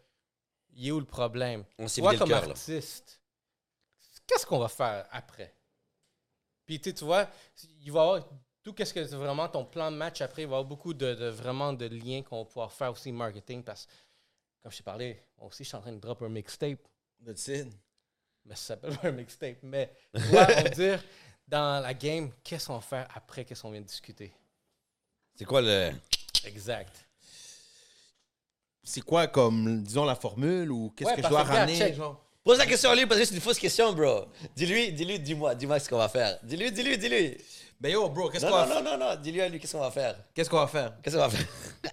[0.69, 1.65] il est où le problème?
[1.79, 2.51] On s'est Toi, comme cœur, là.
[2.51, 3.21] artiste,
[4.25, 5.53] qu'est-ce qu'on va faire après?
[6.65, 7.27] Puis tu vois,
[7.81, 8.29] il va y avoir
[8.63, 10.93] tout qu'est-ce que c'est vraiment ton plan de match après, il va y avoir beaucoup
[10.93, 13.91] de, de- vraiment de liens qu'on va pouvoir faire aussi marketing parce que,
[14.61, 16.79] comme je t'ai parlé, moi aussi, je suis en train de drop un mixtape,
[17.25, 17.67] That's it.
[18.45, 19.57] mais ça s'appelle pas un mixtape.
[19.63, 21.03] Mais tu vois, on va dire,
[21.47, 24.33] dans la game, qu'est-ce qu'on va faire après qu'est-ce qu'on vient de discuter?
[25.35, 25.91] C'est quoi le.
[26.45, 27.05] Exact.
[28.83, 31.95] C'est quoi, comme, disons, la formule ou qu'est-ce Ouais, que je dois ramener?
[32.43, 34.25] Pose la question à lui parce que c'est une fausse question, bro.
[34.55, 36.37] Dis-lui, dis-lui, dis-moi, dis-moi ce qu'on va faire.
[36.43, 37.37] Dis-lui, dis-lui, dis-lui.
[37.83, 38.81] Ben yo, bro, qu'est-ce qu'on va non, faire?
[38.81, 40.15] non, non, non, dis-lui à lui, qu'est-ce qu'on va faire?
[40.33, 40.93] Qu'est-ce qu'on va faire?
[41.03, 41.45] Qu'est-ce qu'on va faire?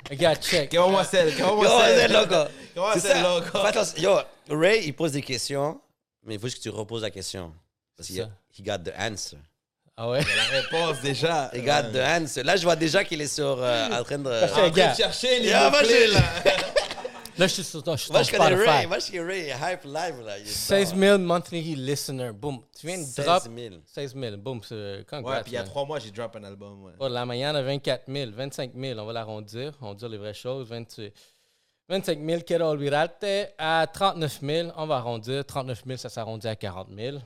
[0.09, 0.71] Regarde, check.
[0.71, 1.35] Comment moi c'est?
[1.37, 2.07] Comment moi c'est.
[2.77, 4.21] Comment C'est loco?
[4.49, 5.81] Yo, Ray, il pose des questions,
[6.23, 7.53] mais il faut juste que tu reposes la question.
[7.97, 8.21] Parce qu'il
[8.57, 9.39] he got the answer.
[9.97, 10.21] Ah ouais?
[10.37, 11.51] La réponse, déjà.
[11.55, 12.45] He got the answer.
[12.45, 14.45] Là, je vois déjà qu'il est sur, euh, en train de...
[14.45, 16.23] En train de chercher mots-clés, je- là.
[17.41, 18.69] Là, je suis sur ton, je suis Moi, je connais Spotify.
[18.69, 18.87] Ray.
[18.87, 19.73] Moi, je connais Ray.
[19.73, 20.39] Hype live, là.
[20.39, 21.01] Il est 16 dedans.
[21.01, 22.35] 000 monthly listeners.
[22.35, 22.61] Boom.
[22.79, 23.75] Tu viens de 16 drop 000.
[23.87, 24.37] 16 000.
[24.37, 24.61] Boom.
[25.09, 26.93] Congrats, Ouais, puis il y a trois mois, j'ai drop un album, ouais.
[27.01, 29.01] De la manière de 24 000, 25 000.
[29.01, 29.73] On va l'arrondir.
[29.81, 30.69] On va dire les vraies choses.
[30.69, 31.15] 28.
[31.89, 33.25] 25 000, quiero olvidarte.
[33.57, 35.43] À 39 000, on va arrondir.
[35.43, 37.17] 39 000, ça s'arrondit à 40 000.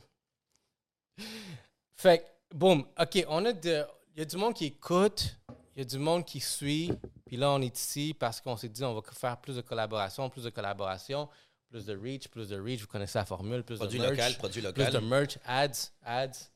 [1.97, 2.85] Fait que, boum.
[3.01, 3.85] OK, on a de.
[4.15, 5.37] Il y a du monde qui écoute.
[5.77, 6.93] Il y a du monde qui suit.
[7.27, 10.29] Puis là, on est ici parce qu'on s'est dit on va faire plus de collaborations,
[10.31, 11.29] plus de collaborations,
[11.69, 12.81] plus de reach, plus de reach.
[12.83, 13.63] Vous connaissez la formule.
[13.65, 14.93] Plus Produit de merch, local, produit Plus local.
[14.93, 16.51] de merch, ads, ads.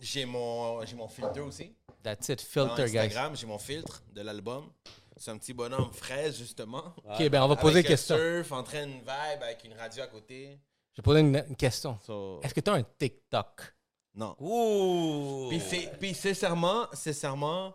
[0.00, 1.72] J'ai mon, j'ai mon filtre aussi.
[2.02, 2.38] That's it.
[2.54, 2.98] Dans Filter, guys.
[2.98, 4.70] Instagram, j'ai mon filtre de l'album.
[5.16, 6.94] C'est un petit bonhomme fraise, justement.
[7.04, 8.16] OK, ben on va poser une question.
[8.16, 10.58] surf, en train de vibe, avec une radio à côté.
[10.94, 11.98] Je vais poser une, une question.
[12.06, 13.74] So, Est-ce que tu as un TikTok?
[14.14, 14.36] non.
[14.40, 15.48] Ouh!
[15.48, 17.74] Puis, c'est- puis sincèrement, sincèrement!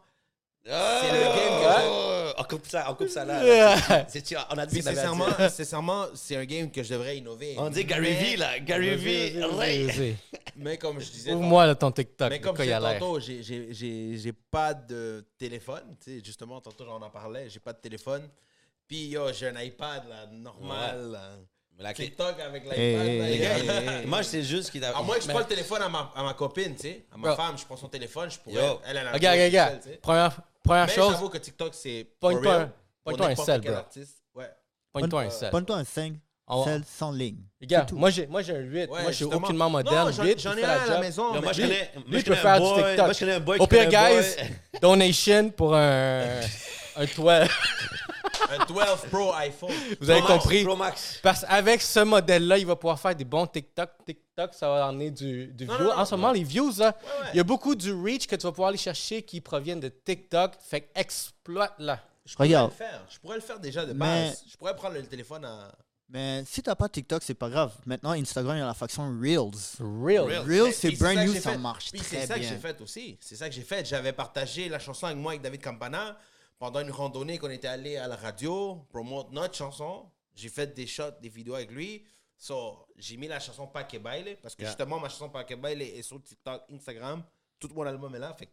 [0.65, 2.09] C'est le game que Oh!
[2.39, 3.77] On coupe ça, on coupe ça là.
[4.07, 7.55] C'est- on a dit sincèrement, sincèrement, c'est un game que je devrais innover.
[7.57, 8.59] On dit Gary V, là.
[8.59, 9.43] Gary V.
[9.57, 9.83] Ray.
[9.85, 10.15] Vas-y.
[10.55, 12.29] Mais comme je disais, Ouvre-moi là, ton TikTok.
[12.29, 15.95] mais comme je disais tantôt, j'ai- j'ai j'ai- j'ai pas de téléphone.
[16.03, 18.27] Tu sais, justement, tantôt j'en en parlais, j'ai pas de téléphone.
[18.87, 21.11] Puis yo, j'ai un iPad là, normal.
[21.11, 21.29] là.
[21.79, 22.77] La TikTok avec l'iPad.
[22.79, 24.05] Hey, hey, hey.
[24.05, 24.95] Moi, c'est juste qu'il a.
[24.97, 27.05] À moins que je prends le téléphone à ma, à ma copine, tu sais.
[27.11, 27.35] À ma Bro.
[27.37, 28.63] femme, je prends son téléphone, je pourrais.
[28.65, 28.79] Yo.
[28.87, 29.89] Elle, elle a Regarde, regarde, sais.
[29.89, 30.01] regarde.
[30.01, 32.07] Première, première Mais chose, j'avoue que TikTok, c'est.
[32.19, 32.61] Pointe for toi real
[33.17, 33.73] un- un sel, bro.
[33.73, 34.17] artiste.
[34.33, 34.49] Ouais.
[34.91, 35.49] pointe-toi un sel.
[35.51, 36.13] Pointe-toi un 5.
[36.45, 37.37] On- Celle sans ligne.
[37.87, 37.95] Tout.
[37.95, 38.89] moi j'ai moi j'ai un 8.
[38.89, 40.07] Ouais, moi je suis aucunement moderne.
[40.09, 41.29] Non, j'en- 8, j'en il ai un à la maison.
[41.31, 42.97] Moi, mais je connais, moi, lui je peut connais faire un du TikTok.
[42.97, 44.49] Moi, je connais un boy Au pire, guys,
[44.81, 46.41] donation pour un,
[46.97, 47.47] un 12.
[48.49, 48.75] Un 12
[49.09, 49.71] Pro iPhone.
[49.99, 50.63] Vous avez Pro Max, compris?
[50.63, 51.19] Pro Max.
[51.23, 53.89] Parce qu'avec ce modèle-là, il va pouvoir faire des bons TikTok.
[54.05, 55.83] TikTok, ça va emmener du, du Non, view.
[55.85, 57.29] non, non, en ce moment, les views, là, Ouais, ouais.
[57.33, 59.89] il y a beaucoup du reach que tu vas pouvoir aller chercher qui proviennent de
[59.89, 60.53] TikTok.
[60.59, 61.99] Fait que exploite-la.
[62.25, 62.71] Je pourrais Regarde.
[62.71, 63.05] le faire.
[63.09, 64.43] Je pourrais le faire déjà de Mais- base.
[64.51, 65.71] Je pourrais prendre le téléphone à.
[66.09, 67.73] Mais si t'as pas TikTok, c'est pas grave.
[67.85, 69.49] Maintenant, Instagram, il y a la faction Reels.
[69.79, 70.39] Reels.
[70.45, 71.57] Reels, c'est brand ça new, ça fait.
[71.57, 72.49] marche Puis très c'est ça que bien.
[72.49, 73.17] j'ai fait aussi.
[73.19, 73.83] C'est ça que j'ai fait.
[73.85, 76.15] J'avais partagé la chanson avec moi, avec David Campana,
[76.63, 80.09] pendant une randonnée qu'on était allé à la radio, promote notre chanson.
[80.33, 82.05] J'ai fait des shots, des vidéos avec lui.
[82.37, 84.69] So, j'ai mis la chanson Paque Baile, parce que Yeah.
[84.69, 87.21] justement, ma chanson Paque Baile est sur TikTok, Instagram.
[87.59, 88.33] Tout mon album est là.
[88.33, 88.47] Fait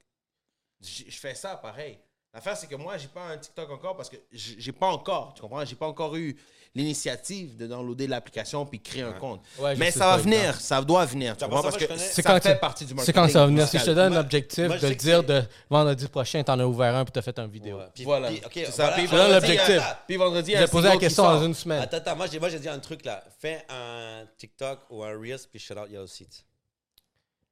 [0.81, 2.01] je fais ça pareil.
[2.33, 5.35] L'affaire, c'est que moi, j'ai pas un TikTok encore parce que j'ai j'ai pas encore,
[5.35, 5.65] tu comprends?
[5.65, 6.37] J'ai pas encore eu
[6.77, 9.43] l'initiative de downloader l'application puis créer un compte.
[9.59, 11.63] Ouais, Mais ça va venir, ça doit venir, tu Ça, comprends?
[11.65, 11.87] Parce que.
[11.97, 13.15] C'est ça quand fait partie du C'est marketing.
[13.15, 13.67] quand ça va venir.
[13.67, 16.41] Si je te donne un Moi- objectif moi, je de dire c'est- de vendredi prochain,
[16.45, 17.79] t'en as ouvert un puis t'as fait une vidéo.
[17.79, 17.87] Ouais.
[17.93, 18.29] Puis- Voilà.
[18.29, 18.83] puis- ok, C'est ça.
[18.85, 18.93] voilà.
[18.93, 19.83] Puis Je te donne vendredi, l'objectif.
[20.07, 21.83] Puis vendredi, vais poser la question dans une semaine.
[21.83, 23.25] Attends, attends, moi, j'ai, moi, j'ai dit un truc là.
[23.41, 26.45] Fais un TikTok ou un Reels, puis shout out Yellow Seats.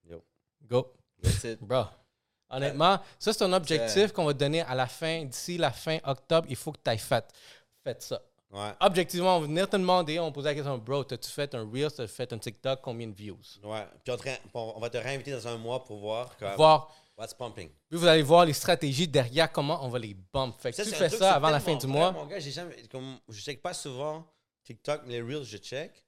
[0.08, 0.22] Yo.
[0.70, 0.92] Go.
[1.20, 1.58] That's it.
[1.60, 1.86] Bro.
[2.50, 5.24] Honnêtement, ça, c'est un objectif qu'on va te donner à la fin.
[5.24, 7.24] D'ici la fin octobre, il faut que tu ailles fait.
[7.84, 8.20] Faites ça.
[8.50, 8.70] Ouais.
[8.80, 11.68] Objectivement, on va venir te demander, on va poser la question, bro, t'as-tu fait un
[11.70, 13.36] Reel, t'as fait un TikTok, combien de views?
[13.62, 13.86] Ouais.
[14.02, 16.90] Puis on, te va te réinviter dans un mois pour voir comme, Voir.
[17.18, 17.68] what's pumping.
[17.90, 20.58] Puis vous allez voir les stratégies derrière, comment on va les bump.
[20.58, 22.12] Fait que Ça, tu fais ça avant la fin du vrai, mois.
[22.12, 24.24] Mon gars, jamais, comme, je check pas souvent
[24.64, 26.02] TikTok, mais les Reels, je check.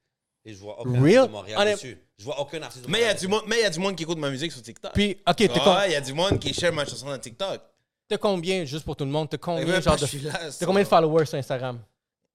[0.45, 1.17] Et je vois aucun Reel?
[1.19, 1.99] artiste de Montréal Honnêt- dessus.
[2.19, 3.65] Je vois aucun artiste de Mais il y a Montréal du monde, mais il y
[3.67, 4.93] a du monde qui écoute ma musique sur TikTok.
[4.95, 7.61] Puis, OK, t'es com- il y a du monde qui share ma chanson dans TikTok.
[8.09, 10.07] t'as combien, juste pour tout le monde, t'as Et combien, même genre pas, de...
[10.07, 10.67] je suis là, T'as ça.
[10.67, 11.79] combien de followers sur Instagram?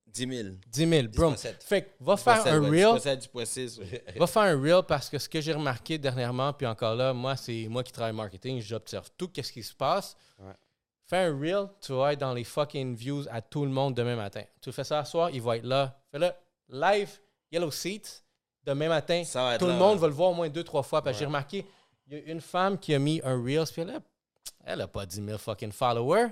[0.08, 0.49] 10 000.
[0.68, 1.32] 10 000, bro.
[1.34, 1.56] 10.7.
[1.62, 2.95] Fait que va faire un Reel.
[2.99, 4.03] 10.7, 10.6, ouais.
[4.18, 7.36] Va faire un reel parce que ce que j'ai remarqué dernièrement, puis encore là, moi,
[7.36, 10.16] c'est moi qui travaille marketing, j'observe tout, qu'est-ce qui se passe.
[10.39, 10.53] Ouais.
[11.08, 14.16] Fais un reel, tu vas être dans les fucking views à tout le monde demain
[14.16, 14.43] matin.
[14.62, 15.99] Tu le fais ça ce soir, il va être là.
[16.12, 16.32] Fais-le
[16.70, 17.10] live,
[17.56, 18.22] Yellow Seats,
[18.64, 19.24] demain matin.
[19.24, 20.01] Ça va être Tout le là, monde ouais.
[20.01, 21.01] va le voir au moins deux, trois fois.
[21.01, 21.66] Parce que j'ai remarqué,
[22.08, 23.99] il y a une femme qui a mis un reel, puis elle a,
[24.66, 26.28] elle a pas 10 000 fucking followers.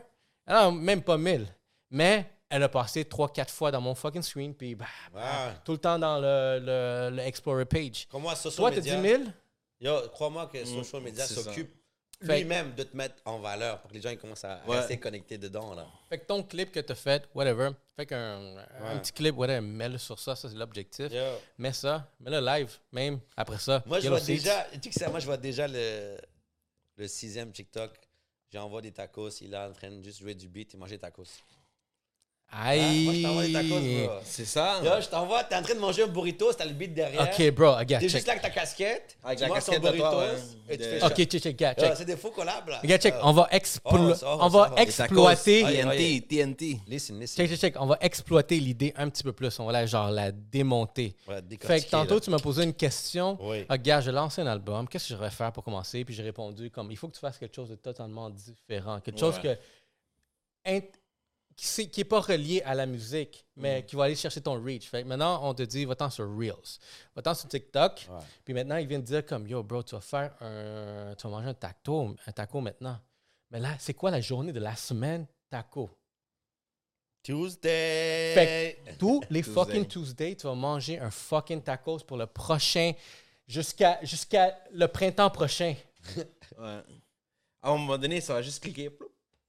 [0.46, 1.48] Elle a même pas 1000.
[1.92, 5.72] Mais elle a passé trois, quatre fois dans mon fucking screen, puis bah, bah, tout
[5.72, 8.08] le temps dans le, le, le Explorer page.
[8.10, 9.18] Comme moi, social Toi, t'as 10 media.
[9.18, 9.30] 000?
[9.80, 11.74] Yo, crois-moi que social media s'occupe
[12.28, 14.78] lui-même de te mettre en valeur pour que les gens ils commencent à Ouais.
[14.80, 15.74] rester connectés dedans.
[15.74, 15.86] Là.
[16.10, 19.00] Fait que ton clip que t'as fait, whatever, fait qu'un Ouais.
[19.02, 21.12] petit clip, whatever, mets-le sur ça, ça c'est l'objectif.
[21.58, 23.84] Mets ça, mets-le live, même après ça.
[23.86, 26.18] Moi, je vois déjà, tu sais moi, je vois déjà le,
[26.98, 27.92] le sixième TikTok.
[28.52, 31.02] J'envoie des tacos, il est en train de juste jouer du beat et manger des
[31.02, 31.24] tacos.
[32.62, 32.80] Aïe.
[32.80, 33.04] Hein?
[33.04, 34.16] Moi, je t'envoie des tacos, bro.
[34.24, 34.80] C'est ça.
[34.84, 37.22] Yo, je t'envoie, t'es en train de manger un burrito, t'as le beat derrière.
[37.24, 39.18] Ok, bro, regarde, T'es juste là avec ta casquette.
[39.24, 40.22] Avec tu la casquette ton
[40.70, 41.78] et tu fais Ok, check, check, check.
[41.96, 42.80] C'est des faux collabs, là.
[42.82, 45.64] Regarde, check, Euh, on va, explo- Oh, on va exploiter.
[45.66, 46.22] Aïe, aïe.
[46.22, 46.80] TNT, TNT.
[46.88, 47.38] Listen, listen.
[47.46, 47.76] Check, check, check.
[47.82, 49.60] On va exploiter l'idée un petit peu plus.
[49.60, 51.16] On va la, genre, la démonter.
[51.26, 52.20] Voilà, Fait que tantôt, là.
[52.22, 53.38] tu m'as posé une question.
[53.42, 53.66] Oui.
[53.68, 54.88] Ah, gars, j'ai lancé un album.
[54.88, 56.06] Qu'est-ce que je devrais faire pour commencer?
[56.06, 59.00] Puis j'ai répondu comme il faut que tu fasses quelque chose de totalement différent.
[59.00, 59.58] Quelque chose que.
[61.56, 64.90] Qui n'est pas relié à la musique, mais qui va aller chercher ton reach.
[64.90, 66.80] Fait que maintenant, on te dit, va-t'en sur Reels.
[67.16, 68.08] Va-t'en sur TikTok.
[68.10, 68.20] Ouais.
[68.44, 71.14] Puis maintenant, il vient de dire comme, yo, bro, tu vas faire un...
[71.16, 73.00] Tu vas manger un taco, un taco maintenant.
[73.52, 75.90] Mais là, c'est quoi la journée de la semaine taco?
[77.22, 78.34] Tuesday.
[78.34, 79.54] Fait Tous les Tuesday.
[79.54, 82.92] fucking Tuesdays, tu vas manger un fucking tacos pour le prochain,
[83.48, 85.76] jusqu'à jusqu'à le printemps prochain.
[86.60, 86.82] Ouais.
[87.64, 88.90] À un moment donné, ça va juste cliquer.
[88.92, 89.08] ploup.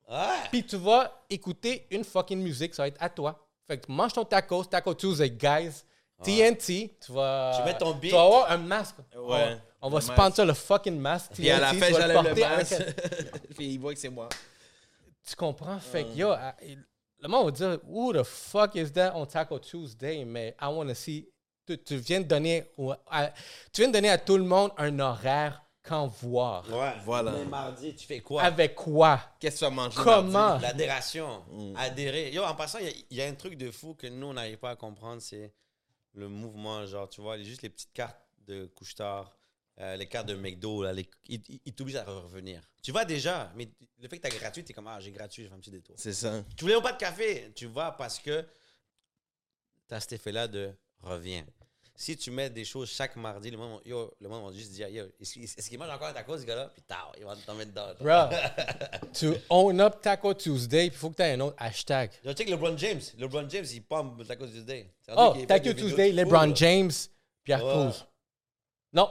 [0.09, 0.49] Ouais.
[0.51, 3.47] Puis tu vas écouter une fucking musique, ça va être à toi.
[3.67, 5.83] Fait que mange ton tacos, Taco Tuesday, guys.
[6.23, 7.55] TNT, tu vas.
[7.57, 8.13] Tu mets ton Tu beat.
[8.13, 8.97] vas avoir un masque.
[9.17, 9.57] On va- Ouais.
[9.83, 11.33] On va Le sponsor le fucking masque.
[11.35, 12.83] Puis à la TNT, fin, j'enlève le masque.
[13.57, 14.29] Puis il voit que c'est moi.
[15.27, 15.79] Tu comprends?
[15.81, 16.35] Fait que, yo,
[17.21, 20.25] le monde va dire, who the fuck is that on Taco Tuesday?
[20.25, 21.29] Mais I want to see.
[21.67, 23.29] Tu, tu viens de donner au- à,
[23.73, 26.68] tu viens de donner à tout le monde un horaire quand voir.
[26.68, 26.95] Ouais.
[27.05, 27.30] Voilà.
[27.32, 28.43] Mais mardi, tu fais quoi?
[28.43, 29.20] Avec quoi?
[29.39, 30.01] Qu'est-ce que tu vas manger?
[30.03, 30.59] Comment?
[30.59, 31.45] L'adhération.
[31.76, 32.32] Adhérer.
[32.32, 34.26] Yo, en passant, il y a- il y, a un truc de fou que nous,
[34.28, 35.53] on n'arrive pas à comprendre, c'est
[36.14, 36.85] le mouvement.
[36.87, 39.37] Genre, tu vois, les- juste les petites cartes de couche-tard,
[39.80, 42.62] euh, les cartes de McDo, là, les- ils, ils- ils t'obligent à revenir.
[42.82, 43.68] Tu vas déjà, mais
[44.01, 45.59] le fait que tu as gratuit, tu es comme, ah, j'ai gratuit, je fais un
[45.59, 45.97] petit détour.
[45.99, 46.43] C'est ça.
[46.57, 48.47] Tu voulais pas de café, tu vas parce que
[49.89, 50.72] tu as cet effet-là de
[51.03, 51.45] reviens.
[51.97, 54.88] Si tu mets des choses chaque mardi, le monde, yo, le monde va juste dire,
[54.88, 56.68] yo, est-ce qu'il mange encore un taco, ce gars-là?
[56.74, 57.95] Puis tard, il va t'en mettre dedans.
[58.01, 58.36] Bro,
[59.20, 62.11] to own up Taco Tuesday, il faut que tu aies un autre hashtag.
[62.24, 63.01] Yo, check LeBron James.
[63.16, 64.90] LeBron James, il pompe Taco Tuesday.
[65.16, 66.55] Oh, Taco Tuesday, LeBron.
[66.55, 66.90] James,
[67.45, 67.72] Pierre Ouais.
[67.72, 68.05] Cruz.
[68.92, 69.11] Non.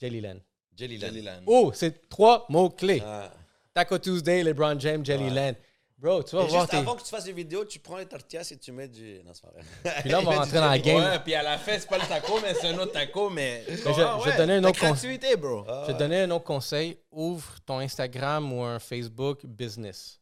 [0.00, 0.40] Jelly Land.
[0.76, 1.08] Jelly Land.
[1.08, 1.42] Jellyland.
[1.46, 3.02] Oh, c'est trois mots-clés.
[3.04, 3.32] Ah.
[3.74, 5.30] Taco Tuesday, LeBron James, Jelly Ouais.
[5.34, 5.54] Land.
[6.02, 6.76] Bro, tu vas Et voir juste tes...
[6.78, 9.20] avant que tu fasses une vidéo, tu prends les tortillas et tu mets du.
[9.24, 10.00] Non, c'est pas vrai.
[10.00, 10.96] Puis là, on va rentrer dans la game.
[11.00, 13.64] Ouais, puis à la fin, c'est pas le taco, mais c'est un autre taco, mais.
[13.68, 15.64] je- je vais te donner un autre con- créativité, bro.
[15.68, 16.98] Ah, Je vais te donner un autre conseil.
[17.12, 20.20] Ouvre ton Instagram ou un Facebook business.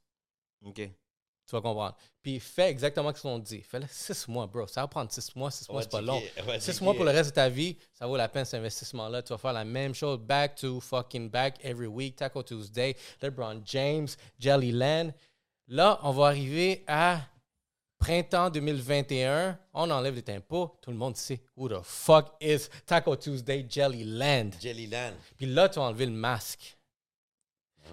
[0.66, 0.74] Ok.
[0.76, 1.96] Tu vas comprendre.
[2.22, 3.62] Puis fais exactement ce qu'on te dit.
[3.62, 4.66] Fais-le six mois, bro.
[4.68, 5.50] Ça va prendre six mois.
[5.50, 6.20] Six mois, c'est pas long.
[6.60, 9.22] Six mois pour le reste de ta vie, ça vaut la peine cet investissement-là.
[9.22, 10.18] Tu vas faire la même chose.
[10.18, 12.16] Back to fucking back every week.
[12.16, 14.08] Taco Tuesday, LeBron James,
[14.38, 15.12] Jelly Land.
[15.70, 17.20] Là, on va arriver à
[17.96, 19.56] printemps 2021.
[19.72, 20.76] On enlève les impôts.
[20.82, 24.50] Tout le monde sait who the fuck is Taco Tuesday, Jelly Land.
[24.60, 25.12] Jelly Land.
[25.36, 26.76] Puis là, tu vas enlever le masque.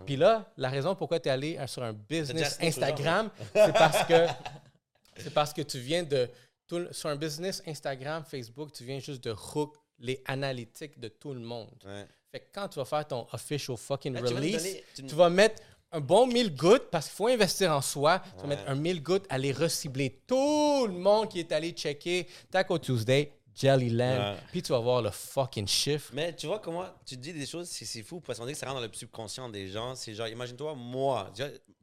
[0.07, 4.03] Puis là, la raison pourquoi tu es allé euh, sur un business Instagram, c'est parce
[4.05, 4.27] que
[5.17, 6.29] c'est parce que tu viens de
[6.67, 11.33] tout sur un business Instagram, Facebook, tu viens juste de hook les analytiques de tout
[11.33, 11.69] le monde.
[11.85, 12.05] Ouais.
[12.31, 14.83] Fait que quand tu vas faire ton official fucking Là, tu vas nous release, donner-
[14.95, 15.61] tu- tu vas mettre
[15.91, 18.21] un bon 1000 gouttes parce qu'il faut investir en soi.
[18.35, 22.27] Tu vas mettre un 1000 gouttes, aller recibler tout le monde qui est allé checker
[22.51, 26.11] Taco Tuesday, Jellyland, puis tu vas voir le fucking chiffre.
[26.13, 28.67] Mais tu vois comment tu dis des choses, c'est fou parce qu'on dit que ça
[28.67, 29.95] rentre dans le subconscient des gens.
[29.95, 31.31] C'est genre, imagine-toi, moi,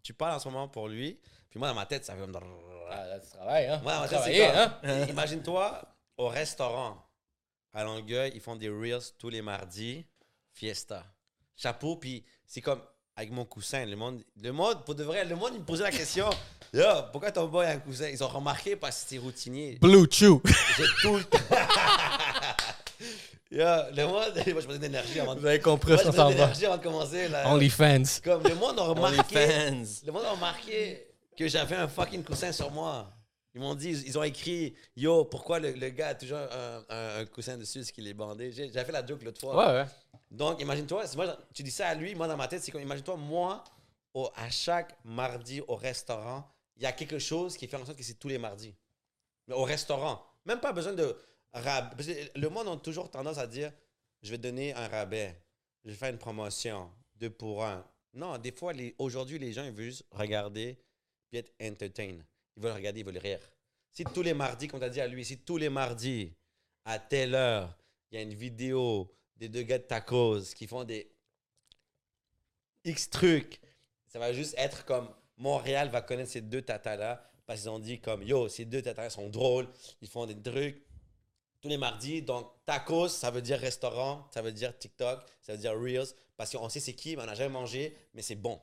[0.02, 1.18] tu, parles en ce moment pour lui,
[1.50, 2.20] puis moi dans ma tête, ça fait.
[2.90, 3.80] Ah, là, tu travailles, hein?
[3.82, 4.78] Moi, dans ma tête, Travailler, c'est hein?
[4.82, 5.82] comme- Imagine-toi
[6.18, 7.02] au restaurant
[7.72, 10.06] à Longueuil, ils font des reels tous les mardis,
[10.52, 11.04] fiesta.
[11.56, 12.82] Chapeau, puis c'est comme
[13.16, 13.84] avec mon coussin.
[13.84, 16.28] Le monde, le monde, pour de vrai, le monde, il me posait la question
[16.72, 19.78] Yo, pourquoi ton boy a un coussin Ils ont remarqué parce que c'est routinier.
[19.80, 20.40] Blue Chew.
[20.76, 21.38] J'ai tout le temps.
[23.50, 26.10] Yo, le monde, moi, je me donne d'énergie avant de Vous avez compris moi, ce
[26.10, 26.28] je va.
[26.28, 27.28] d'énergie avant de commencer.
[27.28, 27.48] Là.
[27.52, 28.20] OnlyFans.
[28.24, 29.46] Comme le monde a remarqué.
[30.04, 31.06] Le monde a remarqué
[31.36, 33.13] que j'avais un fucking coussin sur moi.
[33.54, 37.18] Ils m'ont dit, ils ont écrit, yo, pourquoi le, le gars a toujours un, un-
[37.20, 38.50] un coussin dessus, est-ce qu'il est bandé?
[38.50, 39.56] J'ai j'avais fait la joke l'autre fois.
[39.56, 39.86] Ouais, ouais.
[40.30, 41.16] Donc, imagine-toi, c'est
[41.52, 43.62] tu dis ça à lui, moi dans ma tête, c'est comme, imagine-toi, moi,
[44.12, 47.96] au- à chaque mardi au restaurant, il y a quelque chose qui fait en sorte
[47.96, 48.74] que c'est tous les mardis.
[49.50, 50.20] Au restaurant.
[50.44, 51.16] Même pas besoin de
[51.52, 51.94] rab.
[52.34, 53.72] Le monde a toujours tendance à dire,
[54.22, 55.40] je vais donner un rabais,
[55.84, 57.86] je vais faire une promotion, deux pour un.
[58.14, 60.76] Non, des fois, les- aujourd'hui, les gens, ils veulent juste regarder
[61.30, 62.18] puis être entertain.
[62.56, 63.40] Ils veulent regarder, ils veulent rire.
[63.90, 66.32] Si tous les mardis, comme tu as dit à lui, si tous les mardis,
[66.84, 67.76] à telle heure,
[68.10, 71.10] il y a une vidéo des deux gars de tacos qui font des
[72.84, 73.60] X trucs,
[74.06, 78.00] ça va juste être comme Montréal va connaître ces deux tatas-là parce qu'ils ont dit
[78.00, 79.68] comme yo, ces deux tatas sont drôles,
[80.00, 80.84] ils font des trucs
[81.60, 82.20] tous les mardis.
[82.20, 86.54] Donc, tacos, ça veut dire restaurant, ça veut dire TikTok, ça veut dire Reels parce
[86.54, 88.50] qu'on sait c'est qui, mais on n'a jamais mangé, mais c'est bon.
[88.50, 88.60] Bon.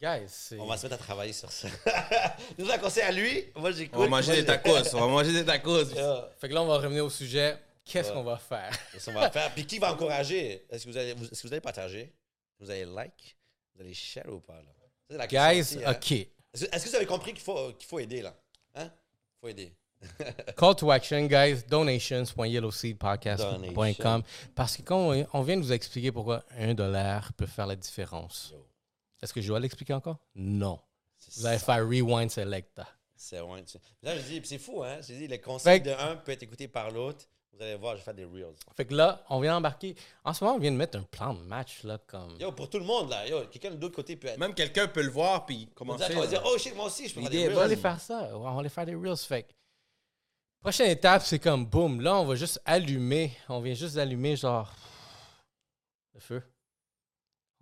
[0.00, 0.54] Guys.
[0.58, 1.68] On va se mettre à travailler sur ça.
[2.58, 3.44] Nous, un conseil à lui.
[3.56, 3.94] Moi, j'écoute.
[3.98, 4.70] On va manger des tacos.
[4.94, 5.84] On va manger des tacos.
[6.38, 7.56] Fait que là, on va revenir au sujet.
[7.84, 8.14] Qu'est-ce Ouais.
[8.14, 8.70] qu'on va faire?
[8.92, 9.52] c'est ce qu'on va faire?
[9.54, 10.64] Puis qui va encourager?
[10.68, 12.12] Est-ce que vous allez, vous- est-ce que vous allez partager?
[12.58, 13.36] Vous allez like?
[13.74, 14.62] Vous allez share ou pas là?
[15.08, 15.92] C'est la question Guys, aussi, hein.
[15.92, 16.12] OK.
[16.12, 18.34] Est-ce que est-ce que vous avez compris qu'il faut, qu'il faut aider là?
[18.74, 18.90] Hein?
[19.40, 19.72] Faut aider.
[20.56, 21.62] Call to action, guys.
[21.68, 23.72] Donations.yellowseedpodcast.com.
[23.72, 24.22] Donation.
[24.54, 27.76] Parce que quand on, on vient de vous expliquer pourquoi un dollar peut faire la
[27.76, 28.50] différence.
[28.52, 28.66] Yo.
[29.22, 30.18] Est-ce que je dois l'expliquer encore?
[30.34, 30.80] Non.
[31.36, 32.86] Vous allez faire rewind selecta.
[33.16, 33.64] C'est ouais,
[34.02, 34.98] Là, je dis, c'est fou, hein?
[35.00, 37.24] Je dis, les conseils Fait de un peut être écouté par l'autre.
[37.52, 38.54] Vous allez voir, je vais faire des reels.
[38.76, 39.96] Fait que là, on vient embarquer.
[40.22, 42.36] En ce moment, on vient de mettre un plan de match, là, comme.
[42.38, 43.26] Yo, pour tout le monde, là.
[43.26, 44.38] Yo, quelqu'un de l'autre côté peut être.
[44.38, 46.14] Même quelqu'un peut le voir puis commencer.
[46.14, 48.00] on va dire, oh shit, moi aussi, je peux faire des On va aller faire
[48.00, 48.28] ça.
[48.34, 49.16] On va aller faire des reels.
[49.16, 49.52] Fait que,
[50.60, 52.02] prochaine étape, c'est comme boum.
[52.02, 53.32] Là, on va juste allumer.
[53.48, 54.70] On vient juste d'allumer, genre,
[56.12, 56.42] le feu.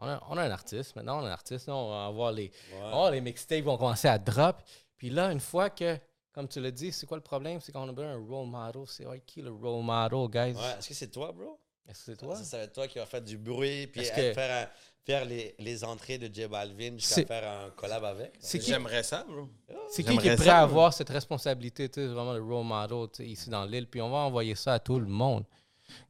[0.04, 0.94] On a, on a un artiste.
[0.96, 1.66] Maintenant, on a un artiste.
[1.66, 2.90] Là, on va avoir les, Ouais.
[2.94, 4.56] oh, les mixtapes vont commencer à drop.
[4.96, 5.96] Puis là, une fois que,
[6.32, 7.60] comme tu l'as dit, c'est quoi le problème?
[7.60, 8.82] C'est qu'on a besoin d'un role model.
[8.86, 10.58] C'est ouais, qui le role model, guys?
[10.58, 11.58] Ouais, Est-ce que c'est toi, bro?
[11.88, 12.36] Est-ce que c'est toi?
[12.36, 14.70] Ça, ça va être toi qui va faire du bruit, puis que- faire, un-
[15.04, 18.32] faire les, les entrées de J Balvin jusqu'à C'est- faire un collab avec.
[18.40, 19.48] C'est qui, J'aimerais ça, bro.
[19.90, 22.64] c'est qui qui est prêt ça, à avoir cette responsabilité, tu sais, vraiment le role
[22.64, 23.86] model tu sais, ici dans l'île?
[23.86, 25.44] Puis on va envoyer ça à tout le monde.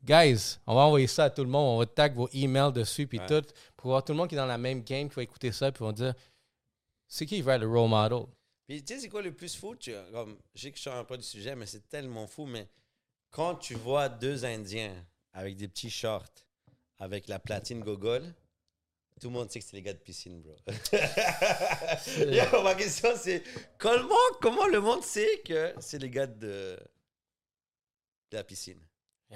[0.05, 1.75] Guys, on va envoyer ça à tout le monde.
[1.75, 3.27] On va tag vos emails dessus, puis Ouais.
[3.27, 3.43] tout,
[3.85, 5.71] pour voir tout le monde qui est dans la même game, qui va écouter ça,
[5.71, 6.15] puis on va dire
[7.07, 8.25] c'est qui va être le role model?
[8.67, 9.77] Puis tu sais, c'est quoi le plus fou?
[9.77, 12.47] Tu, comme, je sais que je sors un peu du sujet, mais c'est tellement fou.
[12.47, 12.67] Mais
[13.31, 14.95] quand tu vois deux Indiens
[15.35, 16.33] avec des petits shorts,
[16.99, 18.23] avec la platine gogol,
[19.21, 20.57] Tout le monde sait que c'est les gars de piscine, bro.
[22.19, 23.43] Yo, ma question, c'est
[23.77, 26.79] comment, comment le monde sait que c'est les gars de,
[28.31, 28.81] de la piscine?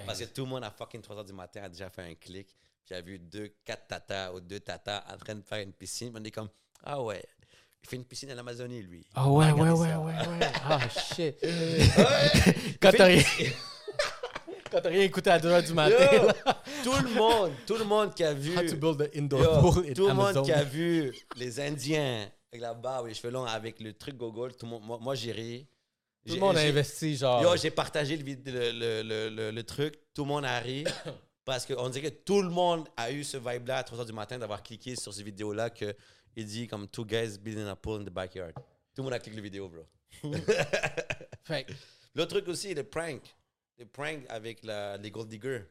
[0.07, 2.15] Parce que tout le monde à fucking 3 h du matin a déjà fait un
[2.15, 2.57] clic,
[2.89, 6.11] puis a vu deux, quatre tatas ou deux tatas en train de faire une piscine.
[6.17, 6.49] On est comme,
[6.83, 7.23] ah ouais,
[7.83, 9.05] il fait une piscine à l'Amazonie, lui.
[9.13, 10.51] Ah ouais, ouais, ouais, ouais, ouais.
[10.65, 11.35] Ah shit.
[12.81, 13.23] Quand t'as rien,
[14.71, 16.29] quand t'as rien écouté à 2h du matin, Yo,
[16.83, 19.61] tout le monde, tout le monde qui a vu, How to build an indoor Yo,
[19.61, 23.15] pool in tout le monde qui a vu les Indiens avec la barbe et les
[23.15, 25.67] cheveux longs avec le truc gogol, tout le monde, moi, moi, j'ai ri.
[26.27, 27.41] Tout le monde a investi, genre.
[27.43, 30.59] Yo, j'ai partagé le, vid- le, le, le, le- le truc, tout le monde a
[30.59, 30.83] ri.
[31.49, 34.13] Parce qu'on dirait que tout le monde a eu ce vibe-là à 3 h du
[34.13, 35.95] matin d'avoir cliqué sur ces vidéos-là que
[36.35, 38.53] il dit comme two guys building a pool in the backyard.
[38.53, 38.61] Tout
[38.97, 39.87] le monde a cliqué la vidéo, bro.
[42.13, 43.23] L'autre truc aussi, le prank.
[43.79, 45.63] Le prank avec la, les gold diggers.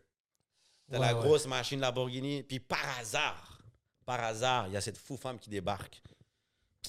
[0.91, 1.23] T'as Ouais, la ouais.
[1.23, 3.61] grosse machine Lamborghini, puis par hasard,
[4.05, 6.03] par hasard, il y a cette fou femme qui débarque.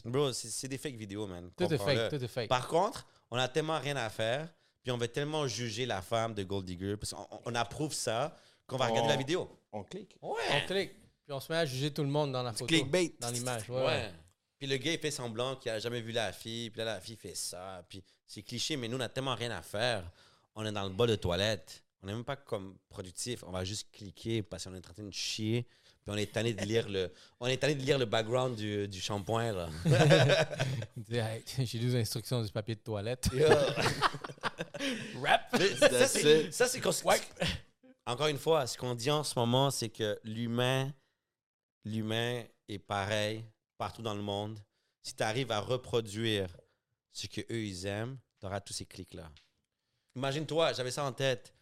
[0.04, 1.52] Bro, c'est des fake vidéos, man.
[1.56, 2.50] Tout est fake, tout est fake.
[2.50, 6.34] Par contre, on a tellement rien à faire, puis on veut tellement juger la femme
[6.34, 8.36] de Gold Digger, parce qu'on on approuve ça,
[8.70, 9.50] qu'on va regarder la vidéo.
[9.72, 10.16] On clique.
[10.22, 10.36] On
[10.68, 10.94] clique,
[11.26, 12.66] puis on se met à juger tout le monde dans la photo.
[12.68, 13.14] clickbait.
[13.20, 13.76] Dans l'image, ouais.
[13.76, 13.86] Ouais.
[13.86, 14.12] ouais.
[14.58, 17.00] Puis le gars, il fait semblant qu'il a jamais vu la fille, puis là, la
[17.00, 20.04] fille fait ça, puis c'est cliché, mais nous, on a tellement rien à faire.
[20.56, 21.84] On est dans le bas de toilette.
[22.02, 23.44] On n'est même pas comme productif.
[23.46, 25.66] On va juste cliquer parce qu'on est en train de chier.
[26.02, 28.88] Puis on est tanné de lire le, on est tanné de lire le background du,
[28.88, 29.70] du shampoing, là.
[30.98, 33.30] Il dit, Hey, J'ai lu les instructions du papier de toilette.
[35.22, 35.58] Rap!
[35.80, 36.80] Ça, c'est, ça, c'est
[38.10, 40.91] Encore une fois, ce qu'on dit en ce moment, c'est que l'humain,
[41.86, 43.45] l'humain est pareil
[43.78, 44.60] partout dans le monde.
[45.03, 46.49] Si tu arrives à reproduire
[47.12, 49.32] ce que eux ils aiment, tu auras tous ces clics-là.
[50.16, 51.53] Imagine-toi, j'avais ça en tête.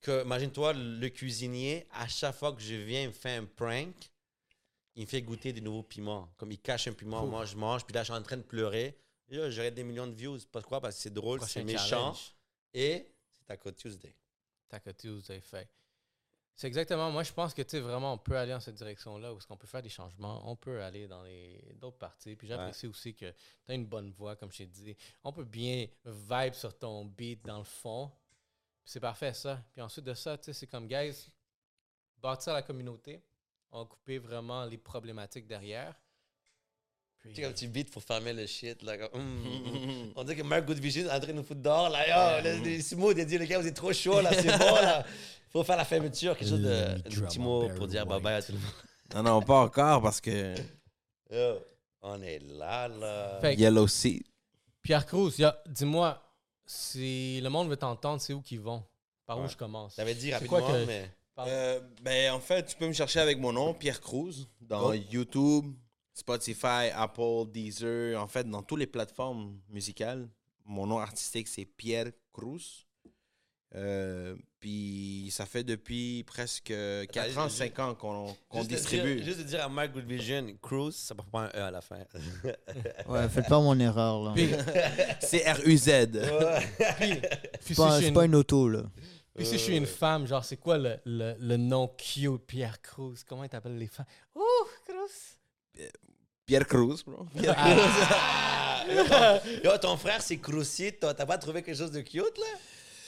[0.00, 3.96] Que, imagine-toi, le cuisinier, à chaque fois que je viens, il me fait un prank,
[4.94, 6.32] il me fait goûter des nouveaux piments.
[6.36, 8.42] Comme il cache un piment, moi je mange, puis là je suis en train de
[8.42, 8.96] pleurer.
[9.28, 10.38] J'aurais des millions de views.
[10.52, 10.80] Pourquoi?
[10.80, 11.88] Parce que c'est drôle, c'est méchant.
[11.88, 12.34] challenge?
[12.74, 14.14] Et c'est Taco Tuesday.
[14.68, 15.68] Taco Tuesday fait.
[16.60, 19.32] C'est exactement, moi je pense que tu sais vraiment on peut aller dans cette direction-là
[19.32, 22.36] où est-ce qu'on peut faire des changements, on peut aller dans les d'autres parties.
[22.36, 24.94] Puis j'apprécie aussi que tu as une bonne voix, comme je t'ai dit.
[25.24, 28.12] On peut bien vibe sur ton beat dans le fond.
[28.84, 29.64] C'est parfait ça.
[29.72, 31.30] Puis ensuite de ça, tu sais, c'est comme guys,
[32.18, 33.24] bâtir la communauté.
[33.70, 35.98] On couper vraiment les problématiques derrière.
[37.22, 38.82] Puis, Tu sais, comme tu beats pour fermer le shit.
[38.82, 40.12] Là, comme, hum, hum, hum.
[40.16, 41.88] On dirait que Mark Good Vision est en train de nous foutre dehors.
[41.90, 43.16] Là, Yo, là, c'est smooth.
[43.16, 44.20] Il a dit, les gars, vous êtes trop chaud.
[44.20, 44.74] là, C'est bon.
[44.76, 45.04] là.
[45.50, 46.36] faut faire la fermeture.
[46.36, 46.68] Quelque chose de.
[46.68, 48.66] Le Un petit mot pour dire bye bye à tout le monde.
[49.14, 50.54] Non, non, pas encore parce que
[51.32, 51.58] Yo,
[52.00, 53.38] on est là, là.
[53.40, 54.24] Fait Yellow Sea.
[54.82, 55.32] Pierre Cruz,
[55.66, 56.22] dis-moi,
[56.64, 58.82] si le monde veut t'entendre, c'est où qu'ils vont?
[59.26, 59.94] Par où je commence?
[59.96, 61.10] J'avais dit rapidement, quoi que- mais.
[61.40, 64.92] Euh, ben, en fait, tu peux me chercher avec mon nom, Pierre Cruz, dans Oh.
[64.94, 65.74] YouTube,
[66.20, 70.28] Spotify, Apple, Deezer, en fait, dans toutes les plateformes musicales.
[70.64, 72.86] Mon nom artistique, c'est Pierre Cruz.
[73.76, 76.72] Euh, puis ça fait depuis presque
[77.12, 79.14] 4 ans, juste- 5 ans qu'on qu'on juste de distribue.
[79.16, 81.70] Dire, juste de dire à Mark Good Vision, Cruise, ça prend pas un E à
[81.70, 81.98] la fin.
[83.08, 84.32] Ouais, faites pas mon erreur, là.
[84.34, 84.50] Puis,
[85.20, 86.10] C'est R-U-Z.
[86.98, 87.20] puis, puis
[87.60, 88.82] C'est si pas, je suis c'est une- pas une auto, là.
[89.36, 92.82] puis si je suis une femme, genre, c'est quoi le, le, le nom cute Pierre
[92.82, 93.22] Cruz?
[93.26, 94.06] Comment ils t'appellent les femmes?
[94.34, 94.42] Ouh,
[94.84, 95.38] Cruz!
[96.50, 97.26] Pierre Cruz, bro.
[97.56, 101.12] Ah, yo, ton, yo, ton frère, c'est Crucito.
[101.12, 102.58] T'as pas trouvé quelque chose de cute, là?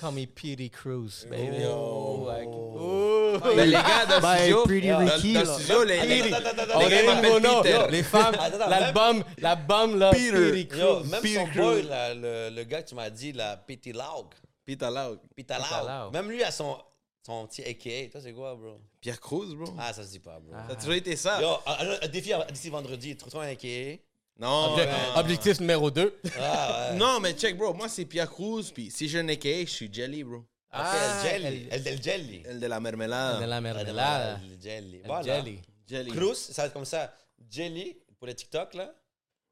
[0.01, 1.65] Call me Petey Cruz, baby.
[1.67, 2.25] Oh.
[2.25, 3.39] Oh, like, oh.
[3.57, 5.55] Mais les gars, dans le Bye, studio, Pretty dans, Ricky, dans le là.
[5.55, 7.87] studio, les, les, Attends, attends, attends, On les est.
[7.89, 8.03] Peter.
[8.05, 8.37] Femmes,
[8.69, 10.31] l'album, l'album, là, Peter.
[10.31, 10.81] Petey Cruz.
[10.81, 11.63] Yo, même Peter son Cruz.
[11.63, 14.27] boy, là, le, le gars que tu m'as dit, la Petit Laug.
[14.65, 15.19] Peter Laug.
[15.35, 16.13] Pita Pita Laug.
[16.13, 16.77] Même lui a son,
[17.23, 18.11] son petit AKA.
[18.11, 18.79] Toi, c'est quoi, bro?
[19.01, 19.73] Pierre Cruz, bro.
[19.79, 20.53] Ah, ça se dit pas, bro.
[20.55, 20.65] Ah.
[20.67, 21.41] Ça a toujours été ça.
[21.41, 23.17] Yo, un, un- un défi à- d'ici vendredi.
[23.17, 23.99] Trouve-toi un AKA.
[24.39, 24.97] Non, Obje- man.
[25.17, 26.19] Objectif numéro 2.
[26.41, 26.97] Ah, ouais.
[26.99, 27.73] non, mais check, bro.
[27.75, 28.73] Moi, c'est Pierre Cruz.
[28.73, 30.45] Puis si j'ai un AKA, je suis Jelly, bro.
[30.75, 31.69] Ok, el jelly.
[31.71, 32.43] El del jelly.
[32.47, 33.47] El de la de mermelada.
[33.47, 34.41] la Ah, mermelada.
[34.43, 34.97] El jelly.
[35.01, 35.23] El Voilà.
[35.23, 35.59] Jelly.
[35.87, 36.11] Jelly.
[36.13, 37.15] Cruz, ça va être comme ça.
[37.51, 38.95] Jelly, pour les TikTok, là.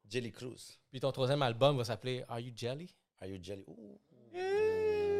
[0.09, 0.79] Jelly Cruz.
[0.89, 2.89] Puis ton troisième album va s'appeler Are You Jelly?
[3.21, 3.63] Are you jelly?
[3.67, 3.99] Ouh.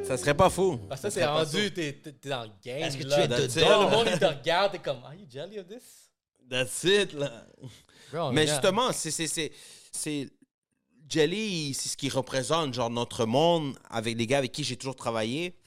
[0.04, 0.78] Ça serait pas fou.
[0.90, 2.84] Parce que Ça pas rendu, t'es t'es dans le game.
[2.84, 3.24] Est-ce que tu là.
[3.24, 3.70] es That's dedans?
[3.70, 6.10] Là, le monde, il te regarde, t'es comme Are you jelly of this?
[6.50, 7.46] That's it, là.
[8.12, 9.52] Bro, Mais justement, c'est, c'est, c'est,
[9.92, 10.30] c'est-
[11.08, 14.96] Jelly, c'est ce qui représente genre notre monde avec les gars avec qui j'ai toujours
[14.96, 15.58] travaillé.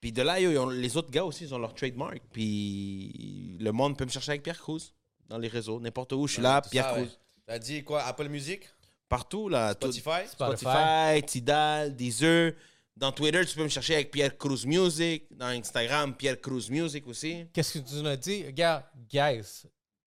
[0.00, 2.18] Puis de là, yo, ils ont- les autres gars aussi, ils ont leur trademark.
[2.32, 4.92] Puis le monde peut me chercher avec Pierre Cruz
[5.28, 6.26] dans les réseaux, n'importe où.
[6.26, 7.02] Je suis là, Tout Pierre ça, Cruz.
[7.04, 7.10] ouais.
[7.46, 8.02] T'as dit quoi?
[8.02, 8.62] Apple Music?
[9.08, 9.72] Partout, là.
[9.72, 10.26] Spotify.
[10.28, 12.52] Spotify, Tidal, Deezer.
[13.00, 15.24] Dans Twitter, tu peux me chercher avec Pierre Cruz Music.
[15.30, 17.46] Dans Instagram, Pierre Cruz Music aussi.
[17.50, 18.44] Qu'est-ce que tu nous as dit?
[18.44, 19.62] Regarde, guys,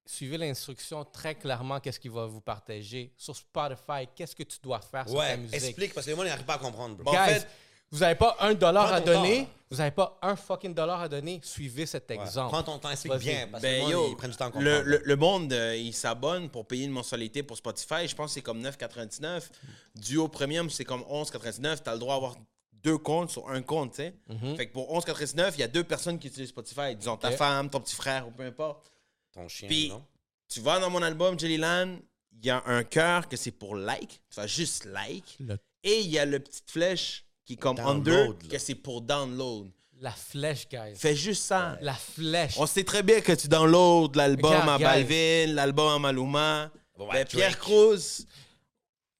[0.06, 3.11] suivez l'instruction très clairement, qu'est-ce qu'il va vous partager.
[3.18, 5.56] Sur Spotify, qu'est-ce que tu dois faire sur ta Ouais, musique?
[5.56, 6.98] explique parce que le monde n'arrive pas à comprendre.
[6.98, 7.48] Bon, en Guys, fait,
[7.90, 9.45] vous n'avez pas un dollar à donner.
[9.45, 9.49] temps.
[9.72, 11.40] Vous n'avez pas un fucking dollar à donner.
[11.44, 12.18] Suivez cet Ouais.
[12.18, 12.52] exemple.
[12.52, 13.48] Prends ton temps, explique bien.
[13.52, 14.84] Parce que Ben le monde, yo, ils prennent du temps à le, comprendre.
[14.86, 18.07] le, le monde, euh, il s'abonne pour payer une mensualité pour Spotify.
[18.07, 19.49] Je pense que c'est comme 9,99.
[19.95, 21.82] Duo Premium, c'est comme 11,99.
[21.84, 22.36] Tu as le droit d'avoir
[22.84, 24.14] deux comptes sur un compte, tu sais.
[24.30, 24.55] Mhm.
[24.57, 26.95] Fait que pour 11,99, il y a deux personnes qui utilisent Spotify.
[26.95, 28.91] Disons ta femme, ton petit frère ou peu importe.
[29.34, 30.03] Ton chien, Puis- non?
[30.49, 31.97] Tu vas dans mon album Jellyland,
[32.34, 34.22] il y a un cœur que c'est pour like.
[34.30, 35.35] Tu vas juste like.
[35.39, 38.49] Le- Et il y a le petite flèche qui est comme Download, under, là.
[38.51, 39.69] que c'est pour download.
[39.99, 40.95] la flèche, guys.
[40.95, 41.77] Fais juste ça.
[41.81, 42.55] La flèche.
[42.57, 44.84] On sait très bien que tu downloads l'album Regarde, à guys.
[44.84, 46.72] Balvin, l'album à Maluma.
[46.97, 47.57] Bon, Ben, Pierre.
[47.57, 48.26] Cruz,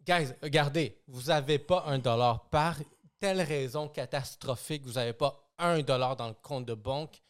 [0.06, 2.76] Guys, regardez, vous n'avez pas un dollar par
[3.24, 7.22] telle raison catastrophique, vous n'avez pas un dollar dans le compte de banque.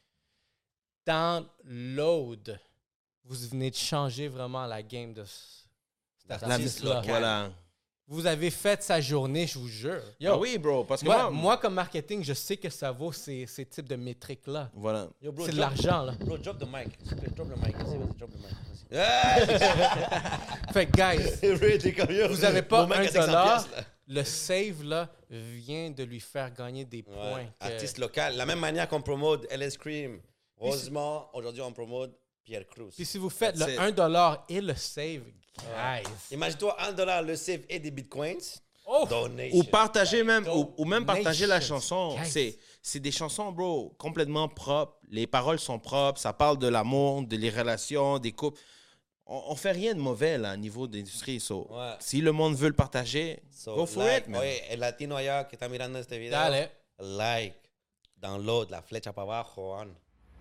[1.05, 2.59] Dans l'aude,
[3.25, 7.01] vous venez de changer vraiment la game de cet La artiste-là.
[7.05, 7.51] voilà.
[8.07, 10.01] Vous avez fait sa journée, je vous jure.
[10.19, 12.91] Yo, Ah oui, bro, parce que moi, moi, moi, comme marketing, je sais que ça
[12.91, 14.71] vaut ces, ces types de métriques-là.
[14.73, 15.07] voilà.
[15.21, 16.13] Yo, bro, C'est de drop- l'argent, là.
[16.19, 16.97] Bro, drop the mic.
[17.35, 17.77] Drop le mic.
[17.77, 18.47] Vas-y, vas-y, drop le mic.
[18.89, 20.73] Vas-y.
[20.73, 23.65] Fait que, guys, vous n'avez pas un a 500 dollar.
[24.07, 27.35] Le save, là, vient de lui faire gagner des points.
[27.35, 27.47] Ouais.
[27.59, 28.35] que- Artiste local.
[28.35, 30.19] La même manière qu'on promote LS Cream.
[30.59, 32.11] Heureusement, aujourd'hui, on promote
[32.43, 32.91] Pierre Cruz.
[32.95, 33.79] Puis si vous faites That's le it.
[33.79, 35.23] 1 dollar et le save,
[35.57, 36.03] guys.
[36.31, 38.37] Imagine-toi 1 dollar le save et des bitcoins.
[38.85, 39.05] Oh!
[39.09, 39.57] Donation.
[39.59, 42.17] Ou partager même, ou, ou même partager la chanson.
[42.25, 44.97] C'est, c'est des chansons, bro, complètement propres.
[45.09, 46.19] Les paroles sont propres.
[46.19, 48.59] Ça parle de l'amour, de les relations, des couples.
[49.25, 51.39] On, on fait rien de mauvais, là, au niveau de l'industrie.
[51.39, 51.95] So, Ouais.
[51.99, 54.41] Si le monde veut le partager, So, go for like, it, man.
[54.41, 56.31] Oye, el latino allá que está mirando este video.
[56.31, 56.69] Dale.
[56.99, 57.55] Like.
[58.17, 59.73] Download la flecha para abajo.
[59.79, 59.87] On.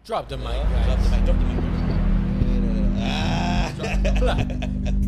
[0.04, 1.04] Drop the mic, Drop guys.
[1.04, 1.62] the mic, drop the mic.
[3.04, 3.72] Ah.